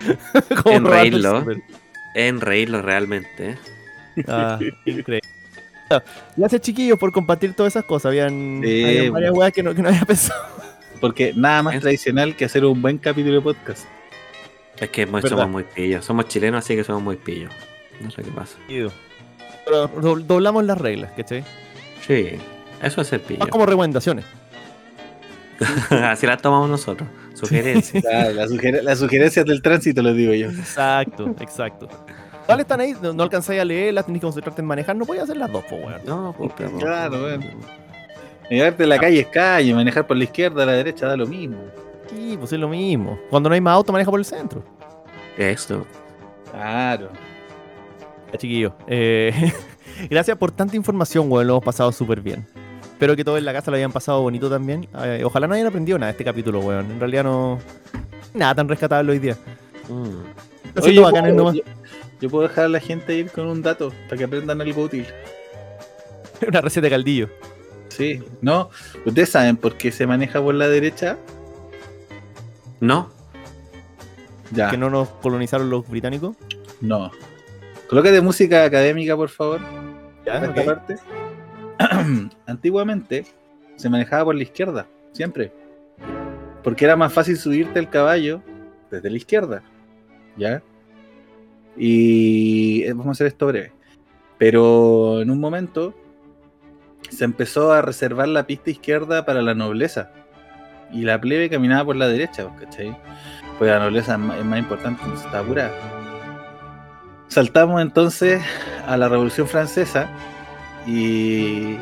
Como 0.62 0.76
En 0.76 0.84
robarte 0.84 1.08
el 1.08 1.12
reírlo. 1.22 1.40
súper. 1.40 1.56
En 2.14 2.40
reírlo 2.40 2.82
realmente. 2.82 3.58
Ah, 4.26 4.58
increíble. 4.60 5.20
Gracias 6.36 6.62
chiquillos 6.62 6.98
por 6.98 7.12
compartir 7.12 7.54
todas 7.54 7.72
esas 7.74 7.84
cosas. 7.84 8.06
Habían, 8.10 8.60
Sí, 8.64 8.84
habían 8.84 9.12
varias 9.12 9.32
weas 9.32 9.52
que 9.52 9.62
no, 9.62 9.74
que 9.74 9.82
no 9.82 9.88
había 9.88 10.04
pensado. 10.04 10.42
Porque 11.00 11.32
nada 11.36 11.62
más 11.62 11.74
Es- 11.76 11.80
tradicional 11.82 12.34
que 12.34 12.46
hacer 12.46 12.64
un 12.64 12.80
buen 12.80 12.98
capítulo 12.98 13.34
de 13.36 13.40
podcast. 13.42 13.84
Es 14.78 14.88
que 14.90 15.04
Verdad. 15.06 15.28
somos 15.28 15.48
muy 15.50 15.64
pillos. 15.64 16.04
Somos 16.04 16.26
chilenos, 16.28 16.64
así 16.64 16.74
que 16.76 16.84
somos 16.84 17.02
muy 17.02 17.16
pillos. 17.16 17.52
No 18.00 18.10
sé 18.10 18.22
qué 18.22 18.30
pasa. 18.30 18.56
Pero 19.66 19.88
do- 19.88 20.16
doblamos 20.20 20.64
las 20.64 20.78
reglas, 20.78 21.10
¿cachai? 21.16 21.44
Sí, 22.06 22.30
eso 22.82 23.00
es 23.02 23.08
ser 23.08 23.20
pillo. 23.20 23.40
Más 23.40 23.48
como 23.48 23.66
recomendaciones. 23.66 24.24
así 25.90 26.26
las 26.26 26.40
tomamos 26.40 26.68
nosotros. 26.70 27.08
Sugerencias. 27.34 28.02
Claro, 28.02 28.32
suger- 28.46 28.82
las 28.82 28.98
sugerencias 28.98 29.44
del 29.44 29.60
tránsito, 29.60 30.02
lo 30.02 30.12
digo 30.14 30.32
yo. 30.32 30.48
Exacto, 30.50 31.34
exacto. 31.40 31.88
¿Cuáles 32.46 32.64
están 32.64 32.80
ahí? 32.80 32.94
No, 33.02 33.12
no 33.12 33.24
alcanzáis 33.24 33.60
a 33.60 33.64
leerlas, 33.64 34.06
tenéis 34.06 34.20
que 34.20 34.26
concentrarte 34.26 34.60
en 34.62 34.68
manejar. 34.68 34.94
No 34.96 35.04
podías 35.04 35.24
hacer 35.24 35.36
las 35.36 35.50
dos, 35.50 35.64
pues, 35.68 35.84
weón. 35.84 36.00
No, 36.06 36.34
pues, 36.38 36.52
Claro, 36.78 37.20
bueno. 37.20 37.44
Llevarte 38.48 38.84
a 38.84 38.86
la 38.86 38.98
calle 39.00 39.20
es 39.20 39.26
calle, 39.26 39.74
manejar 39.74 40.06
por 40.06 40.16
la 40.16 40.22
izquierda, 40.24 40.62
a 40.62 40.66
la 40.66 40.72
derecha 40.72 41.06
da 41.08 41.16
lo 41.16 41.26
mismo. 41.26 41.58
Sí, 42.08 42.36
pues 42.38 42.52
es 42.52 42.60
lo 42.60 42.68
mismo. 42.68 43.18
Cuando 43.28 43.48
no 43.48 43.54
hay 43.56 43.60
más 43.60 43.74
auto, 43.74 43.92
maneja 43.92 44.10
por 44.10 44.20
el 44.20 44.24
centro. 44.24 44.62
Esto. 45.36 45.84
Claro. 46.52 47.10
Ya, 48.32 48.38
chiquillos. 48.38 48.72
eh, 48.86 49.52
gracias 50.10 50.36
por 50.36 50.50
tanta 50.52 50.76
información, 50.76 51.30
weón. 51.30 51.46
Lo 51.46 51.54
hemos 51.54 51.64
pasado 51.64 51.92
súper 51.92 52.20
bien. 52.20 52.46
Espero 52.82 53.14
que 53.14 53.24
todos 53.24 53.38
en 53.38 53.44
la 53.44 53.52
casa 53.52 53.70
lo 53.70 53.76
hayan 53.76 53.92
pasado 53.92 54.22
bonito 54.22 54.48
también. 54.48 54.88
Eh, 55.02 55.22
ojalá 55.24 55.46
no 55.46 55.54
hayan 55.54 55.66
aprendido 55.66 55.98
nada 55.98 56.06
de 56.08 56.12
este 56.12 56.24
capítulo, 56.24 56.60
weón. 56.60 56.90
En 56.90 56.98
realidad 56.98 57.24
no. 57.24 57.58
Nada 58.34 58.54
tan 58.54 58.68
rescatable 58.68 59.12
hoy 59.12 59.18
día. 59.18 59.36
Mm. 59.88 60.80
Oye, 60.82 60.94
yo, 60.94 61.08
puedo, 61.10 61.32
nomás. 61.32 61.54
yo- 61.54 61.62
yo 62.20 62.30
puedo 62.30 62.48
dejar 62.48 62.64
a 62.64 62.68
la 62.68 62.80
gente 62.80 63.14
ir 63.14 63.30
con 63.30 63.46
un 63.46 63.60
dato 63.62 63.92
para 64.08 64.16
que 64.16 64.24
aprendan 64.24 64.60
algo 64.60 64.82
útil. 64.84 65.06
Una 66.48 66.60
receta 66.62 66.86
de 66.86 66.90
caldillo. 66.90 67.28
Sí, 67.88 68.22
no. 68.42 68.70
Ustedes 69.04 69.30
saben 69.30 69.56
por 69.56 69.76
qué 69.76 69.92
se 69.92 70.06
maneja 70.06 70.40
por 70.42 70.54
la 70.54 70.68
derecha. 70.68 71.16
No, 72.80 73.10
Ya, 74.52 74.70
Que 74.70 74.76
no 74.76 74.90
nos 74.90 75.08
colonizaron 75.08 75.70
los 75.70 75.88
británicos. 75.88 76.36
no. 76.80 77.10
Colócate 77.88 78.20
música 78.20 78.64
académica, 78.64 79.16
por 79.16 79.28
favor. 79.28 79.60
Ya, 80.24 80.44
esta 80.44 80.50
ok. 80.50 80.64
parte. 80.64 80.96
Antiguamente 82.46 83.24
se 83.76 83.88
manejaba 83.88 84.26
por 84.26 84.34
la 84.34 84.42
izquierda, 84.42 84.88
siempre. 85.12 85.52
Porque 86.64 86.84
era 86.84 86.96
más 86.96 87.12
fácil 87.12 87.36
subirte 87.36 87.78
al 87.78 87.88
caballo 87.88 88.42
desde 88.90 89.08
la 89.08 89.16
izquierda. 89.16 89.62
¿Ya? 90.36 90.62
Y 91.76 92.82
eh, 92.82 92.92
vamos 92.92 93.08
a 93.08 93.10
hacer 93.12 93.28
esto 93.28 93.46
breve. 93.46 93.72
Pero 94.38 95.22
en 95.22 95.30
un 95.30 95.38
momento 95.38 95.94
se 97.08 97.24
empezó 97.24 97.72
a 97.72 97.82
reservar 97.82 98.28
la 98.28 98.46
pista 98.46 98.70
izquierda 98.70 99.24
para 99.24 99.42
la 99.42 99.54
nobleza. 99.54 100.10
Y 100.92 101.02
la 101.02 101.20
plebe 101.20 101.50
caminaba 101.50 101.84
por 101.84 101.96
la 101.96 102.08
derecha, 102.08 102.48
¿cachai? 102.58 102.96
Pues 103.58 103.70
la 103.70 103.78
nobleza 103.78 104.14
es 104.14 104.18
más, 104.18 104.38
es 104.38 104.44
más 104.44 104.58
importante, 104.58 105.02
entonces 105.02 105.26
está 105.26 105.40
apurada. 105.40 105.95
Saltamos 107.28 107.82
entonces 107.82 108.42
a 108.86 108.96
la 108.96 109.08
Revolución 109.08 109.46
Francesa 109.46 110.08
y, 110.86 111.76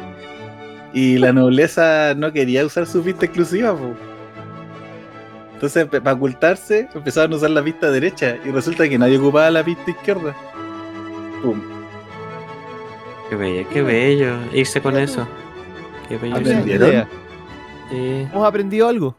y 0.92 1.18
la 1.18 1.32
nobleza 1.32 2.14
no 2.16 2.32
quería 2.32 2.64
usar 2.64 2.86
su 2.86 3.02
pista 3.02 3.26
exclusiva. 3.26 3.72
po. 3.76 3.94
Entonces, 5.54 5.86
para 5.86 6.12
ocultarse, 6.12 6.88
empezaron 6.94 7.32
a 7.32 7.36
usar 7.36 7.50
la 7.50 7.62
pista 7.62 7.90
derecha 7.90 8.36
y 8.44 8.50
resulta 8.50 8.88
que 8.88 8.98
nadie 8.98 9.18
ocupaba 9.18 9.50
la 9.50 9.64
pista 9.64 9.90
izquierda. 9.90 10.34
Pum. 11.42 11.60
qué 13.30 13.36
bello, 13.36 13.68
qué 13.70 13.82
bello. 13.82 14.34
Irse 14.52 14.80
con 14.80 14.96
eso. 14.96 15.26
Qué 16.08 16.16
bello. 16.18 16.38
irse 16.40 16.52
con 16.52 16.60
¿Aprendieron? 16.60 17.08
Eh, 17.92 18.28
Hemos 18.32 18.46
aprendido 18.46 18.88
algo. 18.88 19.16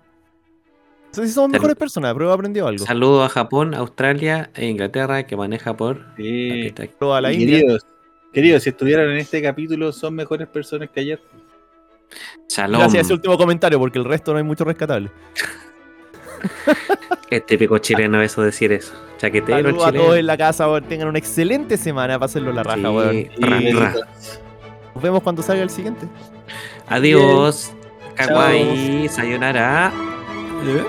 No 1.17 1.23
sé 1.23 1.27
si 1.27 1.33
somos 1.33 1.47
Salud. 1.47 1.53
mejores 1.53 1.75
personas, 1.77 2.13
pero 2.13 2.25
hemos 2.25 2.35
aprendido 2.35 2.67
algo. 2.67 2.85
Saludos 2.85 3.25
a 3.25 3.29
Japón, 3.29 3.73
Australia 3.73 4.49
e 4.55 4.65
Inglaterra 4.67 5.25
que 5.25 5.35
maneja 5.37 5.75
por. 5.75 5.97
Sí. 6.17 6.51
Aquí 6.51 6.67
está. 6.67 6.83
Pero 6.99 7.13
a 7.15 7.21
la 7.21 7.31
India. 7.31 7.59
queridos, 7.59 7.85
queridos, 8.33 8.63
si 8.63 8.69
estuvieran 8.69 9.09
en 9.09 9.17
este 9.17 9.41
capítulo, 9.41 9.91
son 9.91 10.15
mejores 10.15 10.47
personas 10.47 10.89
que 10.89 10.99
ayer. 10.99 11.21
Shalom. 12.49 12.79
Gracias 12.81 13.03
a 13.03 13.05
ese 13.05 13.13
último 13.13 13.37
comentario, 13.37 13.79
porque 13.79 13.97
el 13.99 14.05
resto 14.05 14.31
no 14.31 14.37
hay 14.37 14.43
mucho 14.43 14.63
rescatable. 14.63 15.09
Es 17.29 17.43
típico 17.45 17.79
chileno 17.79 18.21
eso 18.21 18.43
decir 18.43 18.71
eso. 18.71 18.93
Chaquetero 19.17 19.63
Saludos 19.63 19.87
a 19.87 19.91
todos 19.91 20.17
en 20.17 20.27
la 20.27 20.37
casa, 20.37 20.69
weón. 20.69 20.83
Tengan 20.83 21.07
una 21.07 21.17
excelente 21.17 21.75
semana 21.75 22.13
para 22.19 22.25
hacerlo 22.27 22.53
la 22.53 22.61
raja, 22.61 22.77
Sí, 22.77 22.83
weón. 22.87 23.77
ra. 23.77 23.93
Nos 24.93 25.03
vemos 25.03 25.23
cuando 25.23 25.41
salga 25.41 25.63
el 25.63 25.71
siguiente. 25.71 26.07
Adiós. 26.87 27.73
Chao. 28.15 28.27
Kawaii. 28.27 29.09
Sayonara. 29.09 29.91
¿Eh? 30.67 30.83